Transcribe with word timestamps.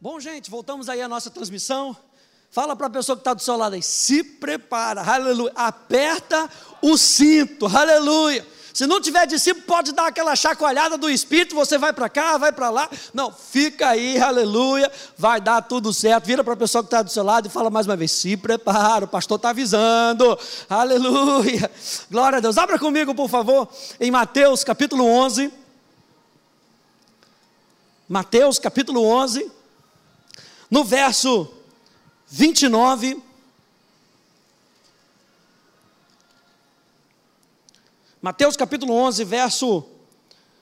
Bom, 0.00 0.20
gente, 0.20 0.48
voltamos 0.48 0.88
aí 0.88 1.02
à 1.02 1.08
nossa 1.08 1.28
transmissão. 1.28 1.96
Fala 2.52 2.76
para 2.76 2.86
a 2.86 2.90
pessoa 2.90 3.16
que 3.16 3.20
está 3.20 3.34
do 3.34 3.42
seu 3.42 3.56
lado 3.56 3.74
aí, 3.74 3.82
se 3.82 4.22
prepara, 4.22 5.02
aleluia. 5.02 5.52
Aperta 5.56 6.48
o 6.80 6.96
cinto, 6.96 7.66
aleluia. 7.66 8.46
Se 8.72 8.86
não 8.86 9.00
tiver 9.00 9.26
discípulo, 9.26 9.66
pode 9.66 9.90
dar 9.90 10.06
aquela 10.06 10.36
chacoalhada 10.36 10.96
do 10.96 11.10
Espírito, 11.10 11.56
você 11.56 11.76
vai 11.76 11.92
para 11.92 12.08
cá, 12.08 12.38
vai 12.38 12.52
para 12.52 12.70
lá. 12.70 12.88
Não, 13.12 13.32
fica 13.32 13.88
aí, 13.88 14.16
aleluia, 14.20 14.88
vai 15.16 15.40
dar 15.40 15.62
tudo 15.62 15.92
certo. 15.92 16.26
Vira 16.26 16.44
para 16.44 16.54
a 16.54 16.56
pessoa 16.56 16.84
que 16.84 16.86
está 16.86 17.02
do 17.02 17.10
seu 17.10 17.24
lado 17.24 17.48
e 17.48 17.50
fala 17.50 17.68
mais 17.68 17.84
uma 17.84 17.96
vez: 17.96 18.12
se 18.12 18.36
prepara, 18.36 19.04
o 19.04 19.08
pastor 19.08 19.34
está 19.34 19.50
avisando, 19.50 20.38
aleluia. 20.70 21.68
Glória 22.08 22.38
a 22.38 22.40
Deus. 22.40 22.56
Abra 22.56 22.78
comigo, 22.78 23.16
por 23.16 23.28
favor, 23.28 23.68
em 23.98 24.12
Mateus 24.12 24.62
capítulo 24.62 25.04
11. 25.04 25.52
Mateus 28.08 28.60
capítulo 28.60 29.04
11, 29.04 29.57
no 30.70 30.84
verso 30.84 31.52
29. 32.28 33.22
Mateus 38.20 38.56
capítulo 38.56 38.92
11, 38.94 39.24
verso 39.24 39.84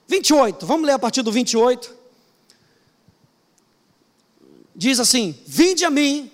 28. 0.07 0.65
Vamos 0.65 0.85
ler 0.85 0.93
a 0.93 0.99
partir 0.99 1.21
do 1.21 1.31
28. 1.31 1.95
Diz 4.75 4.99
assim: 4.99 5.37
Vinde 5.45 5.83
a 5.83 5.89
mim, 5.89 6.31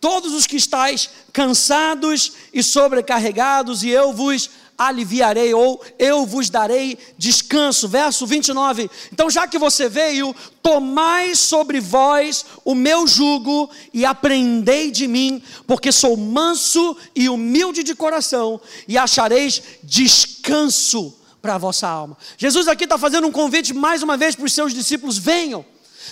todos 0.00 0.32
os 0.32 0.46
que 0.46 0.56
estáis 0.56 1.10
cansados 1.32 2.32
e 2.52 2.62
sobrecarregados, 2.62 3.82
e 3.82 3.90
eu 3.90 4.12
vos 4.12 4.48
aliviarei, 4.80 5.52
ou 5.52 5.78
eu 5.98 6.24
vos 6.24 6.48
darei 6.48 6.96
descanso. 7.18 7.86
Verso 7.86 8.26
29. 8.26 8.90
Então, 9.12 9.28
já 9.28 9.46
que 9.46 9.58
você 9.58 9.90
veio, 9.90 10.34
tomai 10.62 11.34
sobre 11.34 11.80
vós 11.80 12.46
o 12.64 12.74
meu 12.74 13.06
jugo 13.06 13.68
e 13.92 14.06
aprendei 14.06 14.90
de 14.90 15.06
mim, 15.06 15.42
porque 15.66 15.92
sou 15.92 16.16
manso 16.16 16.96
e 17.14 17.28
humilde 17.28 17.82
de 17.82 17.94
coração, 17.94 18.58
e 18.88 18.96
achareis 18.96 19.62
descanso 19.82 21.14
para 21.42 21.56
a 21.56 21.58
vossa 21.58 21.86
alma. 21.86 22.16
Jesus 22.38 22.66
aqui 22.66 22.84
está 22.84 22.96
fazendo 22.96 23.26
um 23.26 23.32
convite 23.32 23.74
mais 23.74 24.02
uma 24.02 24.16
vez 24.16 24.34
para 24.34 24.46
os 24.46 24.52
seus 24.54 24.72
discípulos: 24.72 25.18
venham. 25.18 25.62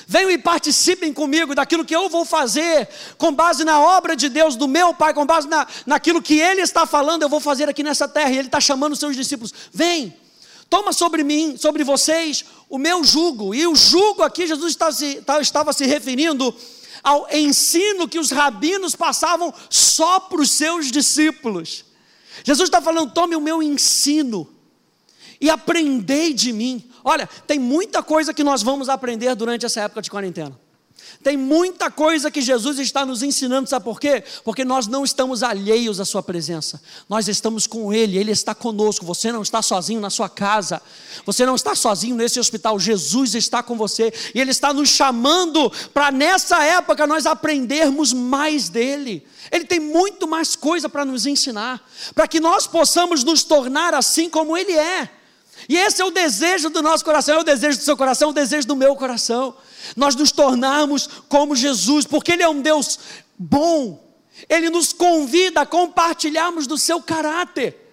Venham 0.06 0.30
e 0.30 0.38
participem 0.38 1.12
comigo 1.12 1.54
daquilo 1.54 1.84
que 1.84 1.94
eu 1.94 2.08
vou 2.08 2.24
fazer, 2.24 2.88
com 3.16 3.32
base 3.32 3.64
na 3.64 3.80
obra 3.80 4.14
de 4.14 4.28
Deus, 4.28 4.56
do 4.56 4.68
meu 4.68 4.94
Pai, 4.94 5.14
com 5.14 5.24
base 5.24 5.48
na, 5.48 5.66
naquilo 5.86 6.22
que 6.22 6.38
Ele 6.38 6.60
está 6.60 6.86
falando, 6.86 7.22
eu 7.22 7.28
vou 7.28 7.40
fazer 7.40 7.68
aqui 7.68 7.82
nessa 7.82 8.06
terra. 8.06 8.30
E 8.30 8.38
Ele 8.38 8.48
está 8.48 8.60
chamando 8.60 8.92
os 8.92 8.98
seus 8.98 9.16
discípulos: 9.16 9.52
vem, 9.72 10.14
toma 10.68 10.92
sobre 10.92 11.24
mim, 11.24 11.56
sobre 11.56 11.84
vocês, 11.84 12.44
o 12.68 12.78
meu 12.78 13.02
jugo. 13.02 13.54
E 13.54 13.66
o 13.66 13.74
jugo 13.74 14.22
aqui, 14.22 14.46
Jesus 14.46 14.72
estava 14.72 14.92
se, 14.92 15.22
estava 15.40 15.72
se 15.72 15.86
referindo 15.86 16.54
ao 17.02 17.28
ensino 17.32 18.08
que 18.08 18.18
os 18.18 18.30
rabinos 18.30 18.94
passavam 18.94 19.52
só 19.70 20.20
para 20.20 20.40
os 20.40 20.50
seus 20.50 20.90
discípulos. 20.90 21.84
Jesus 22.44 22.68
está 22.68 22.80
falando: 22.80 23.12
tome 23.12 23.34
o 23.36 23.40
meu 23.40 23.62
ensino 23.62 24.48
e 25.40 25.48
aprendei 25.50 26.32
de 26.32 26.52
mim. 26.52 26.84
Olha, 27.08 27.26
tem 27.46 27.58
muita 27.58 28.02
coisa 28.02 28.34
que 28.34 28.44
nós 28.44 28.62
vamos 28.62 28.90
aprender 28.90 29.34
durante 29.34 29.64
essa 29.64 29.80
época 29.80 30.02
de 30.02 30.10
quarentena. 30.10 30.54
Tem 31.22 31.38
muita 31.38 31.90
coisa 31.90 32.30
que 32.30 32.42
Jesus 32.42 32.78
está 32.78 33.06
nos 33.06 33.22
ensinando, 33.22 33.66
sabe 33.66 33.82
por 33.82 33.98
quê? 33.98 34.22
Porque 34.44 34.62
nós 34.62 34.86
não 34.86 35.04
estamos 35.04 35.42
alheios 35.42 36.00
à 36.00 36.04
Sua 36.04 36.22
presença, 36.22 36.82
nós 37.08 37.26
estamos 37.26 37.66
com 37.66 37.94
Ele, 37.94 38.18
Ele 38.18 38.30
está 38.30 38.54
conosco. 38.54 39.06
Você 39.06 39.32
não 39.32 39.40
está 39.40 39.62
sozinho 39.62 40.02
na 40.02 40.10
sua 40.10 40.28
casa, 40.28 40.82
você 41.24 41.46
não 41.46 41.54
está 41.54 41.74
sozinho 41.74 42.14
nesse 42.14 42.38
hospital, 42.38 42.78
Jesus 42.78 43.34
está 43.34 43.62
com 43.62 43.74
você 43.74 44.12
e 44.34 44.38
Ele 44.38 44.50
está 44.50 44.74
nos 44.74 44.90
chamando 44.90 45.72
para 45.94 46.12
nessa 46.12 46.62
época 46.62 47.06
nós 47.06 47.24
aprendermos 47.24 48.12
mais 48.12 48.68
dEle. 48.68 49.26
Ele 49.50 49.64
tem 49.64 49.80
muito 49.80 50.28
mais 50.28 50.54
coisa 50.54 50.90
para 50.90 51.06
nos 51.06 51.24
ensinar, 51.24 51.82
para 52.14 52.28
que 52.28 52.38
nós 52.38 52.66
possamos 52.66 53.24
nos 53.24 53.44
tornar 53.44 53.94
assim 53.94 54.28
como 54.28 54.58
Ele 54.58 54.72
é. 54.72 55.17
E 55.68 55.76
esse 55.76 56.00
é 56.00 56.04
o 56.04 56.10
desejo 56.10 56.70
do 56.70 56.80
nosso 56.80 57.04
coração, 57.04 57.36
é 57.36 57.40
o 57.40 57.44
desejo 57.44 57.78
do 57.78 57.84
seu 57.84 57.96
coração, 57.96 58.28
é 58.28 58.30
o 58.30 58.34
desejo 58.34 58.66
do 58.66 58.74
meu 58.74 58.96
coração. 58.96 59.54
Nós 59.94 60.14
nos 60.14 60.32
tornarmos 60.32 61.08
como 61.28 61.54
Jesus, 61.54 62.06
porque 62.06 62.32
Ele 62.32 62.42
é 62.42 62.48
um 62.48 62.62
Deus 62.62 62.98
bom. 63.38 64.02
Ele 64.48 64.70
nos 64.70 64.92
convida 64.92 65.60
a 65.60 65.66
compartilharmos 65.66 66.66
do 66.66 66.78
seu 66.78 67.02
caráter. 67.02 67.86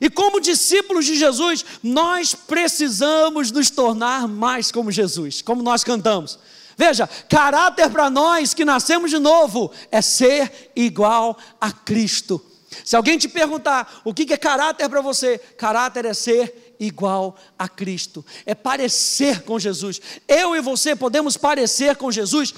E 0.00 0.10
como 0.10 0.40
discípulos 0.40 1.06
de 1.06 1.14
Jesus, 1.16 1.64
nós 1.82 2.34
precisamos 2.34 3.50
nos 3.50 3.70
tornar 3.70 4.28
mais 4.28 4.70
como 4.70 4.90
Jesus, 4.90 5.40
como 5.40 5.62
nós 5.62 5.84
cantamos. 5.84 6.38
Veja, 6.76 7.06
caráter 7.28 7.88
para 7.88 8.10
nós 8.10 8.52
que 8.52 8.64
nascemos 8.64 9.10
de 9.10 9.18
novo 9.18 9.70
é 9.90 10.02
ser 10.02 10.72
igual 10.74 11.38
a 11.60 11.70
Cristo. 11.70 12.44
Se 12.84 12.96
alguém 12.96 13.16
te 13.16 13.28
perguntar 13.28 14.00
o 14.04 14.12
que 14.12 14.32
é 14.32 14.36
caráter 14.36 14.88
para 14.88 15.00
você, 15.00 15.38
caráter 15.38 16.04
é 16.06 16.14
ser 16.14 16.63
igual 16.78 17.36
a 17.58 17.68
Cristo, 17.68 18.24
é 18.44 18.54
parecer 18.54 19.42
com 19.42 19.58
Jesus. 19.58 20.00
Eu 20.26 20.56
e 20.56 20.60
você 20.60 20.94
podemos 20.94 21.36
parecer 21.36 21.96
com 21.96 22.10
Jesus 22.10 22.54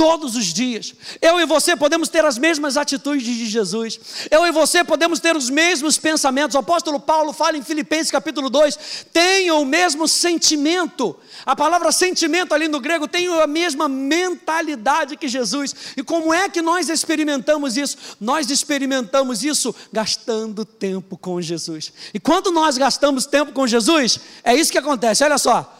todos 0.00 0.34
os 0.34 0.46
dias. 0.46 0.94
Eu 1.20 1.38
e 1.38 1.44
você 1.44 1.76
podemos 1.76 2.08
ter 2.08 2.24
as 2.24 2.38
mesmas 2.38 2.78
atitudes 2.78 3.22
de 3.22 3.44
Jesus. 3.44 4.00
Eu 4.30 4.46
e 4.46 4.50
você 4.50 4.82
podemos 4.82 5.20
ter 5.20 5.36
os 5.36 5.50
mesmos 5.50 5.98
pensamentos. 5.98 6.54
O 6.54 6.58
apóstolo 6.58 6.98
Paulo 6.98 7.34
fala 7.34 7.58
em 7.58 7.62
Filipenses 7.62 8.10
capítulo 8.10 8.48
2: 8.48 8.78
tenham 9.12 9.60
o 9.60 9.66
mesmo 9.66 10.08
sentimento. 10.08 11.14
A 11.44 11.54
palavra 11.54 11.92
sentimento 11.92 12.54
ali 12.54 12.66
no 12.66 12.80
grego 12.80 13.06
tem 13.06 13.28
a 13.28 13.46
mesma 13.46 13.90
mentalidade 13.90 15.18
que 15.18 15.28
Jesus. 15.28 15.74
E 15.94 16.02
como 16.02 16.32
é 16.32 16.48
que 16.48 16.62
nós 16.62 16.88
experimentamos 16.88 17.76
isso? 17.76 17.98
Nós 18.18 18.48
experimentamos 18.48 19.44
isso 19.44 19.74
gastando 19.92 20.64
tempo 20.64 21.18
com 21.18 21.42
Jesus. 21.42 21.92
E 22.14 22.18
quando 22.18 22.50
nós 22.50 22.78
gastamos 22.78 23.26
tempo 23.26 23.52
com 23.52 23.66
Jesus, 23.66 24.18
é 24.42 24.54
isso 24.56 24.72
que 24.72 24.78
acontece. 24.78 25.22
Olha 25.22 25.36
só. 25.36 25.76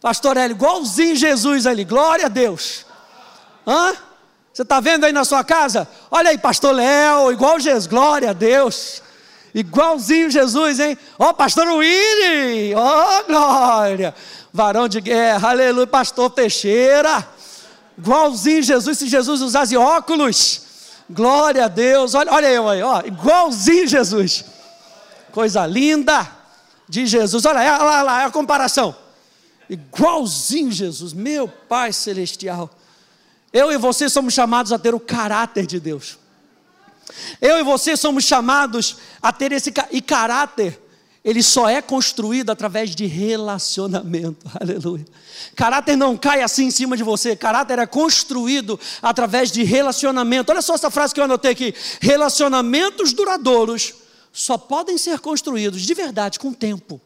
Pastor 0.00 0.36
Hélio, 0.36 0.54
igualzinho 0.54 1.16
Jesus 1.16 1.66
ali, 1.66 1.82
glória 1.82 2.26
a 2.26 2.28
Deus. 2.28 2.85
Hã? 3.66 3.94
Você 4.52 4.62
está 4.62 4.80
vendo 4.80 5.04
aí 5.04 5.12
na 5.12 5.24
sua 5.24 5.44
casa? 5.44 5.86
Olha 6.10 6.30
aí, 6.30 6.38
pastor 6.38 6.74
Léo, 6.74 7.30
igual 7.32 7.60
Jesus, 7.60 7.86
glória 7.86 8.30
a 8.30 8.32
Deus. 8.32 9.02
Igualzinho 9.54 10.30
Jesus, 10.30 10.80
hein? 10.80 10.96
Ó, 11.18 11.30
oh, 11.30 11.34
pastor 11.34 11.66
Willy, 11.66 12.74
ó, 12.74 13.20
oh, 13.20 13.24
glória. 13.24 14.14
Varão 14.52 14.88
de 14.88 15.00
guerra, 15.00 15.50
aleluia, 15.50 15.86
pastor 15.86 16.30
Teixeira. 16.30 17.26
Igualzinho 17.98 18.62
Jesus, 18.62 18.98
se 18.98 19.08
Jesus 19.08 19.40
usasse 19.40 19.76
óculos. 19.76 20.62
Glória 21.08 21.64
a 21.64 21.68
Deus. 21.68 22.14
Olha, 22.14 22.32
olha 22.32 22.50
eu 22.50 22.68
aí, 22.68 22.82
ó, 22.82 23.00
igualzinho 23.00 23.86
Jesus. 23.86 24.44
Coisa 25.32 25.66
linda 25.66 26.26
de 26.88 27.06
Jesus. 27.06 27.44
Olha, 27.44 27.60
lá, 27.60 27.84
olha 27.84 28.02
lá, 28.02 28.22
é 28.22 28.24
a 28.24 28.30
comparação. 28.30 28.94
Igualzinho 29.68 30.70
Jesus, 30.70 31.12
meu 31.12 31.48
Pai 31.48 31.92
celestial. 31.92 32.70
Eu 33.56 33.72
e 33.72 33.78
você 33.78 34.10
somos 34.10 34.34
chamados 34.34 34.70
a 34.70 34.78
ter 34.78 34.94
o 34.94 35.00
caráter 35.00 35.64
de 35.64 35.80
Deus. 35.80 36.18
Eu 37.40 37.58
e 37.58 37.62
você 37.62 37.96
somos 37.96 38.24
chamados 38.24 38.98
a 39.22 39.32
ter 39.32 39.50
esse 39.50 39.72
e 39.90 40.02
caráter. 40.02 40.78
Ele 41.24 41.42
só 41.42 41.66
é 41.66 41.80
construído 41.80 42.50
através 42.50 42.94
de 42.94 43.06
relacionamento. 43.06 44.46
Aleluia. 44.60 45.06
Caráter 45.54 45.96
não 45.96 46.18
cai 46.18 46.42
assim 46.42 46.66
em 46.66 46.70
cima 46.70 46.98
de 46.98 47.02
você. 47.02 47.34
Caráter 47.34 47.78
é 47.78 47.86
construído 47.86 48.78
através 49.00 49.50
de 49.50 49.62
relacionamento. 49.64 50.52
Olha 50.52 50.60
só 50.60 50.74
essa 50.74 50.90
frase 50.90 51.14
que 51.14 51.20
eu 51.20 51.24
anotei 51.24 51.52
aqui. 51.52 51.74
Relacionamentos 52.02 53.14
duradouros 53.14 53.94
só 54.34 54.58
podem 54.58 54.98
ser 54.98 55.18
construídos 55.20 55.80
de 55.80 55.94
verdade 55.94 56.38
com 56.38 56.52
tempo 56.52 57.00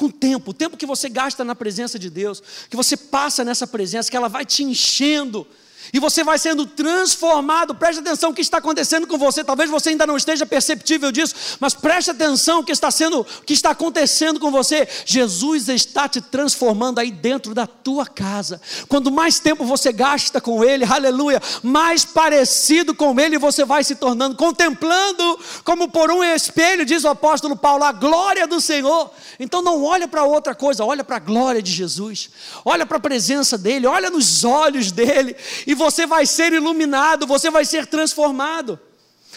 com 0.00 0.06
o 0.06 0.12
tempo, 0.12 0.52
o 0.52 0.54
tempo 0.54 0.78
que 0.78 0.86
você 0.86 1.10
gasta 1.10 1.44
na 1.44 1.54
presença 1.54 1.98
de 1.98 2.08
Deus, 2.08 2.42
que 2.70 2.76
você 2.76 2.96
passa 2.96 3.44
nessa 3.44 3.66
presença, 3.66 4.10
que 4.10 4.16
ela 4.16 4.28
vai 4.28 4.46
te 4.46 4.64
enchendo 4.64 5.46
e 5.92 5.98
você 5.98 6.22
vai 6.22 6.38
sendo 6.38 6.66
transformado. 6.66 7.74
Preste 7.74 8.00
atenção 8.00 8.30
o 8.30 8.34
que 8.34 8.40
está 8.40 8.58
acontecendo 8.58 9.06
com 9.06 9.18
você. 9.18 9.42
Talvez 9.42 9.70
você 9.70 9.90
ainda 9.90 10.06
não 10.06 10.16
esteja 10.16 10.46
perceptível 10.46 11.10
disso, 11.10 11.34
mas 11.58 11.74
preste 11.74 12.10
atenção 12.10 12.60
o 12.60 12.64
que 12.64 12.72
está 12.72 12.90
sendo, 12.90 13.20
o 13.20 13.24
que 13.44 13.52
está 13.52 13.70
acontecendo 13.70 14.38
com 14.38 14.50
você. 14.50 14.86
Jesus 15.04 15.68
está 15.68 16.08
te 16.08 16.20
transformando 16.20 16.98
aí 16.98 17.10
dentro 17.10 17.54
da 17.54 17.66
tua 17.66 18.06
casa. 18.06 18.60
Quando 18.88 19.10
mais 19.10 19.38
tempo 19.38 19.64
você 19.64 19.92
gasta 19.92 20.40
com 20.40 20.64
ele, 20.64 20.84
aleluia, 20.84 21.40
mais 21.62 22.04
parecido 22.04 22.94
com 22.94 23.18
ele 23.18 23.38
você 23.38 23.64
vai 23.64 23.82
se 23.82 23.94
tornando, 23.94 24.36
contemplando 24.36 25.38
como 25.64 25.88
por 25.88 26.10
um 26.10 26.22
espelho, 26.22 26.84
diz 26.84 27.04
o 27.04 27.08
apóstolo 27.08 27.56
Paulo, 27.56 27.84
a 27.84 27.92
glória 27.92 28.46
do 28.46 28.60
Senhor. 28.60 29.10
Então 29.38 29.62
não 29.62 29.82
olha 29.84 30.06
para 30.06 30.24
outra 30.24 30.54
coisa, 30.54 30.84
olha 30.84 31.02
para 31.02 31.16
a 31.16 31.20
glória 31.20 31.62
de 31.62 31.72
Jesus. 31.72 32.30
Olha 32.64 32.86
para 32.86 32.98
a 32.98 33.00
presença 33.00 33.56
dele, 33.58 33.86
olha 33.86 34.10
nos 34.10 34.44
olhos 34.44 34.92
dele 34.92 35.36
e 35.70 35.74
você 35.74 36.04
vai 36.04 36.26
ser 36.26 36.52
iluminado, 36.52 37.28
você 37.28 37.48
vai 37.48 37.64
ser 37.64 37.86
transformado. 37.86 38.76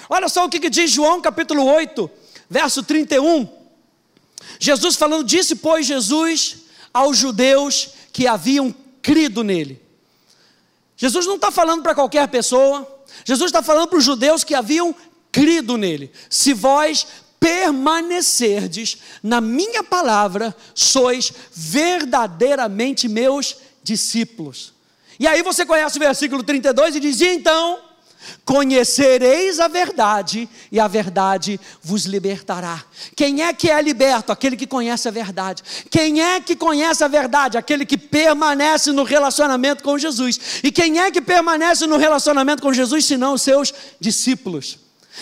Olha 0.09 0.27
só 0.27 0.43
o 0.43 0.49
que, 0.49 0.59
que 0.59 0.69
diz 0.69 0.89
João 0.89 1.21
capítulo 1.21 1.63
8, 1.63 2.09
verso 2.49 2.81
31. 2.81 3.47
Jesus 4.57 4.95
falando, 4.95 5.23
disse, 5.23 5.53
pois, 5.53 5.85
Jesus 5.85 6.63
aos 6.91 7.17
judeus 7.17 7.89
que 8.11 8.25
haviam 8.25 8.73
crido 8.99 9.43
nele: 9.43 9.79
Jesus 10.97 11.27
não 11.27 11.35
está 11.35 11.51
falando 11.51 11.83
para 11.83 11.93
qualquer 11.93 12.27
pessoa, 12.29 13.05
Jesus 13.23 13.49
está 13.49 13.61
falando 13.61 13.89
para 13.89 13.99
os 13.99 14.03
judeus 14.03 14.43
que 14.43 14.55
haviam 14.55 14.95
crido 15.31 15.77
nele. 15.77 16.11
Se 16.31 16.51
vós 16.51 17.05
permanecerdes 17.39 18.97
na 19.21 19.39
minha 19.39 19.83
palavra, 19.83 20.55
sois 20.73 21.31
verdadeiramente 21.53 23.07
meus 23.07 23.55
discípulos. 23.83 24.73
E 25.19 25.27
aí 25.27 25.41
você 25.41 25.65
conhece 25.65 25.97
o 25.97 25.99
versículo 25.99 26.43
32 26.43 26.95
e 26.95 26.99
diz: 26.99 27.21
e 27.21 27.27
então 27.27 27.79
Conhecereis 28.45 29.59
a 29.59 29.67
verdade, 29.67 30.49
e 30.71 30.79
a 30.79 30.87
verdade 30.87 31.59
vos 31.81 32.05
libertará. 32.05 32.83
Quem 33.15 33.41
é 33.41 33.53
que 33.53 33.69
é 33.69 33.81
liberto? 33.81 34.31
Aquele 34.31 34.57
que 34.57 34.67
conhece 34.67 35.07
a 35.07 35.11
verdade. 35.11 35.63
Quem 35.89 36.21
é 36.21 36.39
que 36.41 36.55
conhece 36.55 37.03
a 37.03 37.07
verdade? 37.07 37.57
Aquele 37.57 37.85
que 37.85 37.97
permanece 37.97 38.91
no 38.91 39.03
relacionamento 39.03 39.83
com 39.83 39.97
Jesus. 39.97 40.61
E 40.63 40.71
quem 40.71 40.99
é 40.99 41.11
que 41.11 41.21
permanece 41.21 41.85
no 41.85 41.97
relacionamento 41.97 42.61
com 42.61 42.73
Jesus, 42.73 43.05
senão 43.05 43.33
os 43.33 43.41
seus 43.41 43.73
discípulos? 43.99 44.79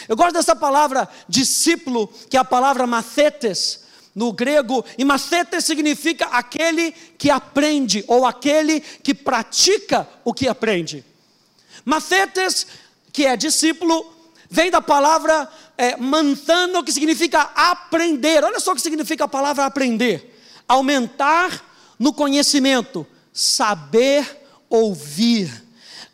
Eu 0.07 0.15
gosto 0.15 0.33
dessa 0.33 0.55
palavra 0.55 1.07
discípulo, 1.27 2.11
que 2.29 2.37
é 2.37 2.39
a 2.39 2.45
palavra 2.45 2.87
mathetes, 2.87 3.80
no 4.13 4.33
grego, 4.33 4.83
e 4.97 5.05
mathetes 5.05 5.65
significa 5.65 6.25
aquele 6.25 6.91
que 7.17 7.29
aprende, 7.29 8.03
ou 8.07 8.25
aquele 8.25 8.81
que 8.81 9.13
pratica 9.13 10.07
o 10.23 10.33
que 10.33 10.47
aprende. 10.47 11.03
Mathetes 11.85 12.67
que 13.11 13.25
é 13.25 13.35
discípulo, 13.35 14.05
vem 14.49 14.71
da 14.71 14.81
palavra 14.81 15.49
é, 15.77 15.97
mantano, 15.97 16.83
que 16.83 16.91
significa 16.91 17.41
aprender. 17.55 18.43
Olha 18.43 18.59
só 18.59 18.71
o 18.71 18.75
que 18.75 18.81
significa 18.81 19.25
a 19.25 19.27
palavra 19.27 19.65
aprender: 19.65 20.37
aumentar 20.67 21.65
no 21.97 22.13
conhecimento, 22.13 23.05
saber 23.33 24.39
ouvir, 24.69 25.63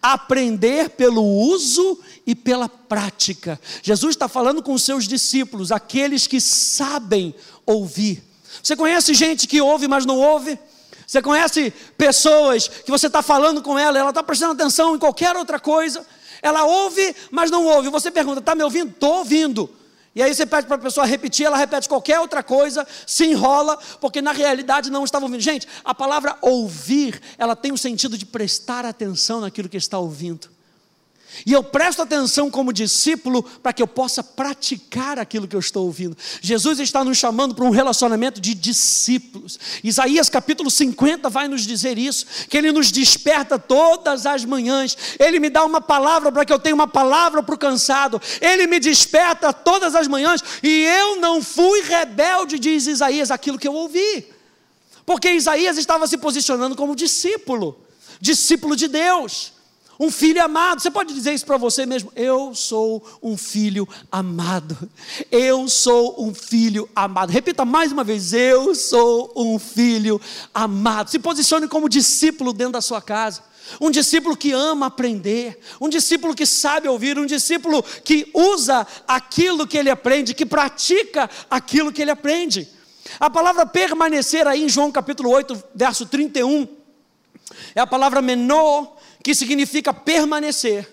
aprender 0.01 0.89
pelo 0.91 1.23
uso 1.23 1.99
e 2.25 2.35
pela 2.35 2.67
prática. 2.67 3.59
Jesus 3.81 4.15
está 4.15 4.27
falando 4.27 4.61
com 4.61 4.73
os 4.73 4.83
seus 4.83 5.07
discípulos, 5.07 5.71
aqueles 5.71 6.27
que 6.27 6.41
sabem 6.41 7.33
ouvir. 7.67 8.23
Você 8.63 8.75
conhece 8.75 9.13
gente 9.13 9.45
que 9.45 9.61
ouve, 9.61 9.87
mas 9.87 10.05
não 10.05 10.17
ouve? 10.17 10.57
Você 11.05 11.21
conhece 11.21 11.71
pessoas 11.97 12.67
que 12.67 12.89
você 12.89 13.07
está 13.07 13.21
falando 13.21 13.61
com 13.61 13.77
ela, 13.77 13.99
ela 13.99 14.09
está 14.09 14.23
prestando 14.23 14.53
atenção 14.53 14.95
em 14.95 14.99
qualquer 14.99 15.35
outra 15.35 15.59
coisa, 15.59 16.05
ela 16.41 16.65
ouve, 16.65 17.15
mas 17.29 17.51
não 17.51 17.65
ouve. 17.65 17.89
Você 17.89 18.09
pergunta: 18.09 18.39
está 18.39 18.55
me 18.55 18.63
ouvindo? 18.63 18.89
Estou 18.89 19.19
ouvindo. 19.19 19.69
E 20.15 20.21
aí 20.21 20.33
você 20.33 20.47
pede 20.47 20.65
para 20.65 20.77
a 20.77 20.79
pessoa 20.79 21.05
repetir, 21.05 21.45
ela 21.45 21.55
repete 21.55 21.87
qualquer 21.87 22.19
outra 22.19 22.41
coisa, 22.41 22.87
se 23.05 23.25
enrola, 23.27 23.77
porque 24.01 24.19
na 24.19 24.31
realidade 24.31 24.89
não 24.89 25.03
estava 25.03 25.25
ouvindo. 25.25 25.41
Gente, 25.41 25.67
a 25.85 25.93
palavra 25.93 26.35
ouvir, 26.41 27.21
ela 27.37 27.55
tem 27.55 27.71
o 27.71 27.77
sentido 27.77 28.17
de 28.17 28.25
prestar 28.25 28.83
atenção 28.83 29.41
naquilo 29.41 29.69
que 29.69 29.77
está 29.77 29.99
ouvindo. 29.99 30.49
E 31.45 31.53
eu 31.53 31.63
presto 31.63 32.01
atenção 32.01 32.49
como 32.49 32.73
discípulo 32.73 33.43
para 33.43 33.71
que 33.73 33.81
eu 33.81 33.87
possa 33.87 34.23
praticar 34.23 35.19
aquilo 35.19 35.47
que 35.47 35.55
eu 35.55 35.59
estou 35.59 35.85
ouvindo. 35.85 36.17
Jesus 36.41 36.79
está 36.79 37.03
nos 37.03 37.17
chamando 37.17 37.53
para 37.53 37.65
um 37.65 37.69
relacionamento 37.69 38.41
de 38.41 38.53
discípulos. 38.53 39.59
Isaías 39.83 40.29
capítulo 40.29 40.71
50 40.71 41.29
vai 41.29 41.47
nos 41.47 41.61
dizer 41.61 41.97
isso, 41.97 42.25
que 42.49 42.57
ele 42.57 42.71
nos 42.71 42.91
desperta 42.91 43.59
todas 43.59 44.25
as 44.25 44.43
manhãs. 44.45 44.97
Ele 45.19 45.39
me 45.39 45.49
dá 45.49 45.63
uma 45.63 45.81
palavra 45.81 46.31
para 46.31 46.45
que 46.45 46.51
eu 46.51 46.59
tenha 46.59 46.75
uma 46.75 46.87
palavra 46.87 47.43
para 47.43 47.55
o 47.55 47.57
cansado. 47.57 48.21
Ele 48.41 48.65
me 48.67 48.79
desperta 48.79 49.53
todas 49.53 49.95
as 49.95 50.07
manhãs 50.07 50.43
e 50.63 50.83
eu 50.83 51.17
não 51.17 51.41
fui 51.41 51.81
rebelde, 51.81 52.57
diz 52.57 52.87
Isaías, 52.87 53.31
aquilo 53.31 53.59
que 53.59 53.67
eu 53.67 53.73
ouvi. 53.73 54.27
Porque 55.05 55.31
Isaías 55.31 55.77
estava 55.77 56.07
se 56.07 56.17
posicionando 56.17 56.75
como 56.75 56.95
discípulo, 56.95 57.79
discípulo 58.19 58.75
de 58.75 58.87
Deus. 58.87 59.56
Um 59.99 60.11
filho 60.11 60.43
amado, 60.43 60.79
você 60.79 60.91
pode 60.91 61.13
dizer 61.13 61.33
isso 61.33 61.45
para 61.45 61.57
você 61.57 61.85
mesmo? 61.85 62.11
Eu 62.15 62.53
sou 62.53 63.03
um 63.21 63.35
filho 63.35 63.87
amado. 64.11 64.77
Eu 65.31 65.67
sou 65.67 66.23
um 66.23 66.35
filho 66.35 66.87
amado. 66.95 67.31
Repita 67.31 67.65
mais 67.65 67.91
uma 67.91 68.03
vez: 68.03 68.31
Eu 68.31 68.75
sou 68.75 69.33
um 69.35 69.57
filho 69.57 70.21
amado. 70.53 71.09
Se 71.09 71.17
posicione 71.17 71.67
como 71.67 71.89
discípulo 71.89 72.53
dentro 72.53 72.73
da 72.73 72.81
sua 72.81 73.01
casa. 73.01 73.43
Um 73.81 73.91
discípulo 73.91 74.37
que 74.37 74.53
ama 74.53 74.85
aprender, 74.85 75.59
um 75.81 75.89
discípulo 75.89 76.33
que 76.33 76.45
sabe 76.45 76.87
ouvir, 76.87 77.19
um 77.19 77.25
discípulo 77.25 77.83
que 77.83 78.31
usa 78.33 78.87
aquilo 79.05 79.67
que 79.67 79.77
ele 79.77 79.89
aprende, 79.89 80.33
que 80.33 80.45
pratica 80.45 81.29
aquilo 81.49 81.91
que 81.91 82.01
ele 82.01 82.11
aprende. 82.11 82.69
A 83.19 83.29
palavra 83.29 83.65
permanecer 83.65 84.47
aí 84.47 84.63
em 84.63 84.69
João 84.69 84.89
capítulo 84.89 85.29
8, 85.31 85.63
verso 85.75 86.05
31, 86.05 86.65
é 87.75 87.81
a 87.81 87.87
palavra 87.87 88.21
menor 88.21 88.96
que 89.27 89.35
significa 89.35 89.93
permanecer. 89.93 90.89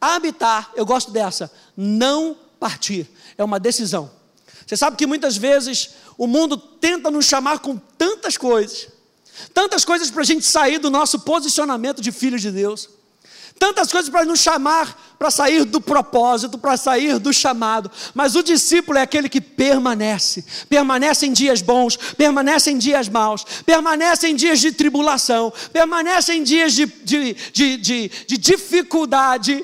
Habitar, 0.00 0.72
eu 0.74 0.84
gosto 0.84 1.12
dessa, 1.12 1.48
não 1.76 2.36
partir, 2.58 3.08
é 3.38 3.44
uma 3.44 3.60
decisão. 3.60 4.10
Você 4.66 4.76
sabe 4.76 4.96
que 4.96 5.06
muitas 5.06 5.36
vezes 5.36 5.90
o 6.18 6.26
mundo 6.26 6.56
tenta 6.56 7.12
nos 7.12 7.26
chamar 7.26 7.60
com 7.60 7.76
tantas 7.96 8.36
coisas, 8.36 8.88
tantas 9.54 9.84
coisas 9.84 10.10
para 10.10 10.22
a 10.22 10.24
gente 10.24 10.44
sair 10.44 10.78
do 10.78 10.90
nosso 10.90 11.20
posicionamento 11.20 12.02
de 12.02 12.10
filhos 12.10 12.42
de 12.42 12.50
Deus 12.50 12.88
tantas 13.60 13.92
coisas 13.92 14.08
para 14.08 14.24
nos 14.24 14.40
chamar, 14.40 14.98
para 15.18 15.30
sair 15.30 15.66
do 15.66 15.82
propósito, 15.82 16.56
para 16.56 16.78
sair 16.78 17.18
do 17.18 17.30
chamado. 17.30 17.90
Mas 18.14 18.34
o 18.34 18.42
discípulo 18.42 18.96
é 18.96 19.02
aquele 19.02 19.28
que 19.28 19.38
permanece, 19.38 20.42
permanece 20.66 21.26
em 21.26 21.32
dias 21.32 21.60
bons, 21.60 21.94
permanece 22.16 22.70
em 22.70 22.78
dias 22.78 23.06
maus, 23.06 23.44
permanece 23.66 24.28
em 24.28 24.34
dias 24.34 24.60
de 24.60 24.72
tribulação, 24.72 25.52
permanece 25.74 26.32
em 26.32 26.42
dias 26.42 26.72
de, 26.72 26.86
de, 26.86 27.34
de, 27.52 27.76
de, 27.76 28.10
de 28.26 28.38
dificuldade. 28.38 29.62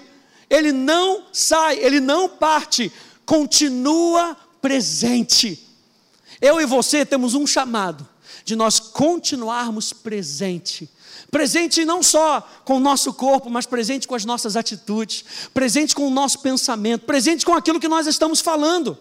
Ele 0.51 0.73
não 0.73 1.25
sai, 1.33 1.79
ele 1.79 1.99
não 1.99 2.29
parte, 2.29 2.93
continua 3.25 4.37
presente. 4.61 5.67
Eu 6.39 6.61
e 6.61 6.67
você 6.67 7.07
temos 7.07 7.33
um 7.33 7.47
chamado 7.47 8.07
de 8.45 8.55
nós 8.55 8.79
continuarmos 8.79 9.95
presente 9.95 10.87
presente 11.37 11.85
não 11.85 12.03
só 12.03 12.41
com 12.65 12.79
o 12.79 12.81
nosso 12.81 13.13
corpo, 13.13 13.51
mas 13.51 13.67
presente 13.67 14.09
com 14.09 14.15
as 14.15 14.25
nossas 14.25 14.57
atitudes, 14.57 15.23
presente 15.53 15.95
com 15.95 16.07
o 16.07 16.11
nosso 16.11 16.39
pensamento, 16.39 17.05
presente 17.05 17.45
com 17.45 17.53
aquilo 17.53 17.79
que 17.79 17.89
nós 17.89 18.07
estamos 18.07 18.41
falando. 18.41 18.97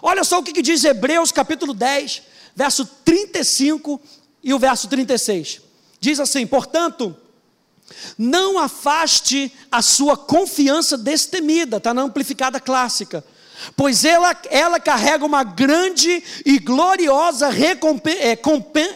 Olha 0.00 0.22
só 0.22 0.38
o 0.38 0.42
que 0.44 0.62
diz 0.62 0.84
Hebreus 0.84 1.32
capítulo 1.32 1.74
10, 1.74 2.22
verso 2.54 2.86
35 3.04 4.00
e 4.40 4.54
o 4.54 4.58
verso 4.60 4.86
36. 4.86 5.62
Diz 5.98 6.20
assim: 6.20 6.46
portanto, 6.46 7.16
não 8.16 8.56
afaste 8.56 9.52
a 9.68 9.82
sua 9.82 10.16
confiança 10.16 10.96
destemida, 10.96 11.78
está 11.78 11.92
na 11.92 12.02
amplificada 12.02 12.60
clássica, 12.60 13.24
pois 13.76 14.04
ela, 14.04 14.40
ela 14.48 14.78
carrega 14.78 15.26
uma 15.26 15.42
grande 15.42 16.22
e 16.46 16.56
gloriosa 16.60 17.48
recompen, 17.48 18.14
é, 18.14 18.38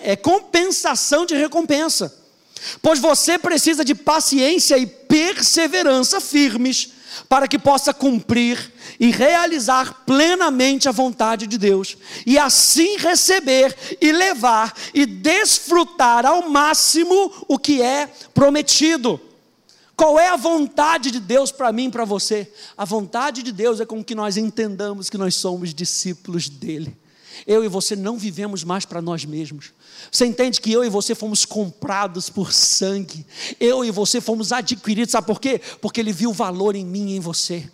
é, 0.05 0.17
compensação 0.17 1.27
de 1.27 1.35
recompensa. 1.35 2.28
Pois 2.81 2.99
você 2.99 3.39
precisa 3.39 3.85
de 3.85 3.95
paciência 3.95 4.77
e 4.79 4.87
perseverança 4.87 6.21
firmes 6.21 6.93
para 7.29 7.49
que 7.49 7.59
possa 7.59 7.93
cumprir 7.93 8.73
e 9.01 9.11
realizar 9.11 10.05
plenamente 10.05 10.89
a 10.89 10.93
vontade 10.93 11.47
de 11.47 11.59
Deus, 11.59 11.97
e 12.27 12.39
assim 12.39 12.97
receber 12.97 13.77
e 14.01 14.13
levar 14.13 14.75
e 14.93 15.07
desfrutar 15.07 16.27
ao 16.27 16.49
máximo 16.49 17.33
o 17.49 17.59
que 17.59 17.83
é 17.83 18.09
prometido. 18.35 19.21
Qual 19.97 20.19
é 20.19 20.29
a 20.29 20.37
vontade 20.37 21.11
de 21.11 21.19
Deus 21.19 21.51
para 21.51 21.73
mim 21.73 21.89
e 21.89 21.91
para 21.91 22.05
você? 22.05 22.53
A 22.77 22.85
vontade 22.85 23.43
de 23.43 23.51
Deus 23.51 23.81
é 23.81 23.87
com 23.87 24.03
que 24.05 24.15
nós 24.15 24.37
entendamos 24.37 25.11
que 25.11 25.19
nós 25.19 25.35
somos 25.35 25.75
discípulos 25.75 26.49
dele. 26.49 26.97
Eu 27.47 27.65
e 27.65 27.69
você 27.69 27.97
não 27.97 28.19
vivemos 28.19 28.65
mais 28.65 28.85
para 28.85 29.03
nós 29.03 29.25
mesmos. 29.25 29.73
Você 30.11 30.27
entende 30.27 30.61
que 30.61 30.73
eu 30.73 30.85
e 30.85 30.89
você 30.89 31.15
fomos 31.15 31.45
comprados 31.45 32.31
por 32.31 32.53
sangue. 32.53 33.27
Eu 33.61 33.85
e 33.85 33.91
você 33.91 34.21
fomos 34.21 34.53
adquiridos, 34.53 35.13
sabe 35.13 35.27
por 35.27 35.41
quê? 35.41 35.61
Porque 35.81 36.01
ele 36.01 36.13
viu 36.13 36.33
valor 36.33 36.75
em 36.75 36.85
mim 36.85 37.11
e 37.11 37.17
em 37.17 37.21
você. 37.21 37.69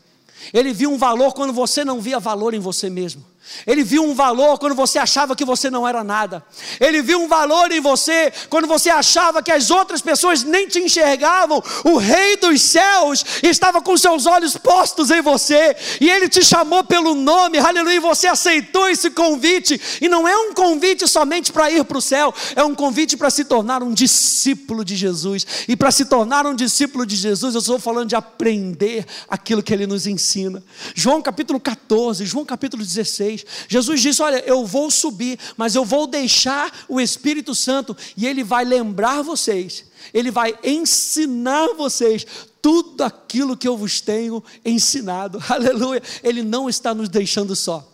Ele 0.52 0.72
viu 0.72 0.90
um 0.90 0.98
valor 0.98 1.32
quando 1.32 1.52
você 1.52 1.84
não 1.84 2.00
via 2.00 2.18
valor 2.18 2.54
em 2.54 2.58
você 2.58 2.90
mesmo. 2.90 3.24
Ele 3.66 3.82
viu 3.82 4.04
um 4.04 4.14
valor 4.14 4.58
quando 4.58 4.74
você 4.74 4.98
achava 4.98 5.36
que 5.36 5.44
você 5.44 5.70
não 5.70 5.86
era 5.86 6.02
nada. 6.02 6.44
Ele 6.80 7.02
viu 7.02 7.20
um 7.20 7.28
valor 7.28 7.70
em 7.72 7.80
você 7.80 8.32
quando 8.48 8.66
você 8.66 8.90
achava 8.90 9.42
que 9.42 9.52
as 9.52 9.70
outras 9.70 10.00
pessoas 10.00 10.42
nem 10.42 10.66
te 10.68 10.78
enxergavam. 10.78 11.62
O 11.84 11.96
Rei 11.96 12.36
dos 12.36 12.60
céus 12.60 13.24
estava 13.42 13.80
com 13.80 13.96
seus 13.96 14.26
olhos 14.26 14.56
postos 14.56 15.10
em 15.10 15.22
você 15.22 15.76
e 16.00 16.10
ele 16.10 16.28
te 16.28 16.44
chamou 16.44 16.84
pelo 16.84 17.14
nome, 17.14 17.58
aleluia. 17.58 17.96
E 17.96 18.00
você 18.00 18.26
aceitou 18.26 18.88
esse 18.88 19.10
convite. 19.10 19.80
E 20.00 20.08
não 20.08 20.26
é 20.26 20.36
um 20.36 20.52
convite 20.52 21.06
somente 21.08 21.52
para 21.52 21.70
ir 21.70 21.84
para 21.84 21.98
o 21.98 22.02
céu, 22.02 22.34
é 22.56 22.64
um 22.64 22.74
convite 22.74 23.16
para 23.16 23.30
se 23.30 23.44
tornar 23.44 23.82
um 23.82 23.92
discípulo 23.92 24.84
de 24.84 24.96
Jesus. 24.96 25.46
E 25.68 25.76
para 25.76 25.90
se 25.90 26.04
tornar 26.04 26.46
um 26.46 26.54
discípulo 26.54 27.06
de 27.06 27.16
Jesus, 27.16 27.54
eu 27.54 27.60
estou 27.60 27.78
falando 27.78 28.08
de 28.08 28.16
aprender 28.16 29.06
aquilo 29.28 29.62
que 29.62 29.72
ele 29.72 29.86
nos 29.86 30.06
ensina. 30.06 30.62
João 30.94 31.22
capítulo 31.22 31.58
14, 31.60 32.24
João 32.26 32.44
capítulo 32.44 32.82
16. 32.82 33.33
Vocês. 33.34 33.66
Jesus 33.68 34.00
disse: 34.00 34.22
Olha, 34.22 34.42
eu 34.46 34.64
vou 34.64 34.90
subir, 34.90 35.38
mas 35.56 35.74
eu 35.74 35.84
vou 35.84 36.06
deixar 36.06 36.84
o 36.88 37.00
Espírito 37.00 37.54
Santo 37.54 37.96
e 38.16 38.26
ele 38.26 38.44
vai 38.44 38.64
lembrar 38.64 39.22
vocês, 39.22 39.84
ele 40.12 40.30
vai 40.30 40.56
ensinar 40.62 41.74
vocês 41.74 42.26
tudo 42.62 43.02
aquilo 43.02 43.56
que 43.56 43.68
eu 43.68 43.76
vos 43.76 44.00
tenho 44.00 44.42
ensinado. 44.64 45.42
Aleluia. 45.48 46.02
Ele 46.22 46.42
não 46.42 46.68
está 46.68 46.94
nos 46.94 47.08
deixando 47.08 47.54
só. 47.54 47.86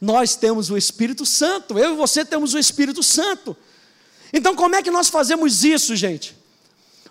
Nós 0.00 0.34
temos 0.34 0.70
o 0.70 0.76
Espírito 0.76 1.24
Santo, 1.24 1.78
eu 1.78 1.94
e 1.94 1.96
você 1.96 2.24
temos 2.24 2.52
o 2.52 2.58
Espírito 2.58 3.02
Santo. 3.02 3.56
Então, 4.32 4.54
como 4.54 4.74
é 4.74 4.82
que 4.82 4.90
nós 4.90 5.08
fazemos 5.08 5.64
isso, 5.64 5.94
gente? 5.94 6.36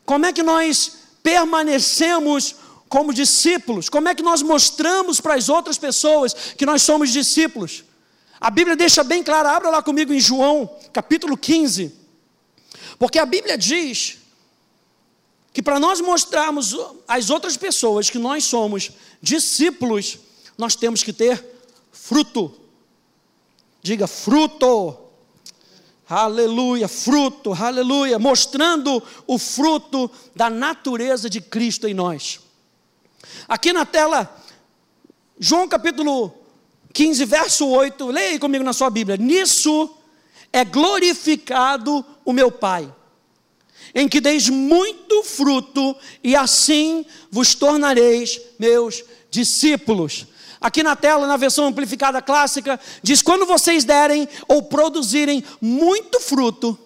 Como 0.06 0.26
é 0.26 0.34
que 0.34 0.44
nós 0.44 0.98
permanecemos 1.24 2.56
como 2.94 3.12
discípulos? 3.12 3.90
Como 3.90 4.08
é 4.08 4.14
que 4.14 4.22
nós 4.22 4.44
mostramos 4.44 5.20
para 5.20 5.34
as 5.34 5.50
outras 5.50 5.80
pessoas 5.80 6.32
que 6.56 6.64
nós 6.64 6.84
somos 6.84 7.10
discípulos? 7.10 7.84
A 8.40 8.52
Bíblia 8.52 8.76
deixa 8.76 9.04
bem 9.04 9.24
claro, 9.24 9.50
abra 9.50 9.72
lá 9.72 9.82
comigo 9.82 10.14
em 10.14 10.20
João, 10.20 10.70
capítulo 10.94 11.36
15. 11.36 11.92
Porque 13.00 13.18
a 13.18 13.26
Bíblia 13.26 13.58
diz 13.58 14.20
que 15.52 15.60
para 15.60 15.80
nós 15.80 16.02
mostrarmos 16.02 16.78
às 17.08 17.32
outras 17.32 17.58
pessoas 17.58 18.12
que 18.12 18.20
nós 18.20 18.44
somos 18.44 18.92
discípulos, 19.20 20.20
nós 20.56 20.76
temos 20.76 21.02
que 21.02 21.12
ter 21.12 21.44
fruto. 21.92 22.54
Diga 23.82 24.06
fruto. 24.06 25.00
Aleluia, 26.08 26.88
fruto, 26.88 27.54
aleluia, 27.54 28.20
mostrando 28.20 29.02
o 29.26 29.40
fruto 29.40 30.12
da 30.36 30.48
natureza 30.48 31.28
de 31.28 31.42
Cristo 31.42 31.88
em 31.88 31.96
nós. 31.96 32.43
Aqui 33.48 33.74
na 33.74 33.86
tela, 33.86 34.34
João 35.40 35.68
capítulo 35.68 36.34
15, 36.94 37.26
verso 37.26 37.68
8, 37.68 38.08
leia 38.08 38.30
aí 38.32 38.40
comigo 38.40 38.64
na 38.64 38.74
sua 38.74 38.90
Bíblia. 38.90 39.18
Nisso 39.18 39.90
é 40.52 40.64
glorificado 40.64 42.06
o 42.24 42.32
meu 42.32 42.52
Pai, 42.52 42.94
em 43.96 44.08
que 44.08 44.22
deis 44.22 44.48
muito 44.50 45.24
fruto, 45.24 45.96
e 46.24 46.36
assim 46.36 47.06
vos 47.32 47.56
tornareis 47.56 48.40
meus 48.60 49.04
discípulos. 49.32 50.28
Aqui 50.62 50.84
na 50.84 50.96
tela, 50.96 51.28
na 51.28 51.36
versão 51.36 51.66
amplificada 51.66 52.22
clássica, 52.22 52.80
diz: 53.02 53.22
quando 53.22 53.46
vocês 53.46 53.84
derem 53.84 54.30
ou 54.48 54.62
produzirem 54.62 55.44
muito 55.60 56.20
fruto, 56.20 56.78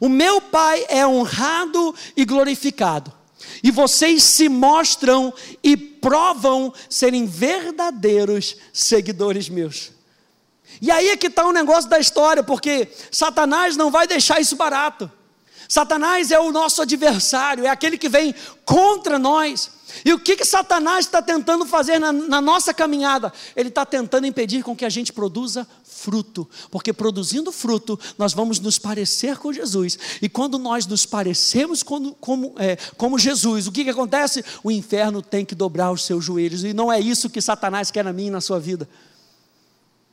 o 0.00 0.08
meu 0.08 0.40
Pai 0.40 0.84
é 0.88 1.06
honrado 1.06 1.94
e 2.16 2.24
glorificado. 2.24 3.19
E 3.62 3.70
vocês 3.70 4.22
se 4.22 4.48
mostram 4.48 5.32
e 5.62 5.76
provam 5.76 6.72
serem 6.88 7.26
verdadeiros 7.26 8.56
seguidores 8.72 9.48
meus. 9.48 9.92
E 10.80 10.90
aí 10.90 11.08
é 11.10 11.16
que 11.16 11.26
está 11.26 11.46
o 11.46 11.52
negócio 11.52 11.90
da 11.90 11.98
história, 11.98 12.42
porque 12.42 12.88
Satanás 13.10 13.76
não 13.76 13.90
vai 13.90 14.06
deixar 14.06 14.40
isso 14.40 14.56
barato. 14.56 15.10
Satanás 15.70 16.32
é 16.32 16.40
o 16.40 16.50
nosso 16.50 16.82
adversário, 16.82 17.64
é 17.64 17.68
aquele 17.68 17.96
que 17.96 18.08
vem 18.08 18.34
contra 18.64 19.20
nós. 19.20 19.70
E 20.04 20.12
o 20.12 20.18
que, 20.18 20.34
que 20.34 20.44
Satanás 20.44 21.04
está 21.04 21.22
tentando 21.22 21.64
fazer 21.64 22.00
na, 22.00 22.12
na 22.12 22.40
nossa 22.40 22.74
caminhada? 22.74 23.32
Ele 23.54 23.68
está 23.68 23.86
tentando 23.86 24.26
impedir 24.26 24.64
com 24.64 24.74
que 24.74 24.84
a 24.84 24.88
gente 24.88 25.12
produza 25.12 25.64
fruto, 25.84 26.48
porque 26.72 26.92
produzindo 26.92 27.52
fruto, 27.52 27.96
nós 28.18 28.32
vamos 28.32 28.58
nos 28.58 28.80
parecer 28.80 29.38
com 29.38 29.52
Jesus, 29.52 29.96
e 30.20 30.28
quando 30.28 30.58
nós 30.58 30.88
nos 30.88 31.06
parecemos 31.06 31.84
como, 31.84 32.14
como, 32.14 32.52
é, 32.58 32.74
como 32.96 33.16
Jesus, 33.16 33.68
o 33.68 33.72
que, 33.72 33.84
que 33.84 33.90
acontece? 33.90 34.44
O 34.64 34.72
inferno 34.72 35.22
tem 35.22 35.44
que 35.44 35.54
dobrar 35.54 35.92
os 35.92 36.04
seus 36.04 36.24
joelhos, 36.24 36.64
e 36.64 36.74
não 36.74 36.92
é 36.92 36.98
isso 36.98 37.30
que 37.30 37.40
Satanás 37.40 37.92
quer 37.92 38.04
na 38.04 38.12
minha 38.12 38.28
e 38.28 38.32
na 38.32 38.40
sua 38.40 38.58
vida. 38.58 38.88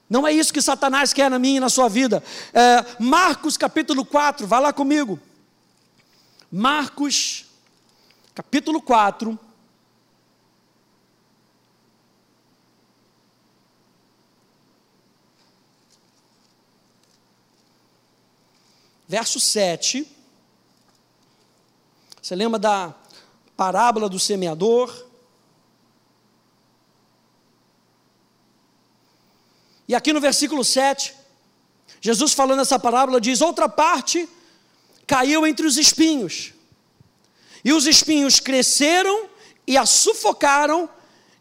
Não 0.07 0.27
é 0.27 0.31
isso 0.31 0.53
que 0.53 0.61
Satanás 0.61 1.13
quer 1.13 1.31
na 1.31 1.39
minha 1.39 1.57
e 1.57 1.59
na 1.59 1.69
sua 1.69 1.89
vida. 1.89 2.23
É, 2.53 2.85
Marcos 2.99 3.57
capítulo 3.57 4.05
4, 4.05 4.45
vá 4.45 4.59
lá 4.59 4.71
comigo. 4.71 5.19
Marcos 6.51 7.45
capítulo 8.33 8.81
4. 8.81 9.37
verso 19.07 19.39
7. 19.39 20.05
Você 22.21 22.35
lembra 22.35 22.59
da 22.59 22.93
parábola 23.55 24.09
do 24.09 24.19
semeador? 24.19 25.05
E 29.87 29.95
aqui 29.95 30.11
no 30.11 30.19
versículo 30.19 30.65
7, 30.65 31.15
Jesus 32.01 32.33
falando 32.33 32.61
essa 32.61 32.77
parábola 32.77 33.21
diz: 33.21 33.39
outra 33.39 33.69
parte 33.69 34.27
caiu 35.07 35.47
entre 35.47 35.65
os 35.65 35.77
espinhos, 35.77 36.53
e 37.63 37.73
os 37.73 37.87
espinhos 37.87 38.39
cresceram 38.39 39.25
e 39.65 39.77
a 39.77 39.85
sufocaram, 39.85 40.89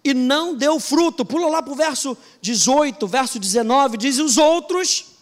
e 0.03 0.15
não 0.15 0.55
deu 0.55 0.79
fruto. 0.79 1.25
Pula 1.25 1.49
lá 1.49 1.61
para 1.61 1.73
o 1.73 1.77
verso 1.77 2.17
18, 2.41 3.07
verso 3.07 3.39
19, 3.39 3.97
diz: 3.97 4.19
os 4.19 4.39
outros 4.39 5.17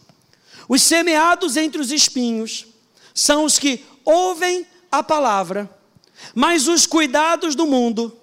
os 0.68 0.82
semeados 0.82 1.56
entre 1.56 1.80
os 1.80 1.90
espinhos 1.90 2.66
são 3.12 3.44
os 3.44 3.58
que 3.58 3.84
ouvem 4.04 4.66
a 4.90 5.02
palavra, 5.02 5.70
mas 6.34 6.68
os 6.68 6.86
cuidados 6.86 7.54
do 7.54 7.66
mundo, 7.66 8.16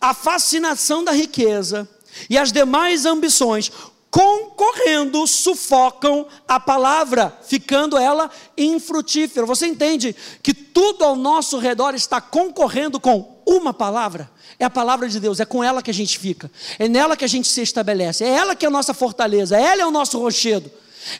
a 0.00 0.12
fascinação 0.12 1.02
da 1.02 1.12
riqueza 1.12 1.88
e 2.28 2.36
as 2.36 2.52
demais 2.52 3.06
ambições 3.06 3.70
concorrendo 4.16 5.26
sufocam 5.26 6.26
a 6.48 6.58
palavra, 6.58 7.38
ficando 7.46 7.98
ela 7.98 8.30
infrutífera. 8.56 9.44
Você 9.44 9.66
entende 9.66 10.16
que 10.42 10.54
tudo 10.54 11.04
ao 11.04 11.14
nosso 11.14 11.58
redor 11.58 11.94
está 11.94 12.18
concorrendo 12.18 12.98
com 12.98 13.42
uma 13.44 13.74
palavra? 13.74 14.30
É 14.58 14.64
a 14.64 14.70
palavra 14.70 15.06
de 15.06 15.20
Deus, 15.20 15.38
é 15.38 15.44
com 15.44 15.62
ela 15.62 15.82
que 15.82 15.90
a 15.90 15.94
gente 15.94 16.18
fica, 16.18 16.50
é 16.78 16.88
nela 16.88 17.14
que 17.14 17.26
a 17.26 17.28
gente 17.28 17.46
se 17.46 17.60
estabelece, 17.60 18.24
é 18.24 18.28
ela 18.28 18.56
que 18.56 18.64
é 18.64 18.68
a 18.68 18.70
nossa 18.70 18.94
fortaleza, 18.94 19.60
ela 19.60 19.82
é 19.82 19.86
o 19.86 19.90
nosso 19.90 20.18
rochedo. 20.18 20.70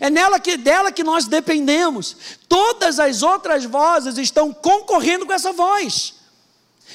É 0.01 0.09
nela 0.09 0.41
que 0.41 0.57
dela 0.57 0.91
que 0.91 1.05
nós 1.05 1.27
dependemos. 1.27 2.17
Todas 2.49 2.99
as 2.99 3.23
outras 3.23 3.67
vozes 3.67 4.17
estão 4.17 4.55
concorrendo 4.55 5.27
com 5.27 5.35
essa 5.35 5.53
voz. 5.53 6.15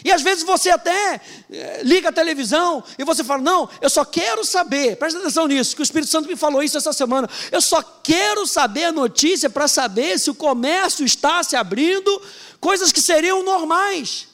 E 0.03 0.11
às 0.11 0.21
vezes 0.21 0.43
você 0.43 0.69
até 0.69 1.21
é, 1.51 1.81
liga 1.83 2.09
a 2.09 2.11
televisão 2.11 2.83
e 2.97 3.03
você 3.03 3.23
fala: 3.23 3.41
Não, 3.41 3.69
eu 3.81 3.89
só 3.89 4.03
quero 4.05 4.43
saber, 4.43 4.95
presta 4.95 5.19
atenção 5.19 5.47
nisso, 5.47 5.75
que 5.75 5.81
o 5.81 5.83
Espírito 5.83 6.09
Santo 6.09 6.27
me 6.27 6.35
falou 6.35 6.63
isso 6.63 6.77
essa 6.77 6.93
semana. 6.93 7.29
Eu 7.51 7.61
só 7.61 7.81
quero 7.81 8.47
saber 8.47 8.85
a 8.85 8.91
notícia 8.91 9.49
para 9.49 9.67
saber 9.67 10.17
se 10.19 10.29
o 10.29 10.35
comércio 10.35 11.05
está 11.05 11.43
se 11.43 11.55
abrindo, 11.55 12.21
coisas 12.59 12.91
que 12.91 13.01
seriam 13.01 13.43
normais. 13.43 14.27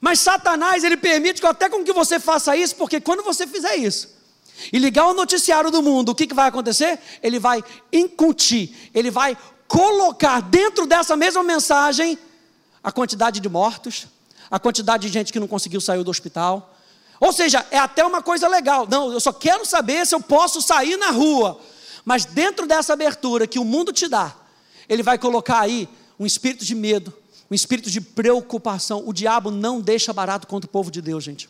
Mas 0.00 0.20
Satanás, 0.20 0.84
ele 0.84 0.96
permite 0.96 1.40
que 1.40 1.46
até 1.46 1.68
com 1.68 1.82
que 1.82 1.92
você 1.92 2.20
faça 2.20 2.56
isso, 2.56 2.76
porque 2.76 3.00
quando 3.00 3.22
você 3.22 3.46
fizer 3.46 3.76
isso, 3.76 4.16
e 4.72 4.78
ligar 4.78 5.06
o 5.06 5.14
noticiário 5.14 5.70
do 5.70 5.82
mundo, 5.82 6.10
o 6.10 6.14
que, 6.14 6.26
que 6.26 6.34
vai 6.34 6.48
acontecer? 6.48 6.98
Ele 7.22 7.38
vai 7.38 7.62
incutir, 7.92 8.90
ele 8.94 9.10
vai 9.10 9.36
colocar 9.66 10.40
dentro 10.40 10.86
dessa 10.86 11.16
mesma 11.16 11.42
mensagem 11.42 12.18
a 12.82 12.90
quantidade 12.90 13.40
de 13.40 13.48
mortos, 13.48 14.06
a 14.50 14.58
quantidade 14.58 15.06
de 15.06 15.12
gente 15.12 15.32
que 15.32 15.40
não 15.40 15.48
conseguiu 15.48 15.80
sair 15.80 16.02
do 16.02 16.10
hospital. 16.10 16.74
Ou 17.20 17.32
seja, 17.32 17.66
é 17.70 17.78
até 17.78 18.04
uma 18.04 18.22
coisa 18.22 18.48
legal. 18.48 18.86
Não, 18.88 19.12
eu 19.12 19.20
só 19.20 19.32
quero 19.32 19.64
saber 19.66 20.06
se 20.06 20.14
eu 20.14 20.20
posso 20.20 20.62
sair 20.62 20.96
na 20.96 21.10
rua. 21.10 21.60
Mas 22.04 22.24
dentro 22.24 22.66
dessa 22.66 22.92
abertura 22.92 23.46
que 23.46 23.58
o 23.58 23.64
mundo 23.64 23.92
te 23.92 24.08
dá, 24.08 24.34
ele 24.88 25.02
vai 25.02 25.18
colocar 25.18 25.60
aí 25.60 25.88
um 26.18 26.24
espírito 26.24 26.64
de 26.64 26.74
medo, 26.74 27.12
um 27.50 27.54
espírito 27.54 27.90
de 27.90 28.00
preocupação. 28.00 29.02
O 29.06 29.12
diabo 29.12 29.50
não 29.50 29.80
deixa 29.80 30.12
barato 30.12 30.46
contra 30.46 30.66
o 30.66 30.70
povo 30.70 30.90
de 30.90 31.02
Deus, 31.02 31.22
gente. 31.22 31.48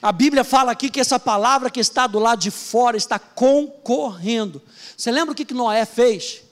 A 0.00 0.12
Bíblia 0.12 0.44
fala 0.44 0.72
aqui 0.72 0.88
que 0.88 1.00
essa 1.00 1.18
palavra 1.18 1.70
que 1.70 1.80
está 1.80 2.06
do 2.06 2.18
lado 2.18 2.38
de 2.38 2.50
fora 2.50 2.96
está 2.96 3.18
concorrendo. 3.18 4.62
Você 4.96 5.10
lembra 5.10 5.32
o 5.32 5.34
que, 5.34 5.52
Noé 5.52 5.84
fez? 5.84 6.42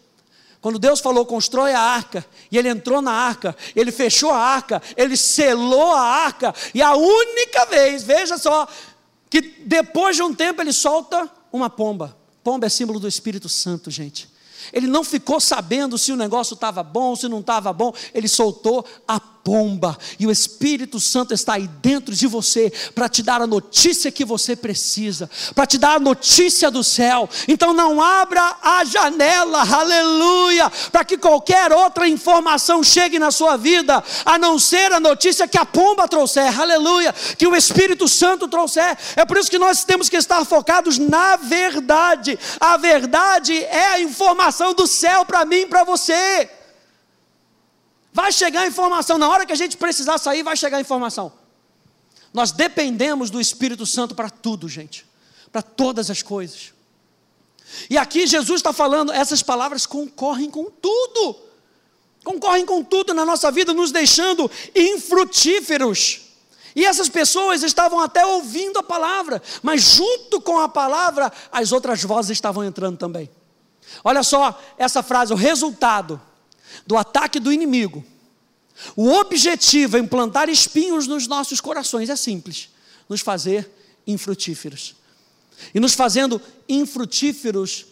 Quando 0.62 0.78
Deus 0.78 1.00
falou, 1.00 1.26
constrói 1.26 1.72
a 1.72 1.80
arca, 1.80 2.24
e 2.48 2.56
ele 2.56 2.68
entrou 2.68 3.02
na 3.02 3.10
arca, 3.10 3.54
ele 3.74 3.90
fechou 3.90 4.30
a 4.30 4.38
arca, 4.38 4.80
ele 4.96 5.16
selou 5.16 5.92
a 5.92 6.00
arca, 6.00 6.54
e 6.72 6.80
a 6.80 6.94
única 6.94 7.66
vez, 7.66 8.04
veja 8.04 8.38
só, 8.38 8.68
que 9.28 9.40
depois 9.66 10.14
de 10.14 10.22
um 10.22 10.32
tempo 10.32 10.62
ele 10.62 10.72
solta 10.72 11.28
uma 11.52 11.68
pomba. 11.68 12.16
Pomba 12.44 12.66
é 12.66 12.68
símbolo 12.68 13.00
do 13.00 13.08
Espírito 13.08 13.48
Santo, 13.48 13.90
gente. 13.90 14.30
Ele 14.72 14.86
não 14.86 15.02
ficou 15.02 15.40
sabendo 15.40 15.98
se 15.98 16.12
o 16.12 16.16
negócio 16.16 16.54
estava 16.54 16.80
bom, 16.84 17.16
se 17.16 17.26
não 17.28 17.40
estava 17.40 17.72
bom, 17.72 17.92
ele 18.14 18.28
soltou 18.28 18.86
a 19.06 19.18
bomba, 19.44 19.98
e 20.18 20.26
o 20.26 20.30
Espírito 20.30 21.00
Santo 21.00 21.34
está 21.34 21.54
aí 21.54 21.68
dentro 21.80 22.14
de 22.14 22.26
você 22.26 22.72
para 22.94 23.08
te 23.08 23.22
dar 23.22 23.42
a 23.42 23.46
notícia 23.46 24.12
que 24.12 24.24
você 24.24 24.54
precisa, 24.54 25.28
para 25.54 25.66
te 25.66 25.78
dar 25.78 25.96
a 25.96 26.00
notícia 26.00 26.70
do 26.70 26.84
céu. 26.84 27.28
Então 27.48 27.72
não 27.72 28.00
abra 28.00 28.56
a 28.62 28.84
janela, 28.84 29.62
aleluia, 29.62 30.70
para 30.90 31.04
que 31.04 31.18
qualquer 31.18 31.72
outra 31.72 32.08
informação 32.08 32.84
chegue 32.84 33.18
na 33.18 33.30
sua 33.30 33.56
vida, 33.56 34.02
a 34.24 34.38
não 34.38 34.58
ser 34.58 34.92
a 34.92 35.00
notícia 35.00 35.48
que 35.48 35.58
a 35.58 35.66
pomba 35.66 36.06
trouxer, 36.06 36.60
aleluia, 36.60 37.12
que 37.36 37.46
o 37.46 37.56
Espírito 37.56 38.06
Santo 38.06 38.46
trouxer. 38.46 38.96
É 39.16 39.24
por 39.24 39.36
isso 39.36 39.50
que 39.50 39.58
nós 39.58 39.84
temos 39.84 40.08
que 40.08 40.16
estar 40.16 40.44
focados 40.44 40.98
na 40.98 41.36
verdade. 41.36 42.38
A 42.60 42.76
verdade 42.76 43.56
é 43.64 43.88
a 43.88 44.00
informação 44.00 44.72
do 44.72 44.86
céu 44.86 45.24
para 45.24 45.44
mim 45.44 45.62
e 45.62 45.66
para 45.66 45.82
você. 45.82 46.48
Vai 48.12 48.30
chegar 48.30 48.62
a 48.62 48.66
informação, 48.66 49.16
na 49.16 49.28
hora 49.28 49.46
que 49.46 49.52
a 49.52 49.56
gente 49.56 49.76
precisar 49.76 50.18
sair, 50.18 50.42
vai 50.42 50.56
chegar 50.56 50.76
a 50.76 50.80
informação. 50.80 51.32
Nós 52.32 52.52
dependemos 52.52 53.30
do 53.30 53.40
Espírito 53.40 53.86
Santo 53.86 54.14
para 54.14 54.28
tudo, 54.28 54.68
gente, 54.68 55.06
para 55.50 55.62
todas 55.62 56.10
as 56.10 56.22
coisas. 56.22 56.72
E 57.88 57.96
aqui 57.96 58.26
Jesus 58.26 58.60
está 58.60 58.72
falando, 58.72 59.12
essas 59.12 59.42
palavras 59.42 59.86
concorrem 59.86 60.50
com 60.50 60.64
tudo, 60.70 61.36
concorrem 62.22 62.66
com 62.66 62.84
tudo 62.84 63.14
na 63.14 63.24
nossa 63.24 63.50
vida, 63.50 63.72
nos 63.72 63.90
deixando 63.90 64.50
infrutíferos. 64.74 66.20
E 66.74 66.84
essas 66.84 67.08
pessoas 67.08 67.62
estavam 67.62 68.00
até 68.00 68.24
ouvindo 68.24 68.78
a 68.78 68.82
palavra, 68.82 69.42
mas 69.62 69.82
junto 69.82 70.40
com 70.40 70.58
a 70.58 70.68
palavra, 70.68 71.32
as 71.50 71.72
outras 71.72 72.02
vozes 72.02 72.32
estavam 72.32 72.64
entrando 72.64 72.98
também. 72.98 73.30
Olha 74.04 74.22
só 74.22 74.58
essa 74.78 75.02
frase: 75.02 75.32
o 75.32 75.36
resultado 75.36 76.20
do 76.86 76.96
ataque 76.96 77.38
do 77.38 77.52
inimigo. 77.52 78.04
O 78.96 79.10
objetivo 79.10 79.96
é 79.96 80.00
implantar 80.00 80.48
espinhos 80.48 81.06
nos 81.06 81.26
nossos 81.26 81.60
corações, 81.60 82.08
é 82.08 82.16
simples: 82.16 82.70
nos 83.08 83.20
fazer 83.20 83.70
infrutíferos. 84.06 84.96
E 85.74 85.78
nos 85.78 85.94
fazendo 85.94 86.40
infrutíferos, 86.68 87.86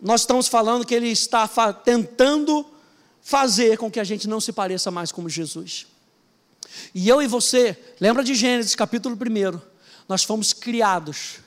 nós 0.00 0.20
estamos 0.20 0.46
falando 0.46 0.86
que 0.86 0.94
ele 0.94 1.08
está 1.08 1.48
tentando 1.72 2.64
fazer 3.20 3.76
com 3.76 3.90
que 3.90 3.98
a 3.98 4.04
gente 4.04 4.28
não 4.28 4.40
se 4.40 4.52
pareça 4.52 4.90
mais 4.90 5.10
como 5.10 5.28
Jesus. 5.28 5.86
E 6.94 7.08
eu 7.08 7.20
e 7.20 7.26
você, 7.26 7.76
lembra 8.00 8.22
de 8.22 8.34
Gênesis 8.34 8.74
capítulo 8.74 9.16
1? 9.16 9.60
Nós 10.08 10.22
fomos 10.22 10.52
criados 10.52 11.40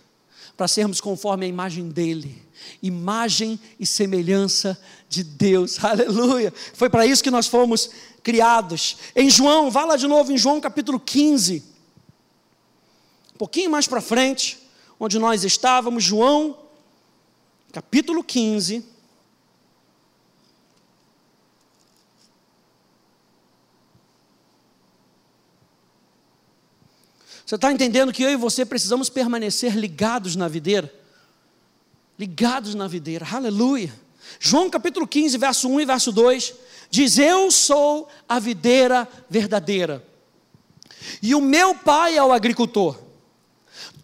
para 0.62 0.68
sermos 0.68 1.02
conforme 1.02 1.48
a 1.48 1.50
imagem 1.50 1.90
dele 1.90 2.40
imagem 2.84 3.60
e 3.80 3.86
semelhança 3.88 4.80
de 5.10 5.24
Deus. 5.24 5.82
Aleluia. 5.84 6.54
Foi 6.76 6.88
para 6.88 7.04
isso 7.04 7.24
que 7.24 7.32
nós 7.32 7.48
fomos 7.48 7.90
criados. 8.22 8.98
Em 9.16 9.28
João, 9.28 9.72
vá 9.72 9.86
lá 9.86 9.96
de 9.96 10.06
novo 10.06 10.32
em 10.32 10.38
João 10.38 10.62
capítulo 10.62 11.00
15. 11.00 11.64
Um 13.34 13.38
pouquinho 13.40 13.72
mais 13.72 13.88
para 13.88 14.02
frente, 14.02 14.60
onde 15.00 15.18
nós 15.18 15.44
estávamos, 15.44 16.04
João 16.04 16.56
capítulo 17.74 18.24
15. 18.24 18.86
Você 27.46 27.56
está 27.56 27.72
entendendo 27.72 28.14
que 28.14 28.24
eu 28.24 28.30
e 28.30 28.36
você 28.36 28.66
precisamos 28.66 29.10
permanecer 29.10 29.76
ligados 29.76 30.36
na 30.36 30.48
videira? 30.48 31.02
ligados 32.22 32.76
na 32.76 32.88
videira, 32.88 33.28
aleluia. 33.32 33.92
João 34.40 34.70
capítulo 34.70 35.08
15, 35.08 35.40
verso 35.40 35.68
1 35.68 35.82
e 35.82 35.86
verso 35.86 36.12
2 36.12 36.54
diz: 36.88 37.18
Eu 37.18 37.50
sou 37.50 38.08
a 38.30 38.38
videira 38.38 39.08
verdadeira, 39.28 40.06
e 41.20 41.34
o 41.34 41.42
meu 41.42 41.74
pai 41.74 42.16
é 42.16 42.24
o 42.24 42.32
agricultor. 42.32 42.96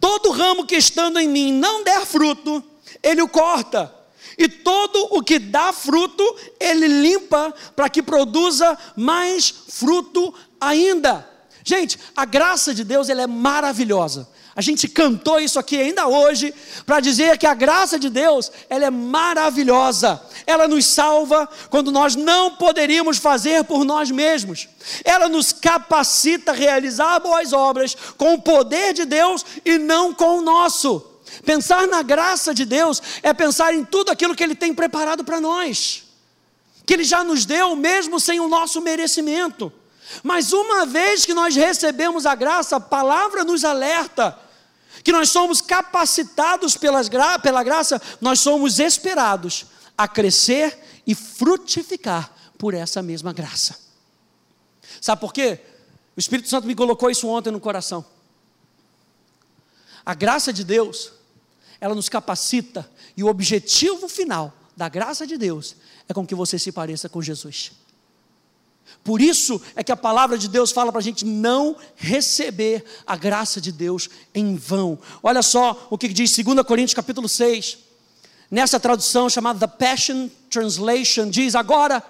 Todo 0.00 0.32
ramo 0.32 0.66
que 0.66 0.74
estando 0.74 1.20
em 1.20 1.28
mim 1.28 1.52
não 1.52 1.84
der 1.84 2.04
fruto, 2.04 2.60
ele 3.04 3.22
o 3.22 3.28
corta, 3.28 3.94
e 4.36 4.48
todo 4.48 5.16
o 5.16 5.22
que 5.22 5.38
dá 5.38 5.72
fruto, 5.72 6.24
ele 6.58 6.88
limpa 6.88 7.54
para 7.76 7.88
que 7.88 8.02
produza 8.02 8.76
mais 8.96 9.48
fruto 9.48 10.34
ainda. 10.60 11.27
Gente, 11.68 11.98
a 12.16 12.24
graça 12.24 12.72
de 12.72 12.82
Deus 12.82 13.10
ela 13.10 13.20
é 13.20 13.26
maravilhosa. 13.26 14.26
A 14.56 14.62
gente 14.62 14.88
cantou 14.88 15.38
isso 15.38 15.58
aqui 15.58 15.76
ainda 15.78 16.06
hoje 16.06 16.54
para 16.86 16.98
dizer 16.98 17.36
que 17.36 17.46
a 17.46 17.52
graça 17.52 17.98
de 17.98 18.08
Deus, 18.08 18.50
ela 18.70 18.86
é 18.86 18.90
maravilhosa. 18.90 20.18
Ela 20.46 20.66
nos 20.66 20.86
salva 20.86 21.46
quando 21.68 21.92
nós 21.92 22.16
não 22.16 22.52
poderíamos 22.52 23.18
fazer 23.18 23.64
por 23.64 23.84
nós 23.84 24.10
mesmos. 24.10 24.66
Ela 25.04 25.28
nos 25.28 25.52
capacita 25.52 26.52
a 26.52 26.54
realizar 26.54 27.20
boas 27.20 27.52
obras 27.52 27.94
com 28.16 28.32
o 28.32 28.40
poder 28.40 28.94
de 28.94 29.04
Deus 29.04 29.44
e 29.62 29.76
não 29.76 30.14
com 30.14 30.38
o 30.38 30.42
nosso. 30.42 31.04
Pensar 31.44 31.86
na 31.86 32.00
graça 32.00 32.54
de 32.54 32.64
Deus 32.64 33.02
é 33.22 33.34
pensar 33.34 33.74
em 33.74 33.84
tudo 33.84 34.10
aquilo 34.10 34.34
que 34.34 34.42
ele 34.42 34.54
tem 34.54 34.72
preparado 34.72 35.22
para 35.22 35.38
nós. 35.38 36.04
Que 36.86 36.94
ele 36.94 37.04
já 37.04 37.22
nos 37.22 37.44
deu 37.44 37.76
mesmo 37.76 38.18
sem 38.18 38.40
o 38.40 38.48
nosso 38.48 38.80
merecimento. 38.80 39.70
Mas 40.22 40.52
uma 40.52 40.86
vez 40.86 41.24
que 41.24 41.34
nós 41.34 41.54
recebemos 41.54 42.26
a 42.26 42.34
graça, 42.34 42.76
a 42.76 42.80
palavra 42.80 43.44
nos 43.44 43.64
alerta 43.64 44.38
que 45.04 45.12
nós 45.12 45.30
somos 45.30 45.60
capacitados 45.60 46.76
pelas 46.76 47.08
gra 47.08 47.38
pela 47.38 47.62
graça, 47.62 48.00
nós 48.20 48.40
somos 48.40 48.78
esperados 48.78 49.66
a 49.96 50.08
crescer 50.08 51.02
e 51.06 51.14
frutificar 51.14 52.32
por 52.58 52.74
essa 52.74 53.02
mesma 53.02 53.32
graça. 53.32 53.78
Sabe 55.00 55.20
por 55.20 55.32
quê? 55.32 55.60
O 56.16 56.20
Espírito 56.20 56.48
Santo 56.48 56.66
me 56.66 56.74
colocou 56.74 57.10
isso 57.10 57.28
ontem 57.28 57.50
no 57.50 57.60
coração. 57.60 58.04
A 60.04 60.14
graça 60.14 60.52
de 60.52 60.64
Deus, 60.64 61.12
ela 61.80 61.94
nos 61.94 62.08
capacita, 62.08 62.90
e 63.16 63.22
o 63.22 63.28
objetivo 63.28 64.08
final 64.08 64.52
da 64.76 64.88
graça 64.88 65.26
de 65.26 65.36
Deus 65.36 65.76
é 66.08 66.14
com 66.14 66.26
que 66.26 66.34
você 66.34 66.58
se 66.58 66.72
pareça 66.72 67.08
com 67.08 67.22
Jesus. 67.22 67.72
Por 69.08 69.22
isso 69.22 69.58
é 69.74 69.82
que 69.82 69.90
a 69.90 69.96
palavra 69.96 70.36
de 70.36 70.48
Deus 70.48 70.70
fala 70.70 70.92
para 70.92 70.98
a 70.98 71.02
gente 71.02 71.24
não 71.24 71.74
receber 71.96 72.84
a 73.06 73.16
graça 73.16 73.58
de 73.58 73.72
Deus 73.72 74.10
em 74.34 74.54
vão. 74.54 74.98
Olha 75.22 75.40
só 75.40 75.86
o 75.88 75.96
que 75.96 76.08
diz 76.08 76.30
2 76.36 76.62
Coríntios 76.66 76.92
capítulo 76.92 77.26
6. 77.26 77.78
Nessa 78.50 78.78
tradução 78.78 79.30
chamada 79.30 79.66
The 79.66 79.86
Passion 79.86 80.28
Translation, 80.50 81.30
diz: 81.30 81.54
Agora, 81.54 82.02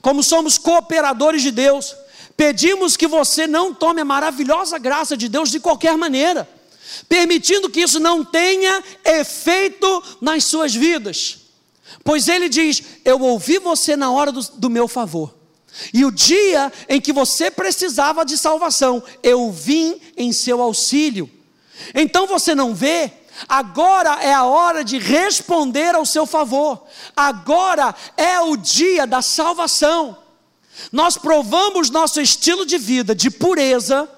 como 0.00 0.22
somos 0.22 0.56
cooperadores 0.56 1.42
de 1.42 1.50
Deus, 1.50 1.94
pedimos 2.34 2.96
que 2.96 3.06
você 3.06 3.46
não 3.46 3.74
tome 3.74 4.00
a 4.00 4.04
maravilhosa 4.06 4.78
graça 4.78 5.18
de 5.18 5.28
Deus 5.28 5.50
de 5.50 5.60
qualquer 5.60 5.98
maneira, 5.98 6.48
permitindo 7.10 7.68
que 7.68 7.80
isso 7.80 8.00
não 8.00 8.24
tenha 8.24 8.82
efeito 9.04 10.02
nas 10.18 10.44
suas 10.44 10.74
vidas. 10.74 11.40
Pois 12.02 12.26
ele 12.26 12.48
diz: 12.48 12.82
Eu 13.04 13.20
ouvi 13.20 13.58
você 13.58 13.96
na 13.96 14.10
hora 14.10 14.32
do, 14.32 14.40
do 14.40 14.70
meu 14.70 14.88
favor 14.88 15.37
e 15.92 16.04
o 16.04 16.10
dia 16.10 16.72
em 16.88 17.00
que 17.00 17.12
você 17.12 17.50
precisava 17.50 18.24
de 18.24 18.36
salvação, 18.36 19.02
eu 19.22 19.50
vim 19.50 20.00
em 20.16 20.32
seu 20.32 20.60
auxílio. 20.60 21.30
Então 21.94 22.26
você 22.26 22.54
não 22.54 22.74
vê? 22.74 23.12
Agora 23.48 24.22
é 24.22 24.32
a 24.32 24.44
hora 24.44 24.82
de 24.82 24.98
responder 24.98 25.94
ao 25.94 26.04
seu 26.04 26.26
favor. 26.26 26.82
Agora 27.16 27.94
é 28.16 28.40
o 28.40 28.56
dia 28.56 29.06
da 29.06 29.22
salvação. 29.22 30.16
Nós 30.90 31.16
provamos 31.16 31.90
nosso 31.90 32.20
estilo 32.20 32.64
de 32.64 32.78
vida 32.78 33.14
de 33.14 33.30
pureza 33.30 34.08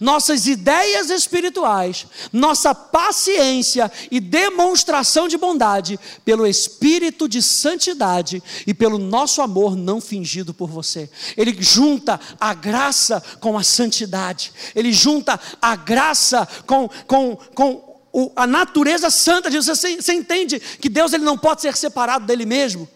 nossas 0.00 0.46
ideias 0.46 1.10
espirituais, 1.10 2.06
nossa 2.32 2.74
paciência 2.74 3.90
e 4.10 4.20
demonstração 4.20 5.28
de 5.28 5.36
bondade 5.36 5.98
pelo 6.24 6.46
espírito 6.46 7.28
de 7.28 7.42
santidade 7.42 8.42
e 8.66 8.74
pelo 8.74 8.98
nosso 8.98 9.42
amor 9.42 9.76
não 9.76 10.00
fingido 10.00 10.52
por 10.52 10.68
você. 10.68 11.10
Ele 11.36 11.56
junta 11.60 12.20
a 12.40 12.54
graça 12.54 13.22
com 13.40 13.56
a 13.58 13.62
santidade, 13.62 14.52
ele 14.74 14.92
junta 14.92 15.38
a 15.60 15.76
graça 15.76 16.46
com, 16.66 16.88
com, 17.06 17.36
com 17.54 17.94
a 18.36 18.46
natureza 18.46 19.10
santa 19.10 19.48
de 19.48 19.54
Deus. 19.54 19.66
Você, 19.66 19.96
você 20.00 20.12
entende 20.12 20.60
que 20.60 20.88
Deus 20.88 21.12
ele 21.12 21.24
não 21.24 21.36
pode 21.36 21.62
ser 21.62 21.76
separado 21.76 22.26
dele 22.26 22.46
mesmo? 22.46 22.88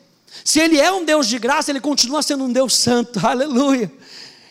Se 0.45 0.61
ele 0.61 0.79
é 0.79 0.93
um 0.93 1.05
Deus 1.05 1.27
de 1.27 1.39
graça, 1.39 1.71
ele 1.71 1.81
continua 1.81 2.23
sendo 2.23 2.45
um 2.45 2.53
Deus 2.53 2.77
santo, 2.77 3.19
aleluia. 3.27 3.91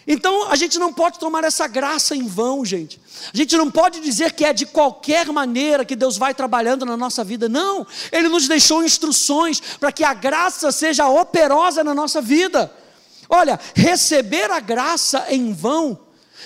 Então 0.08 0.50
a 0.50 0.56
gente 0.56 0.80
não 0.80 0.93
pode 0.93 1.20
tomar 1.20 1.43
essa 1.43 1.67
graça 1.67 2.15
em 2.15 2.26
vão, 2.26 2.63
gente. 2.63 3.00
A 3.34 3.36
gente 3.36 3.58
não 3.58 3.70
pode 3.70 4.00
dizer 4.00 4.32
que 4.32 4.46
é 4.46 4.54
de 4.54 4.65
qualquer 4.65 5.28
maneira 5.28 5.84
que 5.84 5.98
Deus 5.98 6.17
vai 6.17 6.34
trabalhando 6.34 6.86
na 6.86 6.96
nossa 6.96 7.26
vida. 7.26 7.50
Não, 7.50 7.86
Ele 8.10 8.30
nos 8.30 8.48
deixou 8.48 8.82
instruções 8.84 9.60
para 9.60 9.91
que 9.91 10.06
a 10.06 10.13
graça 10.13 10.72
seja 10.72 11.10
operosa 11.10 11.84
na 11.84 11.93
nossa 11.93 12.22
vida. 12.22 12.74
Olha, 13.30 13.60
receber 13.76 14.50
a 14.50 14.62
graça 14.62 15.26
em 15.30 15.52
vão 15.52 16.00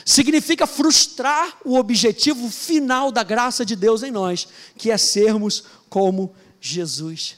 significa 0.04 0.66
frustrar 0.66 1.58
o 1.64 1.78
objetivo 1.78 2.50
final 2.50 3.12
da 3.12 3.22
graça 3.22 3.64
de 3.64 3.76
Deus 3.76 4.02
em 4.02 4.10
nós, 4.10 4.48
que 4.76 4.90
é 4.90 4.98
sermos 4.98 5.66
como 5.88 6.34
Jesus. 6.60 7.38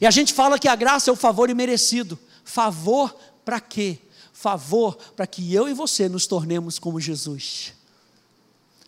E 0.00 0.06
a 0.06 0.10
gente 0.12 0.32
fala 0.32 0.58
que 0.58 0.68
a 0.68 0.76
graça 0.76 1.10
é 1.10 1.12
o 1.12 1.16
favor 1.16 1.50
imerecido. 1.50 2.16
Favor 2.44 3.16
para 3.44 3.58
quê? 3.58 3.98
Favor 4.38 4.96
para 5.16 5.26
que 5.26 5.52
eu 5.52 5.68
e 5.68 5.74
você 5.74 6.08
nos 6.08 6.24
tornemos 6.28 6.78
como 6.78 7.00
Jesus. 7.00 7.72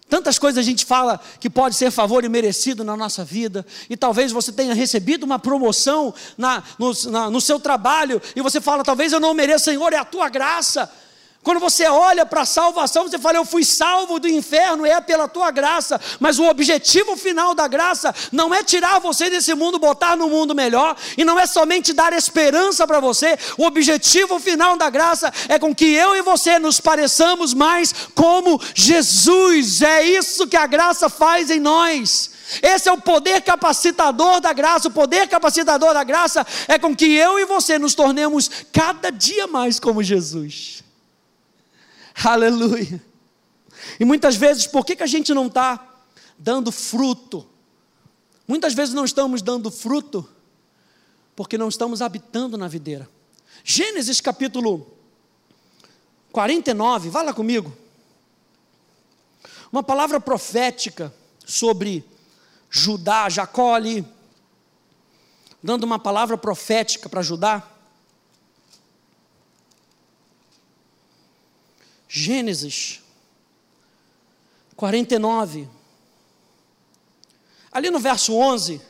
Tantas 0.08 0.38
coisas 0.38 0.58
a 0.58 0.62
gente 0.62 0.84
fala 0.84 1.20
que 1.40 1.50
pode 1.50 1.74
ser 1.74 1.90
favor 1.90 2.24
e 2.24 2.28
merecido 2.28 2.84
na 2.84 2.96
nossa 2.96 3.24
vida, 3.24 3.66
e 3.88 3.96
talvez 3.96 4.30
você 4.30 4.52
tenha 4.52 4.74
recebido 4.74 5.24
uma 5.24 5.40
promoção 5.40 6.14
na, 6.38 6.62
no, 6.78 6.92
na, 7.10 7.30
no 7.30 7.40
seu 7.40 7.58
trabalho, 7.58 8.22
e 8.36 8.40
você 8.40 8.60
fala, 8.60 8.84
talvez 8.84 9.12
eu 9.12 9.18
não 9.18 9.34
mereça, 9.34 9.66
Senhor, 9.66 9.92
é 9.92 9.96
a 9.96 10.04
tua 10.04 10.28
graça. 10.28 10.88
Quando 11.42 11.58
você 11.58 11.86
olha 11.86 12.26
para 12.26 12.42
a 12.42 12.46
salvação, 12.46 13.08
você 13.08 13.18
fala: 13.18 13.38
Eu 13.38 13.46
fui 13.46 13.64
salvo 13.64 14.18
do 14.18 14.28
inferno, 14.28 14.84
é 14.84 15.00
pela 15.00 15.26
tua 15.26 15.50
graça. 15.50 15.98
Mas 16.18 16.38
o 16.38 16.44
objetivo 16.44 17.16
final 17.16 17.54
da 17.54 17.66
graça 17.66 18.14
não 18.30 18.54
é 18.54 18.62
tirar 18.62 18.98
você 18.98 19.30
desse 19.30 19.54
mundo, 19.54 19.78
botar 19.78 20.16
no 20.16 20.28
mundo 20.28 20.54
melhor, 20.54 20.94
e 21.16 21.24
não 21.24 21.40
é 21.40 21.46
somente 21.46 21.94
dar 21.94 22.12
esperança 22.12 22.86
para 22.86 23.00
você. 23.00 23.38
O 23.56 23.64
objetivo 23.64 24.38
final 24.38 24.76
da 24.76 24.90
graça 24.90 25.32
é 25.48 25.58
com 25.58 25.74
que 25.74 25.86
eu 25.86 26.14
e 26.14 26.20
você 26.20 26.58
nos 26.58 26.78
pareçamos 26.78 27.54
mais 27.54 27.94
como 28.14 28.60
Jesus. 28.74 29.80
É 29.80 30.02
isso 30.02 30.46
que 30.46 30.58
a 30.58 30.66
graça 30.66 31.08
faz 31.08 31.50
em 31.50 31.58
nós. 31.58 32.32
Esse 32.62 32.90
é 32.90 32.92
o 32.92 33.00
poder 33.00 33.40
capacitador 33.40 34.40
da 34.40 34.52
graça. 34.52 34.88
O 34.88 34.92
poder 34.92 35.26
capacitador 35.26 35.94
da 35.94 36.04
graça 36.04 36.46
é 36.68 36.78
com 36.78 36.94
que 36.94 37.14
eu 37.14 37.38
e 37.38 37.46
você 37.46 37.78
nos 37.78 37.94
tornemos 37.94 38.50
cada 38.70 39.10
dia 39.10 39.46
mais 39.46 39.80
como 39.80 40.02
Jesus. 40.02 40.89
Aleluia. 42.24 43.02
E 43.98 44.04
muitas 44.04 44.36
vezes, 44.36 44.66
por 44.66 44.84
que, 44.84 44.96
que 44.96 45.02
a 45.02 45.06
gente 45.06 45.32
não 45.32 45.46
está 45.46 46.02
dando 46.38 46.70
fruto? 46.70 47.46
Muitas 48.46 48.74
vezes 48.74 48.94
não 48.94 49.04
estamos 49.04 49.42
dando 49.42 49.70
fruto 49.70 50.28
porque 51.34 51.56
não 51.56 51.68
estamos 51.68 52.02
habitando 52.02 52.58
na 52.58 52.68
videira. 52.68 53.08
Gênesis 53.64 54.20
capítulo 54.20 54.86
49, 56.32 57.10
vá 57.10 57.22
lá 57.22 57.32
comigo. 57.32 57.74
Uma 59.72 59.82
palavra 59.82 60.20
profética 60.20 61.14
sobre 61.46 62.04
Judá, 62.68 63.28
Jacó 63.28 63.74
ali, 63.74 64.04
dando 65.62 65.84
uma 65.84 65.98
palavra 65.98 66.36
profética 66.36 67.08
para 67.08 67.22
Judá. 67.22 67.66
Gênesis 72.12 73.00
49. 74.74 75.68
Ali 77.70 77.88
no 77.88 78.00
verso 78.00 78.34
11, 78.34 78.80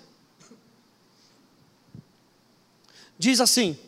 diz 3.18 3.38
assim: 3.38 3.78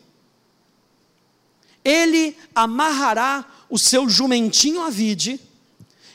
Ele 1.82 2.36
amarrará 2.54 3.50
o 3.70 3.78
seu 3.78 4.06
jumentinho 4.06 4.82
à 4.82 4.90
vide, 4.90 5.40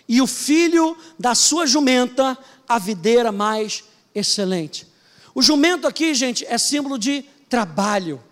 e 0.07 0.21
o 0.21 0.27
filho 0.27 0.95
da 1.17 1.33
sua 1.33 1.65
jumenta 1.65 2.37
à 2.69 2.77
videira 2.77 3.31
mais 3.31 3.83
excelente. 4.13 4.87
O 5.33 5.41
jumento 5.41 5.87
aqui, 5.87 6.13
gente, 6.13 6.45
é 6.45 6.59
símbolo 6.59 6.99
de 6.99 7.25
trabalho. 7.49 8.23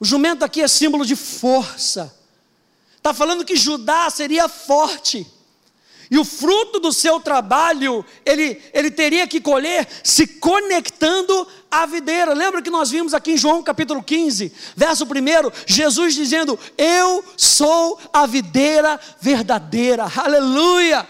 O 0.00 0.04
jumento 0.04 0.44
aqui 0.44 0.60
é 0.60 0.66
símbolo 0.66 1.06
de 1.06 1.14
força. 1.14 2.25
Está 3.06 3.14
falando 3.14 3.44
que 3.44 3.54
Judá 3.54 4.10
seria 4.10 4.48
forte. 4.48 5.24
E 6.10 6.18
o 6.18 6.24
fruto 6.24 6.80
do 6.80 6.92
seu 6.92 7.20
trabalho, 7.20 8.04
ele, 8.24 8.60
ele 8.74 8.90
teria 8.90 9.28
que 9.28 9.40
colher 9.40 9.86
se 10.02 10.26
conectando 10.26 11.46
à 11.70 11.86
videira. 11.86 12.34
Lembra 12.34 12.60
que 12.60 12.68
nós 12.68 12.90
vimos 12.90 13.14
aqui 13.14 13.34
em 13.34 13.36
João 13.36 13.62
capítulo 13.62 14.02
15, 14.02 14.52
verso 14.74 15.04
1, 15.04 15.08
Jesus 15.66 16.16
dizendo: 16.16 16.58
Eu 16.76 17.24
sou 17.36 17.96
a 18.12 18.26
videira 18.26 18.98
verdadeira. 19.20 20.10
Aleluia! 20.16 21.08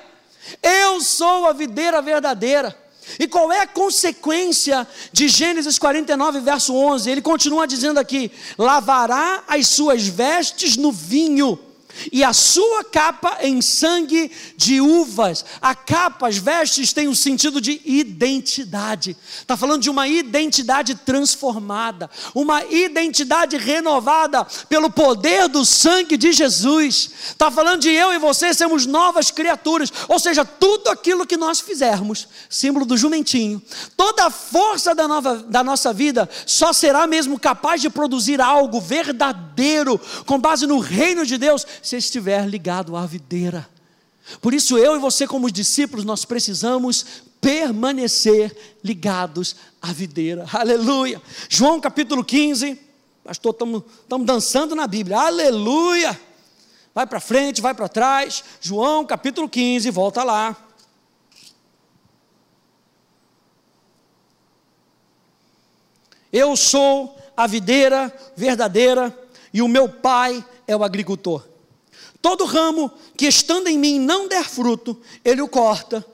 Eu 0.62 1.00
sou 1.00 1.46
a 1.46 1.54
videira 1.54 2.02
verdadeira. 2.02 2.76
E 3.18 3.26
qual 3.26 3.50
é 3.50 3.61
a 3.61 3.66
consequência 3.66 4.87
de 5.11 5.28
Gênesis 5.28 5.78
49, 5.78 6.40
verso 6.40 6.74
11? 6.74 7.11
Ele 7.11 7.22
continua 7.22 7.66
dizendo 7.66 7.98
aqui: 7.98 8.30
lavará 8.59 9.44
as 9.48 9.68
suas 9.68 10.06
vestes 10.06 10.76
no 10.76 10.92
vinho 10.92 11.65
e 12.12 12.22
a 12.22 12.32
sua 12.32 12.85
capa 12.85 13.38
em 13.42 13.61
sangue 13.61 14.30
de 14.56 14.80
uvas. 14.80 15.44
A 15.61 15.74
capa, 15.74 16.28
as 16.28 16.37
vestes, 16.37 16.92
tem 16.92 17.06
o 17.09 17.11
um 17.11 17.14
sentido 17.14 17.61
de 17.61 17.80
identidade. 17.85 19.16
Está 19.40 19.56
falando 19.56 19.82
de 19.82 19.90
uma 19.90 20.09
identidade 20.09 20.94
transformada, 20.94 22.11
uma 22.35 22.64
identidade 22.64 23.56
renovada 23.56 24.46
pelo 24.68 24.90
poder 24.90 25.48
do 25.48 25.64
sangue 25.64 26.16
de 26.16 26.32
Jesus. 26.32 27.11
Está 27.28 27.50
falando 27.50 27.82
de 27.82 27.90
eu 27.90 28.12
e 28.12 28.18
você 28.18 28.52
sermos 28.54 28.87
novas 28.87 29.30
criaturas, 29.30 29.92
ou 30.09 30.18
seja, 30.18 30.44
tudo 30.44 30.88
aquilo 30.88 31.26
que 31.26 31.37
nós 31.37 31.61
fizermos, 31.61 32.28
símbolo 32.48 32.85
do 32.85 32.96
jumentinho, 32.96 33.62
toda 33.96 34.26
a 34.26 34.30
força 34.30 34.94
da, 34.94 35.06
nova, 35.09 35.37
da 35.37 35.62
nossa 35.62 35.92
vida 35.92 36.28
só 36.46 36.72
será 36.72 37.06
mesmo 37.06 37.38
capaz 37.38 37.80
de 37.80 37.90
produzir 37.90 38.40
algo 38.40 38.80
verdadeiro, 38.80 40.00
com 40.24 40.38
base 40.38 40.66
no 40.66 40.78
reino 40.78 41.24
de 41.24 41.38
Deus 41.38 41.66
se 41.87 41.96
estiver 41.96 42.46
ligado 42.46 42.96
à 42.96 43.07
videira. 43.07 43.68
Por 44.40 44.53
isso, 44.53 44.77
eu 44.77 44.96
e 44.96 44.99
você, 44.99 45.27
como 45.27 45.51
discípulos, 45.51 46.05
nós 46.05 46.25
precisamos 46.25 47.07
permanecer 47.40 48.79
ligados 48.83 49.55
à 49.81 49.92
videira. 49.92 50.46
Aleluia. 50.53 51.22
João 51.49 51.81
capítulo 51.81 52.25
15. 52.25 52.81
Pastor, 53.22 53.53
estamos 53.55 54.27
dançando 54.27 54.75
na 54.75 54.87
Bíblia. 54.87 55.18
Aleluia. 55.18 56.20
Vai 56.94 57.07
para 57.07 57.20
frente, 57.20 57.61
vai 57.61 57.75
para 57.75 57.88
trás. 57.88 58.42
João 58.61 59.07
capítulo 59.07 59.49
15, 59.49 59.90
volta 59.90 60.25
lá. 60.25 60.57
Eu 66.33 66.57
sou 66.57 67.16
a 67.37 67.46
videira 67.46 68.12
verdadeira 68.37 69.16
e 69.53 69.62
o 69.62 69.68
meu 69.68 69.88
pai 69.88 70.44
é 70.66 70.77
o 70.77 70.83
agricultor. 70.83 71.56
Todo 72.26 72.44
ramo 72.44 72.90
que 73.16 73.28
estando 73.28 73.68
em 73.68 73.78
mim 73.78 74.00
não 74.00 74.26
der 74.26 74.42
fruto, 74.42 75.00
ele 75.24 75.40
o 75.40 75.46
corta, 75.46 76.04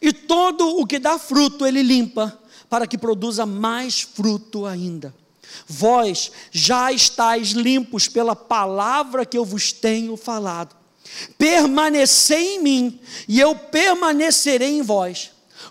e 0.00 0.12
todo 0.12 0.78
o 0.78 0.86
que 0.86 1.00
dá 1.00 1.18
fruto, 1.18 1.66
ele 1.66 1.82
limpa, 1.82 2.40
para 2.70 2.86
que 2.86 2.96
produza 2.96 3.44
mais 3.44 4.02
fruto 4.02 4.64
ainda. 4.64 5.12
Vós 5.66 6.30
já 6.52 6.92
estáis 6.92 7.48
limpos 7.48 8.06
pela 8.06 8.36
palavra 8.36 9.26
que 9.26 9.36
eu 9.36 9.44
vos 9.44 9.72
tenho 9.72 10.16
falado. 10.16 10.76
Permanecei 11.36 12.54
em 12.54 12.62
mim, 12.62 13.00
e 13.26 13.40
eu 13.40 13.56
permanecerei 13.56 14.78
em 14.78 14.82
vós. 14.82 15.32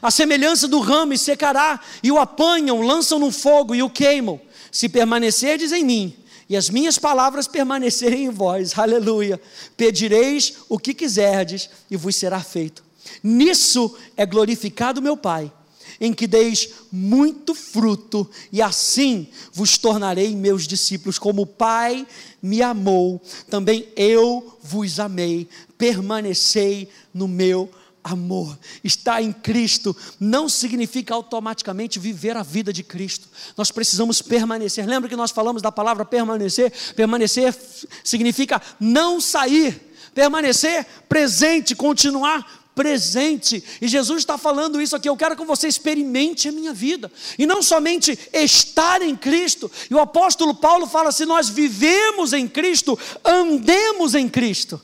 A 0.00 0.10
semelhança 0.10 0.68
do 0.68 0.80
ramo 0.80 1.12
e 1.12 1.18
secará, 1.18 1.80
e 2.02 2.10
o 2.10 2.18
apanham, 2.18 2.80
lançam 2.80 3.18
no 3.18 3.30
fogo 3.30 3.74
e 3.74 3.82
o 3.82 3.90
queimam. 3.90 4.40
Se 4.70 4.88
permanecerdes 4.88 5.72
em 5.72 5.84
mim, 5.84 6.16
e 6.48 6.56
as 6.56 6.70
minhas 6.70 6.98
palavras 6.98 7.46
permanecerem 7.46 8.24
em 8.24 8.30
vós, 8.30 8.78
aleluia. 8.78 9.40
Pedireis 9.76 10.54
o 10.68 10.78
que 10.78 10.94
quiserdes 10.94 11.68
e 11.90 11.96
vos 11.96 12.16
será 12.16 12.40
feito. 12.40 12.82
Nisso 13.22 13.94
é 14.16 14.24
glorificado 14.24 15.02
meu 15.02 15.16
Pai, 15.16 15.52
em 16.00 16.12
que 16.12 16.26
deis 16.26 16.70
muito 16.90 17.54
fruto, 17.54 18.28
e 18.52 18.62
assim 18.62 19.28
vos 19.52 19.76
tornarei 19.76 20.34
meus 20.34 20.66
discípulos, 20.66 21.18
como 21.18 21.42
o 21.42 21.46
Pai 21.46 22.06
me 22.40 22.62
amou, 22.62 23.20
também 23.50 23.88
eu 23.96 24.58
vos 24.62 24.98
amei. 25.00 25.48
Permanecei 25.76 26.88
no 27.12 27.28
meu. 27.28 27.68
Estar 28.82 29.22
em 29.22 29.32
Cristo 29.32 29.96
não 30.18 30.48
significa 30.48 31.14
automaticamente 31.14 31.98
viver 31.98 32.36
a 32.36 32.42
vida 32.42 32.72
de 32.72 32.82
Cristo. 32.82 33.28
Nós 33.56 33.70
precisamos 33.70 34.22
permanecer. 34.22 34.86
Lembra 34.86 35.08
que 35.08 35.16
nós 35.16 35.30
falamos 35.30 35.60
da 35.60 35.70
palavra 35.70 36.04
permanecer? 36.04 36.72
Permanecer 36.94 37.54
significa 38.02 38.60
não 38.80 39.20
sair. 39.20 39.80
Permanecer 40.14 40.86
presente, 41.08 41.76
continuar 41.76 42.58
presente. 42.78 43.64
E 43.80 43.88
Jesus 43.88 44.20
está 44.20 44.38
falando 44.38 44.80
isso 44.80 44.94
aqui. 44.94 45.08
Eu 45.08 45.16
quero 45.16 45.36
que 45.36 45.44
você 45.44 45.66
experimente 45.66 46.48
a 46.48 46.52
minha 46.52 46.72
vida. 46.72 47.10
E 47.36 47.44
não 47.44 47.60
somente 47.60 48.16
estar 48.32 49.02
em 49.02 49.16
Cristo. 49.16 49.68
E 49.90 49.94
o 49.94 49.98
apóstolo 49.98 50.54
Paulo 50.54 50.86
fala: 50.86 51.10
se 51.10 51.26
nós 51.26 51.48
vivemos 51.48 52.32
em 52.32 52.46
Cristo, 52.46 52.96
andemos 53.24 54.14
em 54.14 54.28
Cristo. 54.28 54.80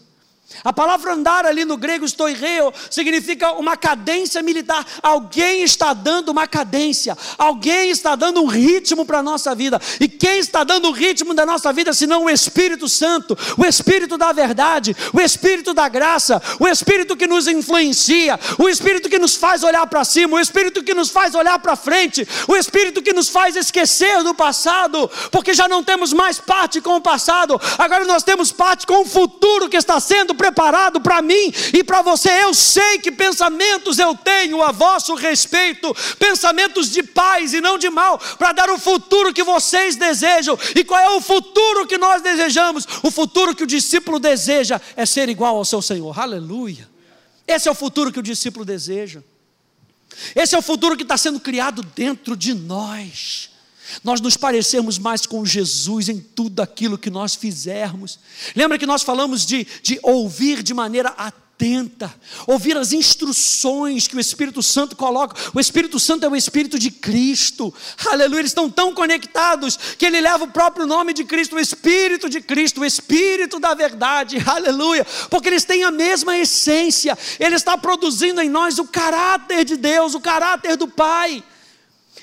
A 0.62 0.72
palavra 0.72 1.14
andar 1.14 1.46
ali 1.46 1.64
no 1.64 1.76
grego 1.76 2.06
stoireo 2.06 2.72
significa 2.90 3.52
uma 3.52 3.76
cadência 3.76 4.42
militar. 4.42 4.86
Alguém 5.02 5.62
está 5.62 5.92
dando 5.92 6.30
uma 6.30 6.46
cadência, 6.46 7.16
alguém 7.38 7.90
está 7.90 8.14
dando 8.14 8.42
um 8.42 8.46
ritmo 8.46 9.04
para 9.04 9.18
a 9.18 9.22
nossa 9.22 9.54
vida. 9.54 9.80
E 10.00 10.08
quem 10.08 10.38
está 10.38 10.64
dando 10.64 10.88
o 10.88 10.92
ritmo 10.92 11.34
da 11.34 11.44
nossa 11.44 11.72
vida 11.72 11.92
senão 11.92 12.24
o 12.24 12.30
Espírito 12.30 12.88
Santo, 12.88 13.36
o 13.56 13.64
Espírito 13.64 14.16
da 14.16 14.32
verdade, 14.32 14.96
o 15.12 15.20
Espírito 15.20 15.74
da 15.74 15.88
graça, 15.88 16.40
o 16.58 16.68
Espírito 16.68 17.16
que 17.16 17.26
nos 17.26 17.46
influencia, 17.48 18.38
o 18.58 18.68
Espírito 18.68 19.08
que 19.08 19.18
nos 19.18 19.34
faz 19.36 19.62
olhar 19.62 19.86
para 19.86 20.04
cima, 20.04 20.36
o 20.36 20.40
Espírito 20.40 20.82
que 20.82 20.94
nos 20.94 21.10
faz 21.10 21.34
olhar 21.34 21.58
para 21.58 21.76
frente, 21.76 22.26
o 22.48 22.56
Espírito 22.56 23.02
que 23.02 23.12
nos 23.12 23.28
faz 23.28 23.56
esquecer 23.56 24.22
do 24.22 24.34
passado, 24.34 25.10
porque 25.30 25.54
já 25.54 25.68
não 25.68 25.82
temos 25.82 26.12
mais 26.12 26.38
parte 26.38 26.80
com 26.80 26.96
o 26.96 27.00
passado, 27.00 27.60
agora 27.78 28.04
nós 28.04 28.22
temos 28.22 28.52
parte 28.52 28.86
com 28.86 29.02
o 29.02 29.06
futuro 29.06 29.68
que 29.68 29.76
está 29.76 29.98
sendo 30.00 30.34
preparado 30.44 31.00
para 31.00 31.22
mim 31.22 31.52
e 31.72 31.82
para 31.82 32.02
você. 32.02 32.28
Eu 32.28 32.52
sei 32.52 32.98
que 32.98 33.10
pensamentos 33.10 33.98
eu 33.98 34.14
tenho 34.14 34.62
a 34.62 34.72
vosso 34.72 35.14
respeito, 35.14 35.94
pensamentos 36.18 36.90
de 36.90 37.02
paz 37.02 37.54
e 37.54 37.60
não 37.60 37.78
de 37.78 37.88
mal, 37.88 38.18
para 38.38 38.52
dar 38.52 38.68
o 38.70 38.78
futuro 38.78 39.32
que 39.32 39.42
vocês 39.42 39.96
desejam. 39.96 40.58
E 40.74 40.84
qual 40.84 41.00
é 41.00 41.16
o 41.16 41.20
futuro 41.20 41.86
que 41.86 41.96
nós 41.96 42.20
desejamos? 42.20 42.86
O 43.02 43.10
futuro 43.10 43.54
que 43.54 43.64
o 43.64 43.66
discípulo 43.66 44.18
deseja 44.18 44.80
é 44.96 45.06
ser 45.06 45.28
igual 45.30 45.56
ao 45.56 45.64
seu 45.64 45.80
Senhor. 45.80 46.18
Aleluia. 46.18 46.88
Esse 47.46 47.68
é 47.68 47.70
o 47.70 47.74
futuro 47.74 48.12
que 48.12 48.18
o 48.18 48.22
discípulo 48.22 48.64
deseja. 48.64 49.22
Esse 50.36 50.54
é 50.54 50.58
o 50.58 50.62
futuro 50.62 50.96
que 50.96 51.02
está 51.02 51.16
sendo 51.16 51.40
criado 51.40 51.82
dentro 51.94 52.36
de 52.36 52.54
nós 52.54 53.53
nós 54.02 54.20
nos 54.20 54.36
parecermos 54.36 54.98
mais 54.98 55.26
com 55.26 55.44
Jesus 55.44 56.08
em 56.08 56.18
tudo 56.18 56.60
aquilo 56.60 56.98
que 56.98 57.10
nós 57.10 57.34
fizermos. 57.34 58.18
Lembra 58.54 58.78
que 58.78 58.86
nós 58.86 59.02
falamos 59.02 59.44
de, 59.46 59.66
de 59.82 59.98
ouvir 60.02 60.62
de 60.62 60.74
maneira 60.74 61.10
atenta, 61.10 62.12
ouvir 62.46 62.76
as 62.76 62.92
instruções 62.92 64.08
que 64.08 64.16
o 64.16 64.20
Espírito 64.20 64.62
Santo 64.62 64.96
coloca. 64.96 65.36
O 65.54 65.60
Espírito 65.60 66.00
Santo 66.00 66.26
é 66.26 66.28
o 66.28 66.36
Espírito 66.36 66.78
de 66.78 66.90
Cristo, 66.90 67.72
aleluia. 68.06 68.40
Eles 68.40 68.50
estão 68.50 68.68
tão 68.68 68.92
conectados 68.92 69.76
que 69.98 70.04
ele 70.04 70.20
leva 70.20 70.44
o 70.44 70.50
próprio 70.50 70.86
nome 70.86 71.12
de 71.12 71.24
Cristo, 71.24 71.56
o 71.56 71.60
Espírito 71.60 72.28
de 72.28 72.40
Cristo, 72.40 72.80
o 72.80 72.84
Espírito 72.84 73.60
da 73.60 73.74
verdade, 73.74 74.38
aleluia, 74.44 75.06
porque 75.30 75.48
eles 75.48 75.64
têm 75.64 75.84
a 75.84 75.90
mesma 75.90 76.36
essência, 76.36 77.16
ele 77.38 77.54
está 77.54 77.78
produzindo 77.78 78.40
em 78.40 78.50
nós 78.50 78.78
o 78.78 78.86
caráter 78.86 79.64
de 79.64 79.76
Deus, 79.76 80.14
o 80.14 80.20
caráter 80.20 80.76
do 80.76 80.88
Pai. 80.88 81.42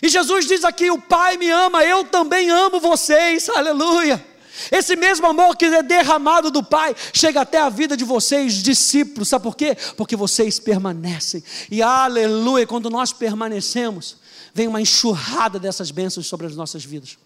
E 0.01 0.09
Jesus 0.09 0.45
diz 0.45 0.63
aqui: 0.63 0.89
O 0.89 0.99
Pai 0.99 1.37
me 1.37 1.49
ama, 1.49 1.83
eu 1.83 2.03
também 2.03 2.49
amo 2.49 2.79
vocês, 2.79 3.47
aleluia. 3.49 4.25
Esse 4.71 4.95
mesmo 4.95 5.25
amor 5.25 5.55
que 5.55 5.65
é 5.65 5.81
derramado 5.81 6.51
do 6.51 6.63
Pai 6.63 6.95
chega 7.13 7.41
até 7.41 7.59
a 7.59 7.69
vida 7.69 7.95
de 7.95 8.03
vocês, 8.03 8.55
discípulos, 8.55 9.29
sabe 9.29 9.43
por 9.43 9.55
quê? 9.55 9.77
Porque 9.95 10.15
vocês 10.15 10.59
permanecem, 10.59 11.43
e 11.69 11.81
aleluia, 11.81 12.67
quando 12.67 12.89
nós 12.89 13.13
permanecemos, 13.13 14.17
vem 14.53 14.67
uma 14.67 14.81
enxurrada 14.81 15.57
dessas 15.57 15.91
bênçãos 15.91 16.27
sobre 16.27 16.47
as 16.47 16.55
nossas 16.55 16.83
vidas. 16.83 17.17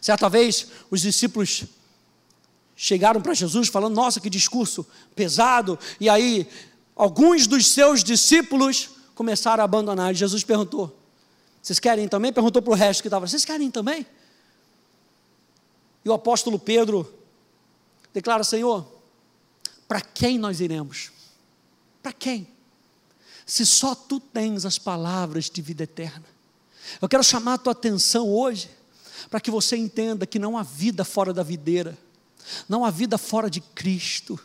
Certa 0.00 0.28
vez, 0.28 0.66
os 0.90 1.00
discípulos 1.00 1.64
chegaram 2.76 3.20
para 3.20 3.34
Jesus 3.34 3.68
falando: 3.68 3.94
Nossa, 3.94 4.20
que 4.20 4.28
discurso 4.28 4.86
pesado, 5.14 5.78
e 5.98 6.08
aí, 6.08 6.46
alguns 6.94 7.46
dos 7.46 7.68
seus 7.68 8.04
discípulos 8.04 8.90
começaram 9.14 9.62
a 9.62 9.64
abandonar, 9.64 10.14
Jesus 10.14 10.44
perguntou: 10.44 11.05
vocês 11.66 11.80
querem 11.80 12.06
também? 12.06 12.32
Perguntou 12.32 12.62
para 12.62 12.72
o 12.72 12.76
resto 12.76 13.02
que 13.02 13.08
estava. 13.08 13.26
Vocês 13.26 13.44
querem 13.44 13.72
também? 13.72 14.06
E 16.04 16.08
o 16.08 16.12
apóstolo 16.12 16.60
Pedro 16.60 17.12
declara: 18.14 18.44
Senhor, 18.44 18.86
para 19.88 20.00
quem 20.00 20.38
nós 20.38 20.60
iremos? 20.60 21.10
Para 22.00 22.12
quem? 22.12 22.46
Se 23.44 23.66
só 23.66 23.96
tu 23.96 24.20
tens 24.20 24.64
as 24.64 24.78
palavras 24.78 25.50
de 25.50 25.60
vida 25.60 25.82
eterna. 25.82 26.24
Eu 27.02 27.08
quero 27.08 27.24
chamar 27.24 27.54
a 27.54 27.58
tua 27.58 27.72
atenção 27.72 28.28
hoje 28.28 28.70
para 29.28 29.40
que 29.40 29.50
você 29.50 29.76
entenda 29.76 30.24
que 30.24 30.38
não 30.38 30.56
há 30.56 30.62
vida 30.62 31.04
fora 31.04 31.32
da 31.32 31.42
videira, 31.42 31.98
não 32.68 32.84
há 32.84 32.92
vida 32.92 33.18
fora 33.18 33.50
de 33.50 33.60
Cristo. 33.60 34.38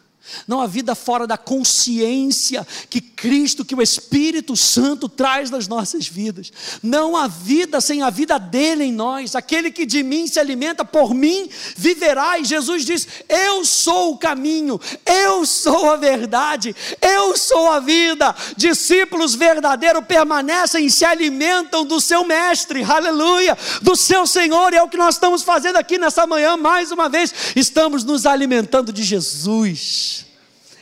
Não 0.47 0.61
há 0.61 0.67
vida 0.67 0.95
fora 0.95 1.25
da 1.25 1.37
consciência 1.37 2.65
que 2.89 3.01
Cristo, 3.01 3.65
que 3.65 3.75
o 3.75 3.81
Espírito 3.81 4.55
Santo 4.55 5.09
traz 5.09 5.49
nas 5.49 5.67
nossas 5.67 6.07
vidas. 6.07 6.51
Não 6.81 7.15
há 7.15 7.27
vida 7.27 7.81
sem 7.81 8.01
a 8.01 8.09
vida 8.09 8.37
dele 8.39 8.83
em 8.83 8.91
nós. 8.91 9.35
Aquele 9.35 9.71
que 9.71 9.85
de 9.85 10.03
mim 10.03 10.27
se 10.27 10.39
alimenta, 10.39 10.85
por 10.85 11.13
mim 11.13 11.49
viverá. 11.75 12.39
E 12.39 12.45
Jesus 12.45 12.85
diz: 12.85 13.07
Eu 13.27 13.65
sou 13.65 14.13
o 14.13 14.17
caminho, 14.17 14.79
eu 15.05 15.45
sou 15.45 15.91
a 15.91 15.95
verdade, 15.95 16.75
eu 17.01 17.37
sou 17.37 17.71
a 17.71 17.79
vida. 17.79 18.35
Discípulos 18.55 19.35
verdadeiros 19.35 20.05
permanecem 20.05 20.85
e 20.85 20.91
se 20.91 21.05
alimentam 21.05 21.85
do 21.85 21.99
seu 21.99 22.23
Mestre, 22.23 22.83
aleluia, 22.83 23.57
do 23.81 23.95
seu 23.95 24.25
Senhor. 24.25 24.73
E 24.73 24.77
é 24.77 24.83
o 24.83 24.89
que 24.89 24.97
nós 24.97 25.15
estamos 25.15 25.43
fazendo 25.43 25.77
aqui 25.77 25.97
nessa 25.97 26.25
manhã, 26.27 26.57
mais 26.57 26.91
uma 26.91 27.09
vez. 27.09 27.33
Estamos 27.55 28.03
nos 28.03 28.25
alimentando 28.25 28.91
de 28.93 29.03
Jesus. 29.03 30.10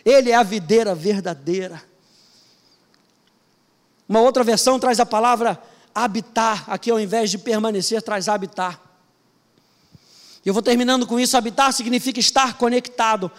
Ele 0.05 0.31
é 0.31 0.35
a 0.35 0.43
videira 0.43 0.95
verdadeira. 0.95 1.81
Uma 4.07 4.21
outra 4.21 4.43
versão 4.43 4.79
traz 4.79 4.99
a 4.99 5.05
palavra 5.05 5.61
habitar, 5.93 6.63
aqui 6.67 6.89
ao 6.89 6.99
invés 6.99 7.29
de 7.29 7.37
permanecer, 7.37 8.01
traz 8.01 8.27
habitar. 8.27 8.81
Eu 10.45 10.53
vou 10.53 10.63
terminando 10.63 11.05
com 11.05 11.19
isso: 11.19 11.37
habitar 11.37 11.71
significa 11.73 12.19
estar 12.19 12.57
conectado 12.57 13.31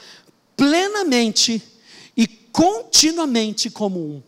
plenamente 0.56 1.62
e 2.16 2.26
continuamente 2.26 3.70
como 3.70 3.98
um. 3.98 4.22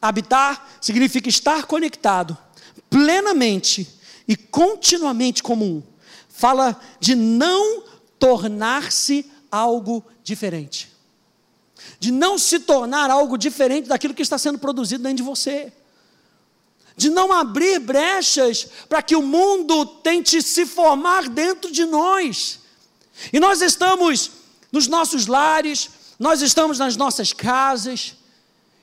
Habitar 0.00 0.68
significa 0.80 1.28
estar 1.28 1.64
conectado 1.66 2.36
plenamente 2.90 3.88
e 4.26 4.36
continuamente 4.36 5.42
como 5.42 5.64
um. 5.64 5.82
Fala 6.28 6.78
de 6.98 7.14
não 7.14 7.84
tornar-se 8.18 9.31
algo 9.52 10.02
diferente. 10.24 10.90
De 12.00 12.10
não 12.10 12.38
se 12.38 12.60
tornar 12.60 13.10
algo 13.10 13.36
diferente 13.36 13.88
daquilo 13.88 14.14
que 14.14 14.22
está 14.22 14.38
sendo 14.38 14.58
produzido 14.58 15.02
dentro 15.02 15.18
de 15.18 15.22
você. 15.22 15.70
De 16.96 17.10
não 17.10 17.30
abrir 17.30 17.78
brechas 17.78 18.66
para 18.88 19.02
que 19.02 19.14
o 19.14 19.22
mundo 19.22 19.84
tente 19.84 20.42
se 20.42 20.64
formar 20.64 21.28
dentro 21.28 21.70
de 21.70 21.84
nós. 21.84 22.60
E 23.32 23.38
nós 23.38 23.60
estamos 23.60 24.30
nos 24.70 24.86
nossos 24.86 25.26
lares, 25.26 25.90
nós 26.18 26.40
estamos 26.40 26.78
nas 26.78 26.96
nossas 26.96 27.32
casas, 27.32 28.14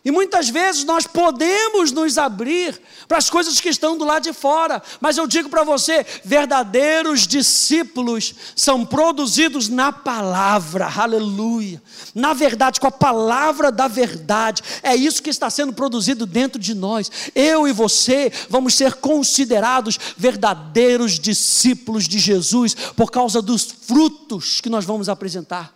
e 0.03 0.11
muitas 0.11 0.47
vezes 0.47 0.85
nós 0.85 1.05
podemos 1.05 1.91
nos 1.91 2.17
abrir 2.17 2.81
para 3.05 3.17
as 3.17 3.29
coisas 3.29 3.59
que 3.59 3.67
estão 3.67 3.97
do 3.97 4.05
lado 4.05 4.23
de 4.23 4.31
fora, 4.31 4.81
mas 5.01 5.17
eu 5.17 5.27
digo 5.27 5.49
para 5.49 5.65
você: 5.65 6.05
verdadeiros 6.23 7.27
discípulos 7.27 8.33
são 8.55 8.85
produzidos 8.85 9.67
na 9.67 9.91
palavra, 9.91 10.89
aleluia, 10.95 11.83
na 12.15 12.31
verdade, 12.31 12.79
com 12.79 12.87
a 12.87 12.91
palavra 12.91 13.73
da 13.73 13.89
verdade, 13.89 14.63
é 14.81 14.95
isso 14.95 15.21
que 15.21 15.29
está 15.29 15.49
sendo 15.49 15.73
produzido 15.73 16.25
dentro 16.25 16.59
de 16.59 16.73
nós. 16.73 17.11
Eu 17.35 17.67
e 17.67 17.73
você 17.73 18.31
vamos 18.49 18.75
ser 18.75 18.93
considerados 18.95 19.99
verdadeiros 20.15 21.19
discípulos 21.19 22.07
de 22.07 22.19
Jesus 22.19 22.73
por 22.95 23.11
causa 23.11 23.41
dos 23.41 23.63
frutos 23.63 24.61
que 24.61 24.69
nós 24.69 24.85
vamos 24.85 25.09
apresentar. 25.09 25.73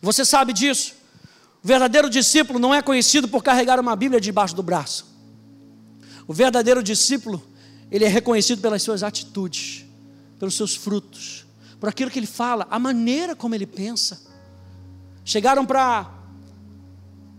Você 0.00 0.24
sabe 0.24 0.52
disso? 0.52 0.99
O 1.62 1.66
verdadeiro 1.66 2.08
discípulo 2.08 2.58
não 2.58 2.74
é 2.74 2.80
conhecido 2.80 3.28
por 3.28 3.42
carregar 3.42 3.78
uma 3.78 3.94
Bíblia 3.94 4.20
debaixo 4.20 4.54
do 4.54 4.62
braço. 4.62 5.06
O 6.26 6.32
verdadeiro 6.32 6.82
discípulo, 6.82 7.42
ele 7.90 8.04
é 8.04 8.08
reconhecido 8.08 8.62
pelas 8.62 8.82
suas 8.82 9.02
atitudes, 9.02 9.84
pelos 10.38 10.54
seus 10.54 10.74
frutos, 10.74 11.44
por 11.78 11.88
aquilo 11.88 12.10
que 12.10 12.18
ele 12.18 12.26
fala, 12.26 12.66
a 12.70 12.78
maneira 12.78 13.36
como 13.36 13.54
ele 13.54 13.66
pensa. 13.66 14.22
Chegaram 15.24 15.66
para 15.66 16.18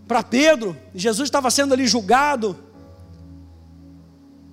para 0.07 0.23
Pedro, 0.23 0.75
Jesus 0.93 1.27
estava 1.27 1.49
sendo 1.49 1.73
ali 1.73 1.87
julgado. 1.87 2.57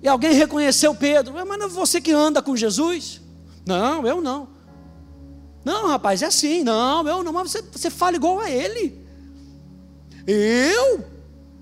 E 0.01 0.07
alguém 0.07 0.31
reconheceu 0.31 0.95
Pedro. 0.95 1.33
Mas 1.33 1.59
não 1.59 1.65
é 1.65 1.69
você 1.69 1.99
que 1.99 2.13
anda 2.13 2.41
com 2.41 2.55
Jesus? 2.55 3.19
Não, 3.65 4.07
eu 4.07 4.21
não. 4.21 4.47
Não, 5.65 5.87
rapaz, 5.87 6.21
é 6.21 6.27
assim. 6.27 6.63
Não, 6.63 7.05
eu 7.05 7.21
não. 7.23 7.33
Mas 7.33 7.51
você, 7.51 7.61
você 7.61 7.89
fala 7.89 8.15
igual 8.15 8.39
a 8.39 8.49
ele. 8.49 9.05
Eu? 10.27 11.05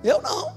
Eu 0.04 0.22
não. 0.22 0.56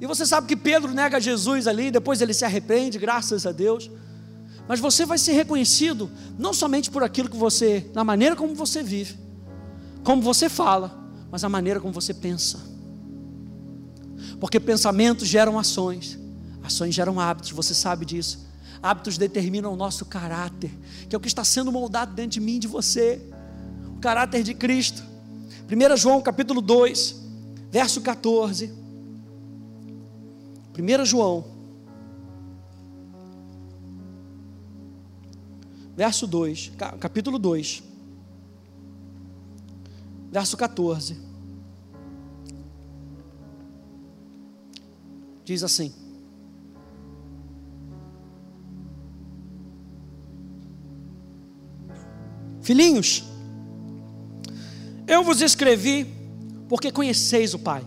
E 0.00 0.06
você 0.06 0.26
sabe 0.26 0.46
que 0.46 0.56
Pedro 0.56 0.92
nega 0.92 1.20
Jesus 1.20 1.66
ali, 1.66 1.90
depois 1.90 2.20
ele 2.20 2.34
se 2.34 2.44
arrepende, 2.44 2.98
graças 2.98 3.46
a 3.46 3.52
Deus. 3.52 3.90
Mas 4.68 4.80
você 4.80 5.06
vai 5.06 5.16
ser 5.16 5.32
reconhecido 5.32 6.10
não 6.38 6.52
somente 6.52 6.90
por 6.90 7.02
aquilo 7.02 7.28
que 7.28 7.36
você, 7.36 7.90
na 7.94 8.04
maneira 8.04 8.34
como 8.34 8.54
você 8.54 8.82
vive, 8.82 9.16
como 10.02 10.20
você 10.20 10.48
fala, 10.48 11.06
mas 11.30 11.44
a 11.44 11.48
maneira 11.48 11.80
como 11.80 11.92
você 11.92 12.12
pensa. 12.12 12.60
Porque 14.40 14.60
pensamentos 14.60 15.26
geram 15.28 15.58
ações, 15.58 16.18
ações 16.62 16.94
geram 16.94 17.18
hábitos, 17.18 17.52
você 17.52 17.74
sabe 17.74 18.04
disso. 18.04 18.44
Hábitos 18.82 19.16
determinam 19.16 19.72
o 19.72 19.76
nosso 19.76 20.04
caráter, 20.04 20.70
que 21.08 21.14
é 21.14 21.18
o 21.18 21.20
que 21.20 21.28
está 21.28 21.42
sendo 21.42 21.72
moldado 21.72 22.12
dentro 22.14 22.32
de 22.32 22.40
mim 22.40 22.56
e 22.56 22.60
de 22.60 22.68
você. 22.68 23.20
o 23.88 23.98
caráter 23.98 24.42
de 24.42 24.52
Cristo. 24.52 25.02
1 25.68 25.96
João 25.96 26.22
capítulo 26.22 26.60
2, 26.60 27.16
verso 27.70 28.00
14. 28.00 28.72
1 30.78 31.04
João, 31.04 31.44
verso 35.96 36.26
2, 36.26 36.72
capítulo 37.00 37.38
2, 37.38 37.82
verso 40.30 40.56
14. 40.56 41.18
Diz 45.44 45.64
assim: 45.64 45.92
Filhinhos, 52.60 53.25
eu 55.06 55.22
vos 55.22 55.40
escrevi 55.40 56.06
porque 56.68 56.90
conheceis 56.90 57.54
o 57.54 57.58
Pai. 57.58 57.84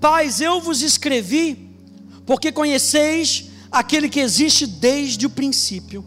Pais, 0.00 0.40
eu 0.40 0.60
vos 0.60 0.82
escrevi 0.82 1.70
porque 2.26 2.52
conheceis 2.52 3.50
aquele 3.70 4.08
que 4.08 4.20
existe 4.20 4.66
desde 4.66 5.26
o 5.26 5.30
princípio. 5.30 6.04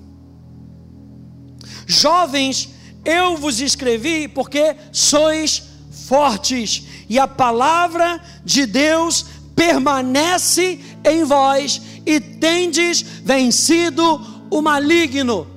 Jovens, 1.86 2.70
eu 3.04 3.38
vos 3.38 3.60
escrevi 3.60 4.28
porque 4.28 4.76
sois 4.92 5.64
fortes 6.08 6.84
e 7.10 7.18
a 7.18 7.28
palavra 7.28 8.22
de 8.44 8.66
Deus 8.66 9.26
permanece 9.56 10.80
em 11.04 11.24
vós 11.24 11.82
e 12.06 12.20
tendes 12.20 13.02
vencido 13.02 14.46
o 14.52 14.62
maligno. 14.62 15.57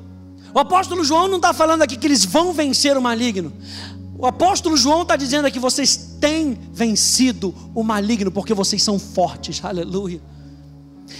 O 0.55 0.59
apóstolo 0.59 1.05
João 1.05 1.29
não 1.29 1.37
está 1.37 1.53
falando 1.53 1.83
aqui 1.83 1.97
que 1.97 2.07
eles 2.07 2.25
vão 2.25 2.53
vencer 2.53 2.97
o 2.97 3.03
maligno. 3.03 3.53
O 4.19 4.27
apóstolo 4.27 4.77
João 4.77 5.03
está 5.03 5.17
dizendo 5.17 5.47
aqui: 5.47 5.59
vocês 5.59 6.17
têm 6.21 6.59
vencido 6.73 7.55
o 7.75 7.83
maligno, 7.83 8.31
porque 8.31 8.53
vocês 8.53 8.83
são 8.83 8.99
fortes, 8.99 9.65
aleluia. 9.65 10.21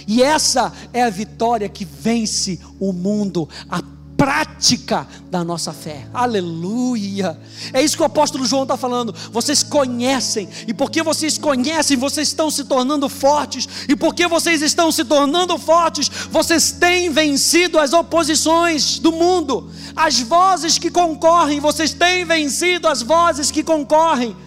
E 0.07 0.21
essa 0.21 0.71
é 0.93 1.03
a 1.03 1.09
vitória 1.09 1.67
que 1.67 1.85
vence 1.85 2.59
o 2.79 2.93
mundo, 2.93 3.47
a 3.69 3.81
prática 4.21 5.07
da 5.31 5.43
nossa 5.43 5.73
fé. 5.73 6.05
Aleluia. 6.13 7.35
É 7.73 7.81
isso 7.81 7.97
que 7.97 8.03
o 8.03 8.05
apóstolo 8.05 8.45
João 8.45 8.61
está 8.61 8.77
falando. 8.77 9.15
Vocês 9.31 9.63
conhecem, 9.63 10.47
e 10.67 10.75
porque 10.75 11.01
vocês 11.01 11.39
conhecem, 11.39 11.97
vocês 11.97 12.27
estão 12.27 12.51
se 12.51 12.65
tornando 12.65 13.09
fortes, 13.09 13.67
e 13.89 13.95
porque 13.95 14.27
vocês 14.27 14.61
estão 14.61 14.91
se 14.91 15.03
tornando 15.03 15.57
fortes, 15.57 16.07
vocês 16.29 16.71
têm 16.71 17.09
vencido 17.09 17.79
as 17.79 17.93
oposições 17.93 18.99
do 18.99 19.11
mundo, 19.11 19.71
as 19.95 20.19
vozes 20.19 20.77
que 20.77 20.91
concorrem, 20.91 21.59
vocês 21.59 21.91
têm 21.91 22.23
vencido 22.23 22.87
as 22.87 23.01
vozes 23.01 23.49
que 23.49 23.63
concorrem. 23.63 24.37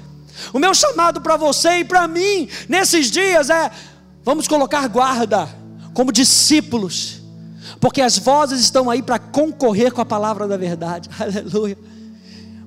O 0.53 0.61
meu 0.61 0.73
chamado 0.73 1.21
para 1.21 1.37
você 1.37 1.81
e 1.81 1.85
para 1.85 2.07
mim 2.07 2.49
nesses 2.69 3.11
dias 3.11 3.51
é: 3.51 3.73
vamos 4.23 4.47
colocar 4.47 4.87
guarda 4.87 5.49
como 5.93 6.13
discípulos 6.13 7.24
porque 7.85 8.01
as 8.01 8.17
vozes 8.17 8.63
estão 8.63 8.89
aí 8.89 9.03
para 9.03 9.19
concorrer 9.19 9.93
com 9.93 10.01
a 10.01 10.07
palavra 10.07 10.49
da 10.49 10.57
verdade, 10.57 11.11
aleluia. 11.21 11.77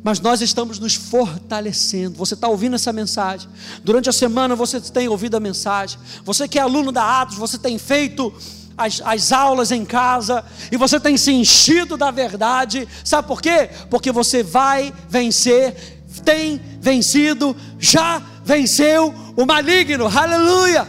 Mas 0.04 0.20
nós 0.20 0.42
estamos 0.42 0.78
nos 0.78 0.94
fortalecendo. 0.94 2.16
Você 2.20 2.36
está 2.36 2.48
ouvindo 2.48 2.76
essa 2.76 2.94
mensagem. 2.94 3.50
Durante 3.84 4.08
a 4.08 4.14
semana 4.14 4.56
você 4.56 4.80
tem 4.80 5.08
ouvido 5.08 5.36
a 5.36 5.40
mensagem. 5.40 5.98
Você 6.24 6.48
que 6.48 6.60
é 6.60 6.62
aluno 6.62 6.92
da 6.92 7.20
Atos, 7.20 7.36
você 7.36 7.58
tem 7.58 7.80
feito 7.80 8.32
as, 8.78 9.02
as 9.04 9.32
aulas 9.32 9.72
em 9.72 9.84
casa 9.84 10.46
e 10.72 10.78
você 10.78 11.00
tem 11.00 11.18
se 11.18 11.32
enchido 11.32 11.98
da 11.98 12.12
verdade. 12.12 12.88
Sabe 13.04 13.28
por 13.28 13.42
quê? 13.42 13.72
Porque 13.90 14.12
você 14.12 14.44
vai 14.44 14.94
vencer, 15.10 16.04
tem 16.24 16.62
vencido, 16.80 17.56
já 17.80 18.22
venceu 18.46 19.12
o 19.36 19.48
maligno. 19.48 20.06
Aleluia! 20.16 20.88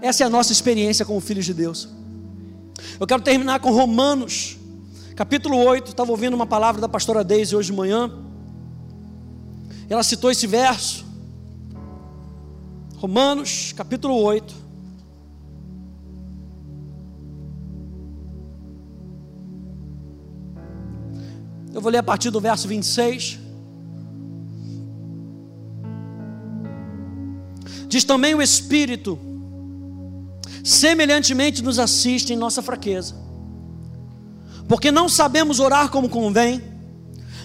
Essa 0.00 0.22
é 0.22 0.26
a 0.28 0.30
nossa 0.30 0.52
experiência 0.52 1.04
com 1.04 1.16
o 1.16 1.20
Filho 1.20 1.42
de 1.42 1.52
Deus. 1.52 2.01
Eu 2.98 3.06
quero 3.06 3.22
terminar 3.22 3.60
com 3.60 3.70
Romanos, 3.70 4.56
capítulo 5.16 5.56
8. 5.58 5.90
Estava 5.90 6.10
ouvindo 6.10 6.34
uma 6.34 6.46
palavra 6.46 6.80
da 6.80 6.88
pastora 6.88 7.24
Deise 7.24 7.54
hoje 7.54 7.70
de 7.70 7.76
manhã. 7.76 8.10
Ela 9.88 10.02
citou 10.02 10.30
esse 10.30 10.46
verso. 10.46 11.04
Romanos, 12.96 13.72
capítulo 13.72 14.14
8. 14.14 14.54
Eu 21.74 21.80
vou 21.80 21.90
ler 21.90 21.98
a 21.98 22.02
partir 22.02 22.30
do 22.30 22.40
verso 22.40 22.68
26. 22.68 23.38
Diz 27.88 28.04
também 28.04 28.34
o 28.34 28.40
Espírito 28.40 29.31
semelhantemente 30.62 31.62
nos 31.62 31.78
assiste 31.78 32.32
em 32.32 32.36
nossa 32.36 32.62
fraqueza. 32.62 33.14
Porque 34.68 34.90
não 34.90 35.08
sabemos 35.08 35.60
orar 35.60 35.90
como 35.90 36.08
convém, 36.08 36.62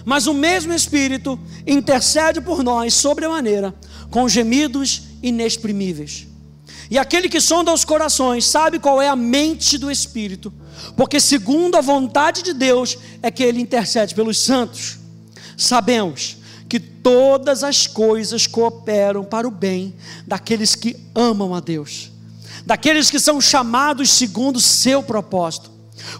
mas 0.04 0.26
o 0.26 0.34
mesmo 0.34 0.72
Espírito 0.72 1.38
intercede 1.66 2.40
por 2.40 2.62
nós 2.62 2.94
sobremaneira, 2.94 3.74
com 4.10 4.28
gemidos 4.28 5.02
inexprimíveis. 5.22 6.26
E 6.90 6.96
aquele 6.96 7.28
que 7.28 7.40
sonda 7.40 7.72
os 7.72 7.84
corações 7.84 8.46
sabe 8.46 8.78
qual 8.78 9.02
é 9.02 9.08
a 9.08 9.16
mente 9.16 9.76
do 9.76 9.90
Espírito, 9.90 10.52
porque 10.96 11.20
segundo 11.20 11.76
a 11.76 11.82
vontade 11.82 12.42
de 12.42 12.54
Deus 12.54 12.96
é 13.22 13.30
que 13.30 13.42
ele 13.42 13.60
intercede 13.60 14.14
pelos 14.14 14.38
santos. 14.38 14.98
Sabemos 15.56 16.38
que 16.68 16.78
todas 16.78 17.62
as 17.62 17.86
coisas 17.86 18.46
cooperam 18.46 19.24
para 19.24 19.46
o 19.46 19.50
bem 19.50 19.94
daqueles 20.26 20.74
que 20.74 20.96
amam 21.14 21.54
a 21.54 21.60
Deus 21.60 22.12
daqueles 22.68 23.08
que 23.08 23.18
são 23.18 23.40
chamados 23.40 24.10
segundo 24.10 24.60
seu 24.60 25.02
propósito. 25.02 25.70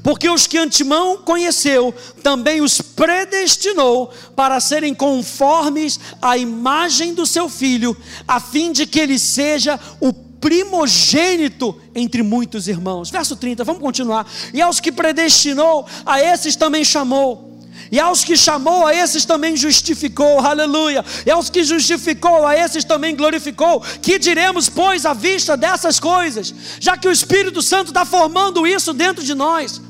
Porque 0.02 0.30
os 0.30 0.46
que 0.46 0.56
antemão 0.56 1.18
conheceu, 1.18 1.94
também 2.22 2.62
os 2.62 2.80
predestinou 2.80 4.10
para 4.34 4.58
serem 4.58 4.94
conformes 4.94 6.00
à 6.22 6.38
imagem 6.38 7.12
do 7.12 7.26
seu 7.26 7.50
filho, 7.50 7.94
a 8.26 8.40
fim 8.40 8.72
de 8.72 8.86
que 8.86 8.98
ele 8.98 9.18
seja 9.18 9.78
o 10.00 10.10
primogênito 10.10 11.78
entre 11.94 12.22
muitos 12.22 12.66
irmãos. 12.66 13.10
Verso 13.10 13.36
30, 13.36 13.62
vamos 13.62 13.82
continuar. 13.82 14.26
E 14.54 14.62
aos 14.62 14.80
que 14.80 14.90
predestinou, 14.90 15.86
a 16.06 16.18
esses 16.18 16.56
também 16.56 16.82
chamou. 16.82 17.47
E 17.90 17.98
aos 17.98 18.24
que 18.24 18.36
chamou, 18.36 18.86
a 18.86 18.94
esses 18.94 19.24
também 19.24 19.56
justificou, 19.56 20.40
aleluia. 20.40 21.04
E 21.24 21.30
aos 21.30 21.48
que 21.50 21.64
justificou, 21.64 22.46
a 22.46 22.56
esses 22.56 22.84
também 22.84 23.16
glorificou. 23.16 23.80
Que 24.02 24.18
diremos, 24.18 24.68
pois, 24.68 25.06
à 25.06 25.14
vista 25.14 25.56
dessas 25.56 25.98
coisas, 25.98 26.54
já 26.78 26.96
que 26.96 27.08
o 27.08 27.12
Espírito 27.12 27.62
Santo 27.62 27.88
está 27.88 28.04
formando 28.04 28.66
isso 28.66 28.92
dentro 28.92 29.24
de 29.24 29.34
nós? 29.34 29.80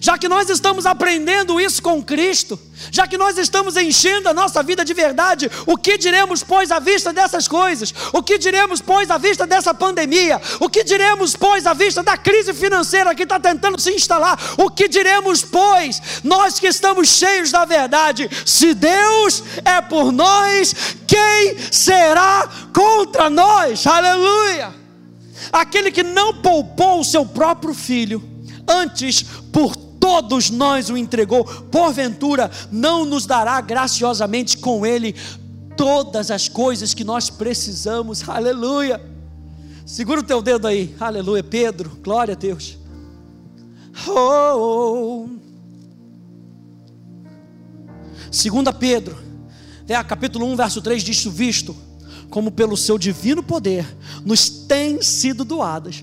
Já 0.00 0.18
que 0.18 0.28
nós 0.28 0.48
estamos 0.48 0.86
aprendendo 0.86 1.60
isso 1.60 1.82
com 1.82 2.02
Cristo, 2.02 2.58
já 2.90 3.06
que 3.06 3.16
nós 3.16 3.38
estamos 3.38 3.76
enchendo 3.76 4.28
a 4.28 4.34
nossa 4.34 4.62
vida 4.62 4.84
de 4.84 4.92
verdade, 4.92 5.50
o 5.66 5.76
que 5.76 5.96
diremos, 5.96 6.42
pois, 6.42 6.70
à 6.70 6.78
vista 6.78 7.12
dessas 7.12 7.46
coisas? 7.46 7.94
O 8.12 8.22
que 8.22 8.38
diremos, 8.38 8.80
pois, 8.80 9.10
à 9.10 9.18
vista 9.18 9.46
dessa 9.46 9.72
pandemia? 9.72 10.40
O 10.60 10.68
que 10.68 10.82
diremos, 10.82 11.36
pois, 11.36 11.66
à 11.66 11.74
vista 11.74 12.02
da 12.02 12.16
crise 12.16 12.52
financeira 12.52 13.14
que 13.14 13.22
está 13.22 13.38
tentando 13.38 13.80
se 13.80 13.92
instalar? 13.92 14.38
O 14.58 14.70
que 14.70 14.88
diremos, 14.88 15.42
pois, 15.42 16.02
nós 16.24 16.58
que 16.58 16.66
estamos 16.66 17.08
cheios 17.08 17.50
da 17.50 17.64
verdade? 17.64 18.28
Se 18.44 18.74
Deus 18.74 19.42
é 19.64 19.80
por 19.80 20.10
nós, 20.10 20.74
quem 21.06 21.56
será 21.70 22.48
contra 22.74 23.30
nós? 23.30 23.86
Aleluia! 23.86 24.74
Aquele 25.52 25.90
que 25.90 26.02
não 26.02 26.34
poupou 26.34 27.00
o 27.00 27.04
seu 27.04 27.26
próprio 27.26 27.74
filho, 27.74 28.31
antes 28.68 29.22
por 29.52 29.76
todos 29.76 30.50
nós 30.50 30.90
o 30.90 30.96
entregou, 30.96 31.44
porventura 31.44 32.50
não 32.70 33.04
nos 33.04 33.24
dará 33.24 33.60
graciosamente 33.60 34.58
com 34.58 34.84
ele 34.84 35.14
todas 35.76 36.30
as 36.30 36.48
coisas 36.48 36.92
que 36.92 37.04
nós 37.04 37.30
precisamos, 37.30 38.28
aleluia. 38.28 39.00
Segura 39.86 40.20
o 40.20 40.24
teu 40.24 40.42
dedo 40.42 40.66
aí, 40.66 40.94
aleluia, 40.98 41.42
Pedro, 41.42 41.98
glória 42.02 42.34
a 42.34 42.36
Deus. 42.36 42.78
Oh. 44.08 45.28
Segunda 48.30 48.72
Pedro, 48.72 49.16
é, 49.86 50.02
capítulo 50.02 50.46
1, 50.46 50.56
verso 50.56 50.80
3 50.80 51.02
diz: 51.02 51.24
Visto 51.24 51.76
como 52.30 52.50
pelo 52.50 52.76
seu 52.78 52.96
divino 52.96 53.42
poder 53.42 53.86
nos 54.24 54.48
têm 54.48 55.02
sido 55.02 55.44
doadas 55.44 56.02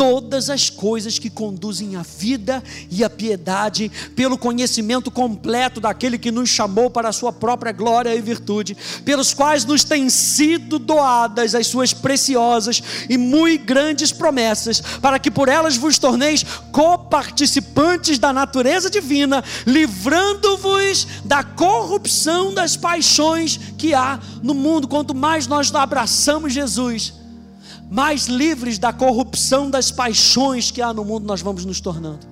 todas 0.00 0.48
as 0.48 0.70
coisas 0.70 1.18
que 1.18 1.28
conduzem 1.28 1.94
à 1.94 2.00
vida 2.00 2.64
e 2.90 3.04
à 3.04 3.10
piedade, 3.10 3.92
pelo 4.16 4.38
conhecimento 4.38 5.10
completo 5.10 5.78
daquele 5.78 6.16
que 6.16 6.30
nos 6.30 6.48
chamou 6.48 6.88
para 6.88 7.10
a 7.10 7.12
sua 7.12 7.30
própria 7.30 7.70
glória 7.70 8.14
e 8.14 8.20
virtude, 8.22 8.74
pelos 9.04 9.34
quais 9.34 9.66
nos 9.66 9.84
têm 9.84 10.08
sido 10.08 10.78
doadas 10.78 11.54
as 11.54 11.66
suas 11.66 11.92
preciosas 11.92 12.82
e 13.10 13.18
muito 13.18 13.66
grandes 13.66 14.10
promessas, 14.10 14.80
para 15.02 15.18
que 15.18 15.30
por 15.30 15.50
elas 15.50 15.76
vos 15.76 15.98
torneis 15.98 16.46
coparticipantes 16.72 18.18
da 18.18 18.32
natureza 18.32 18.88
divina, 18.88 19.44
livrando-vos 19.66 21.06
da 21.26 21.44
corrupção 21.44 22.54
das 22.54 22.74
paixões 22.74 23.60
que 23.76 23.92
há 23.92 24.18
no 24.42 24.54
mundo. 24.54 24.88
Quanto 24.88 25.14
mais 25.14 25.46
nós 25.46 25.70
abraçamos 25.74 26.54
Jesus, 26.54 27.19
mais 27.90 28.26
livres 28.26 28.78
da 28.78 28.92
corrupção 28.92 29.68
das 29.68 29.90
paixões 29.90 30.70
que 30.70 30.80
há 30.80 30.94
no 30.94 31.04
mundo 31.04 31.26
nós 31.26 31.42
vamos 31.42 31.64
nos 31.64 31.80
tornando. 31.80 32.26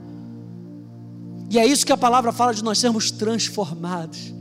E 1.51 1.59
é 1.59 1.67
isso 1.67 1.85
que 1.85 1.93
a 1.93 1.97
palavra 1.97 2.31
fala 2.31 2.55
de 2.55 2.63
nós 2.63 2.79
sermos 2.79 3.11
transformados. 3.11 4.33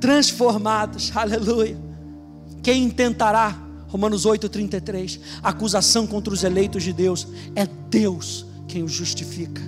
Transformados, 0.00 1.10
aleluia. 1.16 1.76
Quem 2.62 2.84
intentará, 2.84 3.58
Romanos 3.88 4.24
8,33, 4.24 5.18
acusação 5.42 6.06
contra 6.06 6.32
os 6.32 6.44
eleitos 6.44 6.84
de 6.84 6.92
Deus, 6.92 7.26
é 7.56 7.66
Deus 7.66 8.46
quem 8.68 8.82
os 8.82 8.92
justifica. 8.92 9.60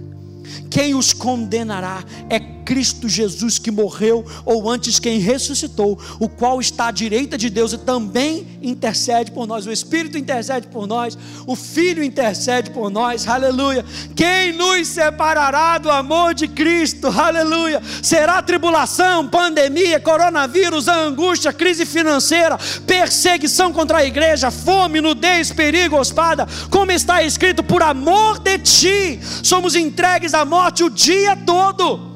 Quem 0.71 0.95
os 0.95 1.13
condenará 1.13 2.05
é 2.29 2.55
Cristo 2.65 3.09
Jesus 3.09 3.59
que 3.59 3.71
morreu, 3.71 4.25
ou 4.45 4.69
antes 4.69 4.99
quem 4.99 5.19
ressuscitou, 5.19 5.99
o 6.19 6.29
qual 6.29 6.61
está 6.61 6.89
à 6.89 6.91
direita 6.91 7.37
de 7.37 7.51
Deus 7.51 7.73
e 7.73 7.79
também 7.79 8.59
intercede 8.63 9.31
por 9.31 9.47
nós. 9.47 9.67
O 9.67 9.73
Espírito 9.73 10.17
intercede 10.17 10.67
por 10.69 10.87
nós, 10.87 11.17
o 11.47 11.55
Filho 11.55 12.03
intercede 12.03 12.71
por 12.71 12.91
nós, 12.91 13.29
aleluia. 13.29 13.85
Quem 14.17 14.53
nos 14.55 14.89
separará 14.89 15.79
do 15.79 15.91
amor 15.91 16.35
de 16.35 16.49
Cristo, 16.49 17.09
aleluia? 17.09 17.83
Será 18.03 18.41
tribulação, 18.43 19.29
pandemia, 19.29 20.01
coronavírus, 20.01 20.89
angústia, 20.89 21.53
crise 21.53 21.85
financeira, 21.85 22.59
perseguição 22.87 23.73
contra 23.73 23.99
a 23.99 24.05
igreja, 24.05 24.51
fome, 24.51 25.01
nudez, 25.01 25.53
perigo, 25.53 26.01
espada, 26.01 26.47
como 26.71 26.91
está 26.91 27.23
escrito, 27.23 27.63
por 27.63 27.83
amor 27.83 28.39
de 28.39 28.59
ti, 28.59 29.21
somos 29.43 29.75
entregues 29.75 30.34
à 30.35 30.45
morte 30.45 30.85
o 30.85 30.91
dia 30.91 31.37
todo 31.37 32.14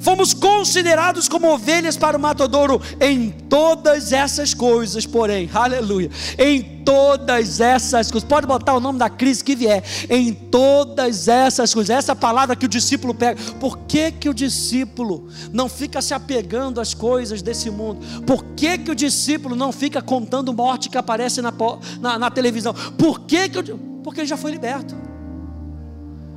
fomos 0.00 0.34
considerados 0.34 1.28
como 1.28 1.52
ovelhas 1.52 1.96
para 1.96 2.16
o 2.16 2.20
matadouro 2.20 2.80
em 3.00 3.30
todas 3.30 4.12
essas 4.12 4.54
coisas, 4.54 5.06
porém, 5.06 5.48
aleluia, 5.52 6.10
em 6.38 6.62
todas 6.84 7.60
essas 7.60 8.10
coisas, 8.10 8.28
pode 8.28 8.46
botar 8.46 8.74
o 8.74 8.80
nome 8.80 8.98
da 8.98 9.08
crise 9.08 9.42
que 9.42 9.54
vier, 9.54 9.82
em 10.10 10.32
todas 10.32 11.28
essas 11.28 11.72
coisas, 11.72 11.96
essa 11.96 12.14
palavra 12.14 12.54
que 12.54 12.66
o 12.66 12.68
discípulo 12.68 13.14
pega, 13.14 13.40
por 13.58 13.78
que 13.78 14.10
que 14.12 14.28
o 14.28 14.34
discípulo 14.34 15.28
não 15.52 15.68
fica 15.68 16.02
se 16.02 16.12
apegando 16.12 16.80
às 16.80 16.92
coisas 16.92 17.42
desse 17.42 17.70
mundo? 17.70 18.00
Por 18.26 18.44
que 18.56 18.78
que 18.78 18.90
o 18.90 18.94
discípulo 18.94 19.56
não 19.56 19.72
fica 19.72 20.02
contando 20.02 20.52
morte 20.52 20.90
que 20.90 20.98
aparece 20.98 21.40
na, 21.40 21.52
na, 22.00 22.18
na 22.18 22.30
televisão? 22.30 22.74
Por 22.98 23.20
que 23.20 23.48
que 23.48 23.58
o, 23.58 23.78
porque 24.04 24.20
ele 24.20 24.28
já 24.28 24.36
foi 24.36 24.50
liberto. 24.50 25.13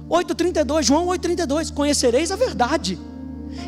8,32, 0.09 0.83
João 0.83 1.07
8,32, 1.07 1.73
conhecereis 1.73 2.31
a 2.31 2.35
verdade 2.35 2.97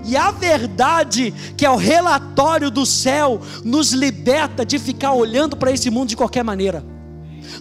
e 0.06 0.16
a 0.16 0.32
verdade, 0.32 1.34
que 1.58 1.66
é 1.66 1.70
o 1.70 1.76
relatório 1.76 2.70
do 2.70 2.86
céu, 2.86 3.42
nos 3.64 3.92
liberta 3.92 4.66
de 4.66 4.80
ficar 4.80 5.14
olhando 5.14 5.58
para 5.58 5.72
esse 5.72 5.90
mundo 5.90 6.10
de 6.10 6.18
qualquer 6.18 6.44
maneira. 6.44 6.84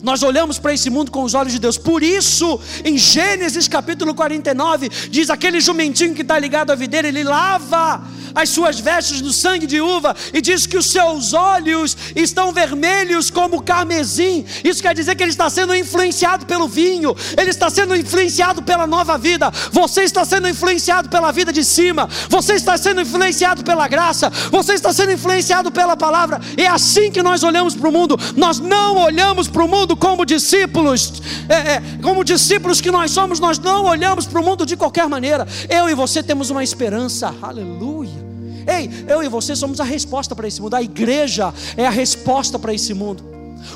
Nós 0.02 0.22
olhamos 0.22 0.58
para 0.58 0.72
esse 0.72 0.90
mundo 0.90 1.10
com 1.10 1.22
os 1.22 1.34
olhos 1.34 1.52
de 1.52 1.58
Deus. 1.58 1.78
Por 1.78 2.02
isso, 2.02 2.60
em 2.84 2.96
Gênesis 2.96 3.68
capítulo 3.68 4.14
49, 4.14 4.88
diz 5.10 5.30
aquele 5.30 5.60
jumentinho 5.60 6.14
que 6.14 6.22
está 6.22 6.38
ligado 6.38 6.70
à 6.70 6.74
videira, 6.74 7.08
ele 7.08 7.24
lava 7.24 8.02
as 8.34 8.50
suas 8.50 8.78
vestes 8.78 9.20
no 9.20 9.32
sangue 9.32 9.66
de 9.66 9.80
uva, 9.80 10.14
e 10.32 10.40
diz 10.40 10.66
que 10.66 10.76
os 10.76 10.90
seus 10.90 11.32
olhos 11.32 11.96
estão 12.14 12.52
vermelhos 12.52 13.30
como 13.30 13.62
carmesim. 13.62 14.44
Isso 14.62 14.82
quer 14.82 14.94
dizer 14.94 15.14
que 15.16 15.22
ele 15.22 15.30
está 15.30 15.48
sendo 15.50 15.74
influenciado 15.74 16.46
pelo 16.46 16.68
vinho, 16.68 17.16
ele 17.36 17.50
está 17.50 17.70
sendo 17.70 17.96
influenciado 17.96 18.62
pela 18.62 18.86
nova 18.86 19.18
vida. 19.18 19.50
Você 19.72 20.02
está 20.02 20.24
sendo 20.24 20.48
influenciado 20.48 21.08
pela 21.08 21.32
vida 21.32 21.52
de 21.52 21.64
cima, 21.64 22.08
você 22.28 22.54
está 22.54 22.76
sendo 22.76 23.00
influenciado 23.00 23.64
pela 23.64 23.88
graça, 23.88 24.30
você 24.50 24.74
está 24.74 24.92
sendo 24.92 25.12
influenciado 25.12 25.72
pela 25.72 25.96
palavra. 25.96 26.40
É 26.56 26.66
assim 26.66 27.10
que 27.10 27.22
nós 27.22 27.42
olhamos 27.42 27.74
para 27.74 27.88
o 27.88 27.92
mundo. 27.92 28.18
Nós 28.36 28.60
não 28.60 28.98
olhamos 28.98 29.48
para 29.48 29.64
o 29.64 29.68
mundo 29.68 29.77
como 29.96 30.24
discípulos, 30.24 31.22
é, 31.48 31.54
é, 31.54 31.82
como 32.02 32.24
discípulos 32.24 32.80
que 32.80 32.90
nós 32.90 33.10
somos, 33.10 33.40
nós 33.40 33.58
não 33.58 33.84
olhamos 33.84 34.26
para 34.26 34.40
o 34.40 34.44
mundo 34.44 34.64
de 34.64 34.76
qualquer 34.76 35.08
maneira. 35.08 35.46
Eu 35.68 35.88
e 35.88 35.94
você 35.94 36.22
temos 36.22 36.50
uma 36.50 36.62
esperança, 36.62 37.34
aleluia. 37.40 38.28
Ei, 38.66 38.90
eu 39.08 39.22
e 39.22 39.28
você 39.28 39.56
somos 39.56 39.80
a 39.80 39.84
resposta 39.84 40.36
para 40.36 40.46
esse 40.46 40.60
mundo. 40.60 40.74
A 40.74 40.82
igreja 40.82 41.52
é 41.76 41.86
a 41.86 41.90
resposta 41.90 42.58
para 42.58 42.74
esse 42.74 42.92
mundo. 42.92 43.24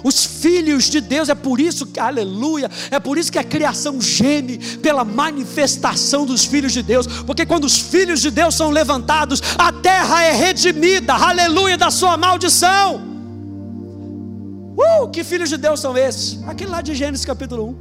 Os 0.04 0.24
filhos 0.24 0.84
de 0.84 1.00
Deus, 1.00 1.28
é 1.28 1.34
por 1.34 1.60
isso 1.60 1.86
que, 1.86 2.00
aleluia, 2.00 2.70
é 2.90 2.98
por 2.98 3.18
isso 3.18 3.30
que 3.30 3.38
a 3.38 3.44
criação 3.44 4.00
geme 4.00 4.58
pela 4.78 5.04
manifestação 5.04 6.24
dos 6.26 6.44
filhos 6.44 6.72
de 6.72 6.82
Deus, 6.82 7.06
porque 7.06 7.46
quando 7.46 7.64
os 7.64 7.78
filhos 7.78 8.20
de 8.20 8.30
Deus 8.30 8.54
são 8.54 8.70
levantados, 8.70 9.42
a 9.58 9.72
terra 9.72 10.24
é 10.24 10.32
redimida, 10.32 11.14
aleluia, 11.14 11.76
da 11.76 11.90
sua 11.90 12.16
maldição. 12.16 13.11
Uh, 14.76 15.08
que 15.08 15.22
filhos 15.22 15.48
de 15.48 15.56
Deus 15.56 15.80
são 15.80 15.96
esses? 15.96 16.42
Aquele 16.46 16.70
lá 16.70 16.80
de 16.80 16.94
Gênesis 16.94 17.24
capítulo 17.24 17.76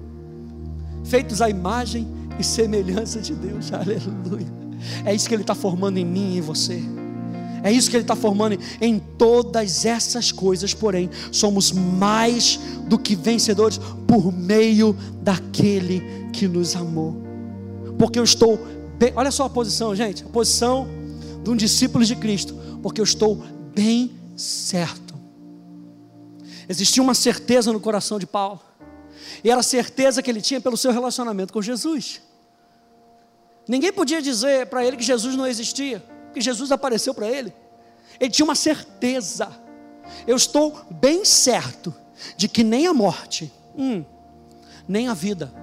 1, 1.03 1.05
feitos 1.05 1.41
à 1.41 1.49
imagem 1.49 2.07
e 2.37 2.43
semelhança 2.43 3.21
de 3.21 3.33
Deus, 3.33 3.71
aleluia. 3.73 4.47
É 5.05 5.13
isso 5.13 5.27
que 5.27 5.35
Ele 5.35 5.43
está 5.43 5.55
formando 5.55 5.97
em 5.97 6.05
mim 6.05 6.33
e 6.33 6.37
em 6.37 6.41
você. 6.41 6.81
É 7.63 7.71
isso 7.71 7.89
que 7.89 7.95
Ele 7.95 8.03
está 8.03 8.15
formando 8.15 8.57
em 8.81 8.99
todas 8.99 9.85
essas 9.85 10.31
coisas, 10.31 10.73
porém, 10.73 11.09
somos 11.31 11.71
mais 11.71 12.59
do 12.87 12.97
que 12.97 13.15
vencedores 13.15 13.79
por 14.07 14.31
meio 14.31 14.95
daquele 15.21 16.03
que 16.33 16.47
nos 16.47 16.75
amou. 16.75 17.21
Porque 17.97 18.17
eu 18.17 18.23
estou 18.23 18.59
bem, 18.97 19.13
olha 19.15 19.31
só 19.31 19.45
a 19.45 19.49
posição, 19.49 19.95
gente, 19.95 20.23
a 20.23 20.27
posição 20.27 20.87
de 21.43 21.49
um 21.49 21.55
discípulo 21.55 22.03
de 22.03 22.15
Cristo, 22.15 22.55
porque 22.81 22.99
eu 22.99 23.05
estou 23.05 23.41
bem 23.73 24.11
certo. 24.35 25.10
Existia 26.71 27.03
uma 27.03 27.13
certeza 27.13 27.71
no 27.71 27.79
coração 27.79 28.17
de 28.17 28.25
Paulo, 28.25 28.59
e 29.43 29.51
era 29.51 29.59
a 29.59 29.63
certeza 29.63 30.21
que 30.21 30.29
ele 30.31 30.41
tinha 30.41 30.59
pelo 30.59 30.77
seu 30.77 30.91
relacionamento 30.91 31.53
com 31.53 31.61
Jesus. 31.61 32.21
Ninguém 33.67 33.93
podia 33.93 34.21
dizer 34.21 34.67
para 34.67 34.83
ele 34.85 34.97
que 34.97 35.03
Jesus 35.03 35.35
não 35.35 35.45
existia 35.45 36.03
porque 36.31 36.39
Jesus 36.39 36.71
apareceu 36.71 37.13
para 37.13 37.27
ele. 37.27 37.53
Ele 38.17 38.31
tinha 38.31 38.45
uma 38.45 38.55
certeza. 38.55 39.51
Eu 40.25 40.37
estou 40.37 40.81
bem 40.89 41.25
certo 41.25 41.93
de 42.37 42.47
que 42.47 42.63
nem 42.63 42.87
a 42.87 42.93
morte, 42.93 43.51
hum, 43.75 44.03
nem 44.87 45.09
a 45.09 45.13
vida, 45.13 45.53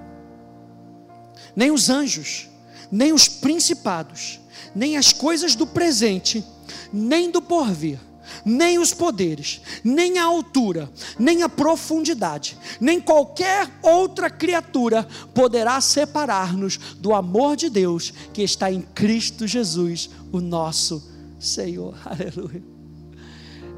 nem 1.55 1.71
os 1.71 1.89
anjos, 1.89 2.47
nem 2.91 3.11
os 3.13 3.27
principados, 3.27 4.39
nem 4.75 4.95
as 4.95 5.11
coisas 5.11 5.55
do 5.55 5.65
presente, 5.65 6.45
nem 6.93 7.31
do 7.31 7.41
porvir, 7.41 7.99
nem 8.45 8.79
os 8.79 8.93
poderes, 8.93 9.61
nem 9.83 10.17
a 10.17 10.25
altura, 10.25 10.91
nem 11.17 11.43
a 11.43 11.49
profundidade, 11.49 12.57
nem 12.79 12.99
qualquer 12.99 13.69
outra 13.81 14.29
criatura 14.29 15.07
poderá 15.33 15.79
separar-nos 15.81 16.77
do 16.97 17.13
amor 17.13 17.55
de 17.55 17.69
Deus 17.69 18.13
que 18.33 18.41
está 18.41 18.71
em 18.71 18.81
Cristo 18.81 19.47
Jesus, 19.47 20.09
o 20.31 20.39
nosso 20.39 21.03
Senhor. 21.39 21.95
Aleluia. 22.05 22.63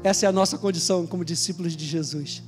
Essa 0.02 0.26
é 0.26 0.28
a 0.28 0.32
nossa 0.32 0.58
condição 0.58 1.06
como 1.06 1.24
discípulos 1.24 1.76
de 1.76 1.86
Jesus. 1.86 2.42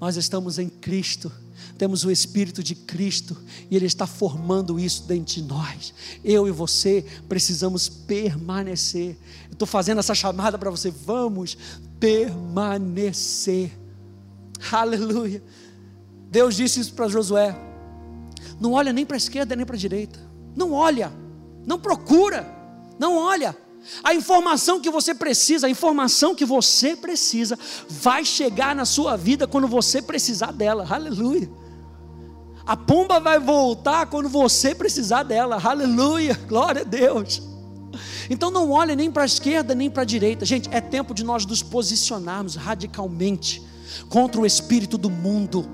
Nós 0.00 0.16
estamos 0.16 0.58
em 0.58 0.68
Cristo 0.68 1.30
temos 1.78 2.04
o 2.04 2.10
Espírito 2.10 2.62
de 2.62 2.74
Cristo 2.74 3.36
e 3.70 3.76
Ele 3.76 3.86
está 3.86 4.06
formando 4.06 4.78
isso 4.78 5.04
dentro 5.04 5.34
de 5.34 5.42
nós. 5.42 5.92
Eu 6.24 6.46
e 6.46 6.50
você 6.50 7.04
precisamos 7.28 7.88
permanecer. 7.88 9.16
Eu 9.48 9.52
estou 9.52 9.66
fazendo 9.66 9.98
essa 9.98 10.14
chamada 10.14 10.58
para 10.58 10.70
você. 10.70 10.90
Vamos 10.90 11.56
permanecer. 11.98 13.72
Aleluia. 14.70 15.42
Deus 16.30 16.56
disse 16.56 16.80
isso 16.80 16.94
para 16.94 17.08
Josué: 17.08 17.56
não 18.60 18.72
olha 18.72 18.92
nem 18.92 19.04
para 19.04 19.16
a 19.16 19.18
esquerda 19.18 19.56
nem 19.56 19.66
para 19.66 19.76
a 19.76 19.78
direita. 19.78 20.20
Não 20.54 20.72
olha, 20.72 21.12
não 21.66 21.78
procura, 21.78 22.46
não 22.98 23.16
olha. 23.16 23.56
A 24.04 24.14
informação 24.14 24.80
que 24.80 24.90
você 24.90 25.14
precisa, 25.14 25.66
a 25.66 25.70
informação 25.70 26.34
que 26.34 26.44
você 26.44 26.94
precisa, 26.94 27.58
vai 27.88 28.24
chegar 28.24 28.76
na 28.76 28.84
sua 28.84 29.16
vida 29.16 29.46
quando 29.46 29.66
você 29.66 30.00
precisar 30.00 30.52
dela. 30.52 30.86
Aleluia. 30.88 31.50
A 32.64 32.76
pomba 32.76 33.18
vai 33.18 33.38
voltar 33.38 34.06
quando 34.06 34.28
você 34.28 34.74
precisar 34.74 35.24
dela. 35.24 35.60
Aleluia, 35.62 36.38
glória 36.48 36.82
a 36.82 36.84
Deus. 36.84 37.42
Então 38.30 38.50
não 38.50 38.70
olhe 38.70 38.94
nem 38.94 39.10
para 39.10 39.22
a 39.22 39.26
esquerda 39.26 39.74
nem 39.74 39.90
para 39.90 40.02
a 40.02 40.06
direita. 40.06 40.44
Gente, 40.44 40.68
é 40.72 40.80
tempo 40.80 41.12
de 41.12 41.24
nós 41.24 41.44
nos 41.44 41.62
posicionarmos 41.62 42.54
radicalmente 42.54 43.62
contra 44.08 44.40
o 44.40 44.46
espírito 44.46 44.96
do 44.96 45.10
mundo. 45.10 45.68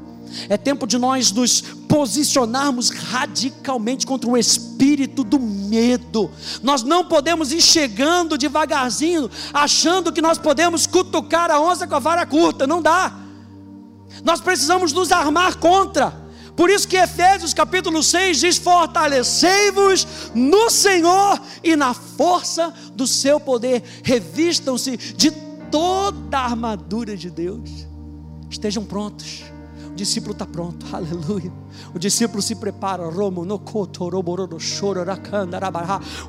É 0.49 0.57
tempo 0.57 0.87
de 0.87 0.99
nós 0.99 1.33
nos 1.33 1.61
posicionarmos 1.61 2.91
radicalmente 2.91 4.07
contra 4.07 4.29
o 4.29 4.37
espírito 4.37 5.25
do 5.25 5.39
medo. 5.39 6.31
Nós 6.63 6.83
não 6.83 7.05
podemos 7.05 7.51
ir 7.53 7.63
chegando 7.63 8.37
devagarzinho, 8.37 9.31
achando 9.53 10.13
que 10.13 10.21
nós 10.21 10.37
podemos 10.37 10.87
cutucar 10.87 11.51
a 11.51 11.61
onça 11.61 11.87
com 11.87 11.95
a 11.95 11.99
vara 11.99 12.27
curta. 12.27 12.67
Não 12.67 12.83
dá. 12.83 13.15
Nós 14.25 14.41
precisamos 14.41 14.93
nos 14.93 15.13
armar 15.13 15.57
contra. 15.57 16.28
Por 16.59 16.71
isso 16.71 16.89
que 16.89 16.97
Efésios 16.97 17.55
capítulo 17.55 18.03
6 18.03 18.41
diz: 18.41 18.59
Fortalecei-vos 18.59 20.33
no 20.35 20.69
Senhor 20.69 21.41
e 21.63 21.77
na 21.77 21.95
força 21.95 22.75
do 22.97 23.07
seu 23.07 23.39
poder. 23.39 23.81
Revistam-se 24.03 24.97
de 24.97 25.31
toda 25.71 26.37
a 26.37 26.47
armadura 26.47 27.17
de 27.17 27.31
Deus. 27.31 27.87
Estejam 28.51 28.85
prontos 28.85 29.45
discípulo 29.99 30.33
está 30.33 30.47
pronto, 30.47 30.87
aleluia. 30.95 31.53
O 31.95 31.99
discípulo 31.99 32.41
se 32.41 32.55
prepara, 32.55 33.03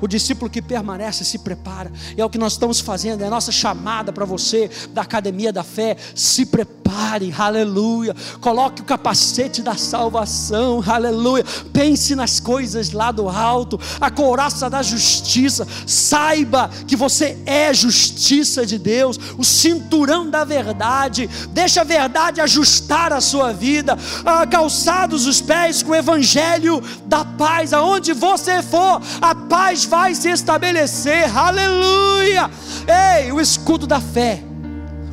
o 0.00 0.08
discípulo 0.08 0.50
que 0.50 0.60
permanece 0.60 1.24
se 1.24 1.38
prepara, 1.38 1.92
e 2.16 2.20
é 2.20 2.24
o 2.24 2.30
que 2.30 2.38
nós 2.38 2.52
estamos 2.52 2.80
fazendo, 2.80 3.22
é 3.22 3.26
a 3.26 3.30
nossa 3.30 3.52
chamada 3.52 4.12
para 4.12 4.24
você 4.24 4.68
da 4.92 5.02
academia 5.02 5.52
da 5.52 5.62
fé. 5.62 5.96
Se 6.14 6.46
prepare, 6.90 7.34
aleluia. 7.36 8.14
Coloque 8.40 8.82
o 8.82 8.84
capacete 8.84 9.62
da 9.62 9.76
salvação, 9.76 10.82
aleluia. 10.86 11.44
Pense 11.72 12.14
nas 12.14 12.40
coisas 12.40 12.90
lá 12.92 13.12
do 13.12 13.28
alto, 13.28 13.80
a 14.00 14.10
couraça 14.10 14.68
da 14.68 14.82
justiça. 14.82 15.66
Saiba 15.86 16.70
que 16.86 16.96
você 16.96 17.38
é 17.46 17.72
justiça 17.72 18.66
de 18.66 18.78
Deus, 18.78 19.18
o 19.38 19.44
cinturão 19.44 20.28
da 20.28 20.44
verdade. 20.44 21.28
Deixa 21.50 21.82
a 21.82 21.84
verdade 21.84 22.40
ajustar 22.40 23.12
a 23.12 23.20
sua 23.20 23.52
vida 23.52 23.96
ah, 24.24 24.46
calçados 24.46 25.26
os 25.26 25.40
pés 25.40 25.82
com 25.82 25.92
o 25.92 25.96
evangelho 25.96 26.82
da 27.06 27.24
paz, 27.24 27.72
aonde 27.72 28.12
você 28.12 28.62
for, 28.62 29.00
a 29.20 29.34
paz 29.34 29.84
vai 29.84 30.14
se 30.14 30.28
estabelecer, 30.28 31.36
aleluia! 31.36 32.50
Ei, 33.20 33.30
o 33.32 33.40
escudo 33.40 33.86
da 33.86 34.00
fé, 34.00 34.42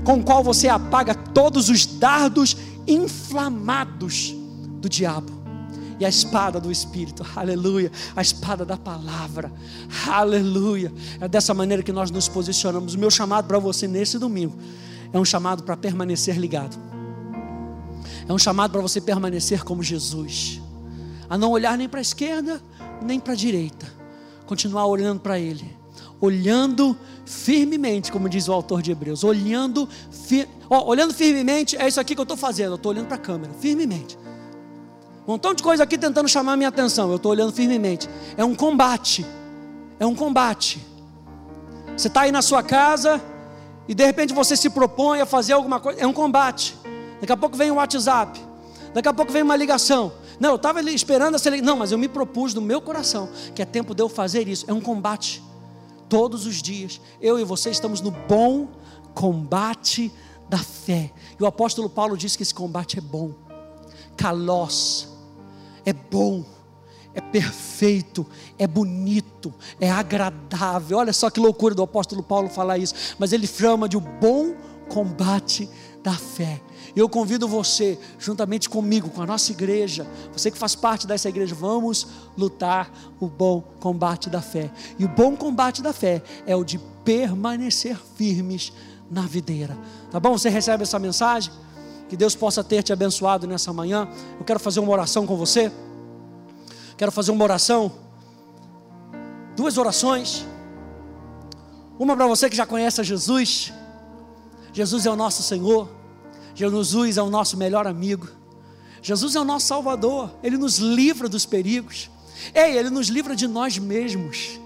com 0.07 0.19
o 0.19 0.23
qual 0.23 0.41
você 0.41 0.69
apaga 0.69 1.13
todos 1.13 1.67
os 1.67 1.85
dardos 1.85 2.55
inflamados 2.87 4.33
do 4.79 4.87
diabo 4.87 5.33
e 5.99 6.05
a 6.05 6.07
espada 6.07 6.61
do 6.61 6.71
Espírito, 6.71 7.25
aleluia, 7.35 7.91
a 8.15 8.21
espada 8.21 8.63
da 8.63 8.77
palavra, 8.77 9.51
aleluia. 10.07 10.93
É 11.19 11.27
dessa 11.27 11.53
maneira 11.53 11.83
que 11.83 11.91
nós 11.91 12.09
nos 12.09 12.29
posicionamos. 12.29 12.93
O 12.93 12.97
meu 12.97 13.11
chamado 13.11 13.49
para 13.49 13.59
você 13.59 13.85
nesse 13.85 14.17
domingo 14.17 14.57
é 15.11 15.19
um 15.19 15.25
chamado 15.25 15.63
para 15.63 15.75
permanecer 15.75 16.37
ligado. 16.37 16.77
É 18.25 18.31
um 18.31 18.37
chamado 18.37 18.71
para 18.71 18.81
você 18.81 19.01
permanecer 19.01 19.65
como 19.65 19.83
Jesus, 19.83 20.61
a 21.29 21.37
não 21.37 21.51
olhar 21.51 21.77
nem 21.77 21.89
para 21.89 21.99
a 21.99 22.01
esquerda, 22.01 22.61
nem 23.01 23.19
para 23.19 23.33
a 23.33 23.35
direita, 23.35 23.85
continuar 24.45 24.85
olhando 24.85 25.19
para 25.19 25.37
Ele, 25.37 25.69
olhando 26.21 26.95
firmemente, 27.27 28.09
como 28.11 28.29
diz 28.29 28.47
o 28.47 28.53
autor 28.53 28.81
de 28.81 28.91
Hebreus, 28.91 29.23
olhando, 29.23 29.87
olhando 30.69 31.13
firmemente, 31.13 31.75
é 31.75 31.85
isso 31.87 31.99
aqui 31.99 32.15
que 32.15 32.21
eu 32.21 32.23
estou 32.23 32.37
fazendo, 32.37 32.71
eu 32.71 32.75
estou 32.75 32.91
olhando 32.91 33.07
para 33.07 33.17
a 33.17 33.19
câmera, 33.19 33.53
firmemente. 33.59 34.17
Um 35.27 35.31
montão 35.31 35.53
de 35.53 35.61
coisa 35.61 35.83
aqui 35.83 35.97
tentando 35.97 36.29
chamar 36.29 36.53
a 36.53 36.57
minha 36.57 36.69
atenção, 36.69 37.09
eu 37.09 37.17
estou 37.17 37.31
olhando 37.31 37.51
firmemente. 37.51 38.09
É 38.37 38.45
um 38.45 38.55
combate, 38.55 39.25
é 39.99 40.05
um 40.05 40.15
combate. 40.15 40.81
Você 41.97 42.07
está 42.07 42.21
aí 42.21 42.31
na 42.31 42.41
sua 42.41 42.63
casa 42.63 43.21
e 43.89 43.93
de 43.93 44.05
repente 44.05 44.33
você 44.33 44.55
se 44.55 44.69
propõe 44.69 45.19
a 45.19 45.25
fazer 45.25 45.51
alguma 45.51 45.81
coisa, 45.81 45.99
é 45.99 46.07
um 46.07 46.13
combate. 46.13 46.77
Daqui 47.19 47.33
a 47.33 47.37
pouco 47.37 47.57
vem 47.57 47.69
um 47.71 47.75
WhatsApp. 47.75 48.39
Daqui 48.93 49.09
a 49.09 49.13
pouco 49.13 49.33
vem 49.33 49.43
uma 49.43 49.55
ligação. 49.55 50.13
Não, 50.39 50.51
eu 50.51 50.55
estava 50.55 50.81
esperando 50.91 51.35
essa 51.35 51.49
ligação. 51.49 51.73
Não, 51.73 51.77
mas 51.77 51.91
eu 51.91 51.97
me 51.97 52.07
propus 52.07 52.53
no 52.53 52.61
meu 52.61 52.79
coração 52.79 53.27
que 53.53 53.61
é 53.61 53.65
tempo 53.65 53.93
de 53.93 54.01
eu 54.01 54.07
fazer 54.07 54.47
isso. 54.47 54.63
É 54.69 54.73
um 54.73 54.79
combate. 54.79 55.43
Todos 56.09 56.45
os 56.45 56.61
dias. 56.61 57.01
Eu 57.21 57.39
e 57.39 57.43
você 57.43 57.69
estamos 57.69 58.01
no 58.01 58.11
bom 58.11 58.67
combate 59.13 60.11
da 60.49 60.59
fé. 60.59 61.11
E 61.39 61.43
o 61.43 61.45
apóstolo 61.45 61.89
Paulo 61.89 62.17
diz 62.17 62.35
que 62.35 62.43
esse 62.43 62.53
combate 62.53 62.97
é 62.97 63.01
bom. 63.01 63.33
Calós. 64.15 65.09
É 65.85 65.93
bom. 65.93 66.43
É 67.13 67.21
perfeito, 67.21 68.27
é 68.59 68.67
bonito, 68.67 69.51
é 69.81 69.89
agradável. 69.89 70.99
Olha 70.99 71.11
só 71.11 71.31
que 71.31 71.39
loucura 71.39 71.73
do 71.73 71.81
apóstolo 71.81 72.21
Paulo 72.21 72.47
falar 72.47 72.77
isso. 72.77 72.93
Mas 73.17 73.33
ele 73.33 73.47
chama 73.47 73.89
de 73.89 73.97
o 73.97 73.99
bom 73.99 74.53
combate 74.87 75.67
da 76.03 76.13
fé. 76.13 76.61
Eu 76.95 77.07
convido 77.07 77.47
você, 77.47 77.97
juntamente 78.19 78.69
comigo, 78.69 79.09
com 79.09 79.21
a 79.21 79.25
nossa 79.25 79.51
igreja, 79.51 80.07
você 80.31 80.49
que 80.49 80.57
faz 80.57 80.75
parte 80.75 81.05
dessa 81.05 81.29
igreja, 81.29 81.53
vamos 81.53 82.07
lutar 82.37 82.91
o 83.19 83.27
bom 83.27 83.61
combate 83.79 84.29
da 84.29 84.41
fé. 84.41 84.71
E 84.97 85.05
o 85.05 85.07
bom 85.07 85.35
combate 85.35 85.81
da 85.81 85.93
fé 85.93 86.21
é 86.45 86.55
o 86.55 86.63
de 86.63 86.79
permanecer 87.03 87.97
firmes 88.15 88.73
na 89.09 89.21
videira. 89.21 89.77
Tá 90.11 90.19
bom? 90.19 90.37
Você 90.37 90.49
recebe 90.49 90.83
essa 90.83 90.99
mensagem? 90.99 91.51
Que 92.09 92.15
Deus 92.15 92.35
possa 92.35 92.63
ter 92.63 92.83
te 92.83 92.93
abençoado 92.93 93.45
nessa 93.47 93.73
manhã. 93.73 94.07
Eu 94.39 94.45
quero 94.45 94.59
fazer 94.59 94.79
uma 94.79 94.91
oração 94.91 95.25
com 95.25 95.35
você. 95.35 95.71
Quero 96.97 97.11
fazer 97.11 97.31
uma 97.31 97.43
oração. 97.43 97.91
Duas 99.55 99.77
orações. 99.77 100.45
Uma 101.99 102.15
para 102.15 102.27
você 102.27 102.49
que 102.49 102.55
já 102.55 102.65
conhece 102.65 103.01
a 103.01 103.03
Jesus. 103.03 103.73
Jesus 104.71 105.05
é 105.05 105.11
o 105.11 105.15
nosso 105.15 105.41
Senhor. 105.43 105.89
Jesus 106.57 107.17
é 107.17 107.21
o 107.21 107.29
nosso 107.29 107.55
melhor 107.55 107.85
amigo. 107.85 108.27
Jesus 108.99 109.35
é 109.35 109.39
o 109.39 109.43
nosso 109.43 109.67
Salvador. 109.67 110.31
Ele 110.41 110.57
nos 110.57 110.79
livra 110.79 111.29
dos 111.29 111.45
perigos. 111.45 112.09
Ei, 112.51 112.77
Ele 112.77 112.89
nos 112.89 113.09
livra 113.09 113.35
de 113.35 113.47
nós 113.47 113.77
mesmos. 113.77 114.59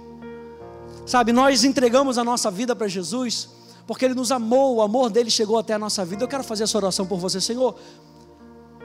Sabe, 1.06 1.34
nós 1.34 1.66
entregamos 1.66 2.18
a 2.18 2.24
nossa 2.24 2.50
vida 2.50 2.74
para 2.74 2.88
Jesus 2.88 3.50
porque 3.86 4.06
Ele 4.06 4.14
nos 4.14 4.32
amou, 4.32 4.78
o 4.78 4.82
amor 4.82 5.10
dele 5.10 5.30
chegou 5.30 5.58
até 5.58 5.74
a 5.74 5.80
nossa 5.80 6.06
vida. 6.06 6.24
Eu 6.24 6.28
quero 6.30 6.46
fazer 6.46 6.64
essa 6.64 6.78
oração 6.78 7.06
por 7.06 7.20
você, 7.20 7.42
Senhor. 7.42 7.76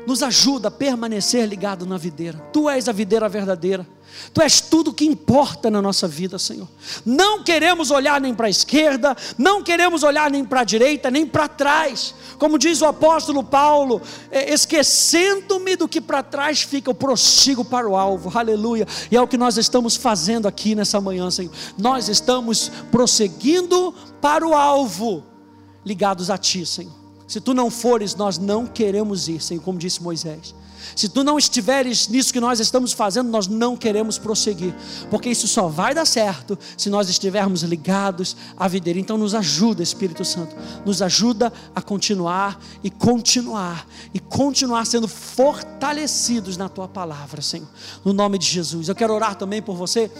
Nos 0.07 0.23
ajuda 0.23 0.69
a 0.69 0.71
permanecer 0.71 1.49
ligado 1.49 1.85
na 1.85 1.99
videira. 1.99 2.39
Tu 2.53 2.71
és 2.71 2.89
a 2.89 2.93
videira 2.93 3.29
verdadeira. 3.29 3.87
Tu 4.33 4.41
és 4.41 4.61
tudo 4.61 4.93
que 4.93 5.05
importa 5.05 5.71
na 5.71 5.81
nossa 5.83 6.07
vida, 6.07 6.39
Senhor. 6.39 6.69
Não 7.05 7.43
queremos 7.43 7.91
olhar 7.91 8.21
nem 8.21 8.35
para 8.35 8.47
a 8.47 8.51
esquerda, 8.51 9.17
não 9.37 9.63
queremos 9.63 10.03
olhar 10.03 10.31
nem 10.31 10.45
para 10.45 10.61
a 10.61 10.65
direita, 10.65 11.11
nem 11.11 11.27
para 11.27 11.49
trás. 11.49 12.15
Como 12.39 12.59
diz 12.59 12.81
o 12.81 12.87
apóstolo 12.87 13.43
Paulo, 13.43 14.01
é, 14.31 14.53
esquecendo-me 14.53 15.77
do 15.77 15.89
que 15.89 16.01
para 16.01 16.23
trás 16.23 16.63
fica, 16.63 16.91
eu 16.91 16.95
prossigo 16.95 17.65
para 17.65 17.89
o 17.89 17.97
alvo. 17.97 18.31
Aleluia. 18.37 18.87
E 19.11 19.17
é 19.17 19.21
o 19.21 19.29
que 19.29 19.37
nós 19.37 19.57
estamos 19.57 19.97
fazendo 19.97 20.47
aqui 20.47 20.75
nessa 20.75 21.01
manhã, 21.01 21.31
Senhor. 21.31 21.53
Nós 21.77 22.09
estamos 22.09 22.71
prosseguindo 22.91 23.95
para 24.21 24.47
o 24.47 24.55
alvo, 24.55 25.25
ligados 25.85 26.31
a 26.31 26.39
Ti, 26.39 26.65
Senhor. 26.65 27.06
Se 27.27 27.41
tu 27.41 27.53
não 27.53 27.71
fores, 27.71 28.15
nós 28.15 28.39
não 28.39 28.67
queremos 28.67 29.29
ir, 29.29 29.41
Senhor, 29.41 29.63
como 29.63 29.79
disse 29.79 30.03
Moisés. 30.03 30.55
Se 30.95 31.09
tu 31.09 31.25
não 31.25 31.39
estiveres 31.39 32.07
nisso 32.09 32.33
que 32.33 32.41
nós 32.41 32.61
estamos 32.61 32.93
fazendo, 32.93 33.29
nós 33.29 33.47
não 33.47 33.77
queremos 33.77 34.19
prosseguir, 34.19 34.75
porque 35.11 35.29
isso 35.29 35.49
só 35.49 35.67
vai 35.67 35.95
dar 35.95 36.07
certo 36.07 36.57
se 36.77 36.89
nós 36.89 37.09
estivermos 37.09 37.63
ligados 37.63 38.37
à 38.57 38.69
videira. 38.69 38.99
Então, 38.99 39.19
nos 39.19 39.35
ajuda, 39.35 39.83
Espírito 39.83 40.25
Santo, 40.25 40.55
nos 40.85 41.03
ajuda 41.03 41.53
a 41.75 41.83
continuar 41.83 42.61
e 42.85 42.91
continuar 42.91 43.87
e 44.15 44.21
continuar 44.21 44.87
sendo 44.87 45.09
fortalecidos 45.09 46.57
na 46.57 46.69
tua 46.69 46.87
palavra, 46.87 47.43
Senhor, 47.43 47.69
no 48.05 48.13
nome 48.13 48.39
de 48.39 48.47
Jesus. 48.47 48.89
Eu 48.89 48.95
quero 48.95 49.13
orar 49.13 49.35
também 49.35 49.61
por 49.61 49.75
você 49.75 50.11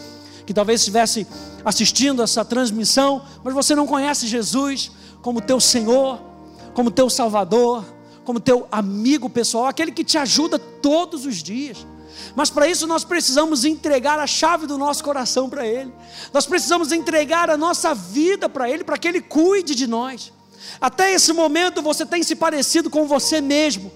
que 0.45 0.53
talvez 0.53 0.81
estivesse 0.81 1.27
assistindo 1.63 2.21
essa 2.21 2.43
transmissão, 2.43 3.21
mas 3.43 3.53
você 3.53 3.75
não 3.75 3.85
conhece 3.85 4.27
Jesus 4.27 4.91
como 5.21 5.41
teu 5.41 5.59
Senhor, 5.59 6.19
como 6.77 6.91
teu 6.91 7.09
Salvador 7.09 7.83
como 8.27 8.41
teu 8.41 8.67
amigo 8.69 9.29
pessoal, 9.29 9.67
aquele 9.67 9.89
que 9.89 10.03
te 10.03 10.17
ajuda 10.17 10.59
todos 10.59 11.25
os 11.25 11.37
dias. 11.41 11.87
Mas 12.35 12.49
para 12.49 12.67
isso 12.67 12.85
nós 12.85 13.05
precisamos 13.05 13.63
entregar 13.63 14.19
a 14.19 14.27
chave 14.27 14.67
do 14.67 14.77
nosso 14.77 15.01
coração 15.01 15.49
para 15.49 15.65
Ele. 15.65 15.93
Nós 16.33 16.45
precisamos 16.45 16.91
entregar 16.91 17.49
a 17.49 17.55
nossa 17.55 17.95
vida 17.95 18.49
para 18.49 18.69
Ele, 18.69 18.83
para 18.83 18.97
que 18.97 19.07
Ele 19.07 19.21
cuide 19.21 19.73
de 19.73 19.87
nós. 19.87 20.33
Até 20.81 21.13
esse 21.13 21.31
momento 21.31 21.81
você 21.81 22.05
tem 22.05 22.21
se 22.21 22.35
parecido 22.35 22.89
com 22.89 23.07
você 23.07 23.39
mesmo. 23.39 23.89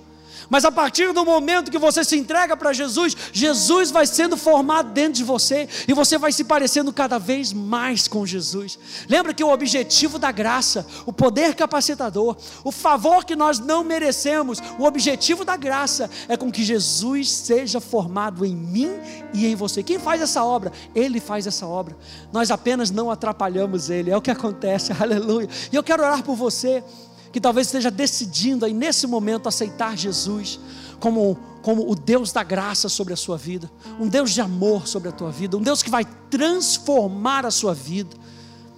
Mas 0.51 0.65
a 0.65 0.71
partir 0.71 1.13
do 1.13 1.23
momento 1.23 1.71
que 1.71 1.77
você 1.77 2.03
se 2.03 2.17
entrega 2.17 2.57
para 2.57 2.73
Jesus, 2.73 3.15
Jesus 3.31 3.89
vai 3.89 4.05
sendo 4.05 4.35
formado 4.35 4.91
dentro 4.91 5.13
de 5.13 5.23
você 5.23 5.65
e 5.87 5.93
você 5.93 6.17
vai 6.17 6.33
se 6.33 6.43
parecendo 6.43 6.91
cada 6.91 7.17
vez 7.17 7.53
mais 7.53 8.05
com 8.05 8.25
Jesus. 8.25 8.77
Lembra 9.07 9.33
que 9.33 9.45
o 9.45 9.49
objetivo 9.49 10.19
da 10.19 10.29
graça, 10.29 10.85
o 11.05 11.13
poder 11.13 11.55
capacitador, 11.55 12.35
o 12.65 12.71
favor 12.71 13.23
que 13.23 13.33
nós 13.33 13.59
não 13.59 13.81
merecemos, 13.81 14.61
o 14.77 14.83
objetivo 14.83 15.45
da 15.45 15.55
graça 15.55 16.09
é 16.27 16.35
com 16.35 16.51
que 16.51 16.65
Jesus 16.65 17.31
seja 17.31 17.79
formado 17.79 18.45
em 18.45 18.53
mim 18.53 18.91
e 19.33 19.47
em 19.47 19.55
você. 19.55 19.81
Quem 19.81 19.99
faz 19.99 20.21
essa 20.21 20.43
obra? 20.43 20.73
Ele 20.93 21.21
faz 21.21 21.47
essa 21.47 21.65
obra. 21.65 21.95
Nós 22.33 22.51
apenas 22.51 22.91
não 22.91 23.09
atrapalhamos 23.09 23.89
ele. 23.89 24.11
É 24.11 24.17
o 24.17 24.21
que 24.21 24.29
acontece. 24.29 24.91
Aleluia. 24.99 25.47
E 25.71 25.75
eu 25.77 25.81
quero 25.81 26.03
orar 26.03 26.23
por 26.23 26.35
você 26.35 26.83
que 27.31 27.39
talvez 27.39 27.67
esteja 27.67 27.89
decidindo 27.89 28.65
aí 28.65 28.73
nesse 28.73 29.07
momento 29.07 29.47
aceitar 29.47 29.97
Jesus 29.97 30.59
como, 30.99 31.37
como 31.61 31.89
o 31.89 31.95
Deus 31.95 32.31
da 32.31 32.43
graça 32.43 32.89
sobre 32.89 33.13
a 33.13 33.17
sua 33.17 33.37
vida, 33.37 33.71
um 33.99 34.07
Deus 34.07 34.31
de 34.31 34.41
amor 34.41 34.87
sobre 34.87 35.09
a 35.09 35.11
tua 35.11 35.31
vida, 35.31 35.57
um 35.57 35.61
Deus 35.61 35.81
que 35.81 35.89
vai 35.89 36.05
transformar 36.29 37.45
a 37.45 37.51
sua 37.51 37.73
vida. 37.73 38.15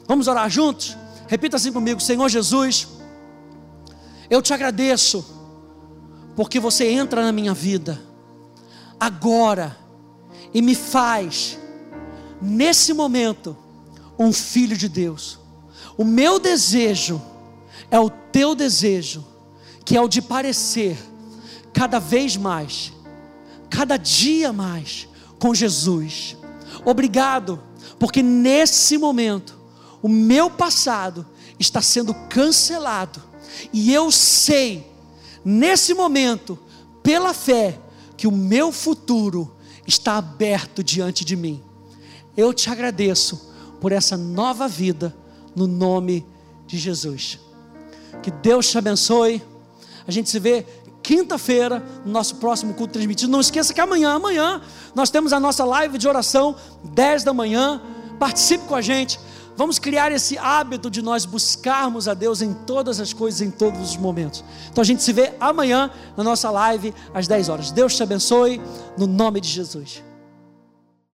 Vamos 0.07 0.27
orar 0.27 0.49
juntos? 0.49 0.95
Repita 1.27 1.57
assim 1.57 1.71
comigo: 1.71 1.99
Senhor 1.99 2.29
Jesus, 2.29 2.87
eu 4.29 4.41
te 4.41 4.53
agradeço, 4.53 5.25
porque 6.35 6.59
você 6.59 6.89
entra 6.89 7.23
na 7.23 7.31
minha 7.31 7.53
vida 7.53 7.99
agora 8.99 9.75
e 10.53 10.61
me 10.61 10.75
faz, 10.75 11.57
nesse 12.41 12.93
momento, 12.93 13.57
um 14.17 14.31
filho 14.31 14.77
de 14.77 14.87
Deus. 14.87 15.39
O 15.97 16.03
meu 16.03 16.39
desejo 16.39 17.21
é 17.93 17.99
o 17.99 18.09
teu 18.09 18.55
desejo, 18.55 19.23
que 19.85 19.95
é 19.95 20.01
o 20.01 20.07
de 20.07 20.19
parecer 20.19 20.97
cada 21.71 21.99
vez 21.99 22.35
mais, 22.35 22.91
cada 23.69 23.97
dia 23.97 24.51
mais 24.51 25.07
com 25.37 25.53
Jesus. 25.53 26.35
Obrigado, 26.83 27.61
porque 27.99 28.23
nesse 28.23 28.97
momento 28.97 29.55
o 30.01 30.09
meu 30.09 30.49
passado 30.49 31.23
está 31.59 31.83
sendo 31.83 32.15
cancelado 32.29 33.21
e 33.71 33.93
eu 33.93 34.11
sei 34.11 34.91
nesse 35.45 35.93
momento, 35.93 36.57
pela 37.03 37.31
fé, 37.31 37.79
que 38.17 38.25
o 38.25 38.31
meu 38.31 38.71
futuro 38.71 39.55
está 39.85 40.17
aberto 40.17 40.83
diante 40.83 41.23
de 41.23 41.35
mim. 41.35 41.61
Eu 42.35 42.55
te 42.55 42.71
agradeço 42.71 43.53
por 43.79 43.91
essa 43.91 44.17
nova 44.17 44.67
vida 44.67 45.15
no 45.55 45.67
nome 45.67 46.25
de 46.65 46.79
Jesus. 46.79 47.52
Que 48.23 48.31
Deus 48.31 48.69
te 48.69 48.77
abençoe. 48.77 49.43
A 50.07 50.11
gente 50.11 50.29
se 50.29 50.39
vê 50.39 50.65
quinta-feira 51.03 51.83
no 52.05 52.11
nosso 52.11 52.37
próximo 52.37 52.73
culto 52.73 52.93
transmitido. 52.93 53.31
Não 53.31 53.41
esqueça 53.41 53.73
que 53.73 53.81
amanhã, 53.81 54.13
amanhã, 54.13 54.61
nós 54.95 55.09
temos 55.09 55.33
a 55.33 55.39
nossa 55.39 55.65
live 55.65 55.97
de 55.97 56.07
oração, 56.07 56.55
10 56.85 57.25
da 57.25 57.33
manhã. 57.33 57.81
Participe 58.17 58.65
com 58.65 58.75
a 58.75 58.81
gente. 58.81 59.19
Vamos 59.55 59.77
criar 59.77 60.11
esse 60.11 60.37
hábito 60.37 60.89
de 60.89 61.01
nós 61.01 61.25
buscarmos 61.25 62.07
a 62.07 62.13
Deus 62.13 62.41
em 62.41 62.53
todas 62.53 62.99
as 62.99 63.13
coisas, 63.13 63.41
em 63.41 63.51
todos 63.51 63.79
os 63.81 63.97
momentos. 63.97 64.43
Então 64.71 64.81
a 64.81 64.85
gente 64.85 65.03
se 65.03 65.13
vê 65.13 65.33
amanhã 65.39 65.91
na 66.17 66.23
nossa 66.23 66.49
live 66.49 66.93
às 67.13 67.27
10 67.27 67.49
horas. 67.49 67.71
Deus 67.71 67.95
te 67.95 68.01
abençoe, 68.01 68.59
no 68.97 69.05
nome 69.05 69.39
de 69.39 69.49
Jesus. 69.49 70.01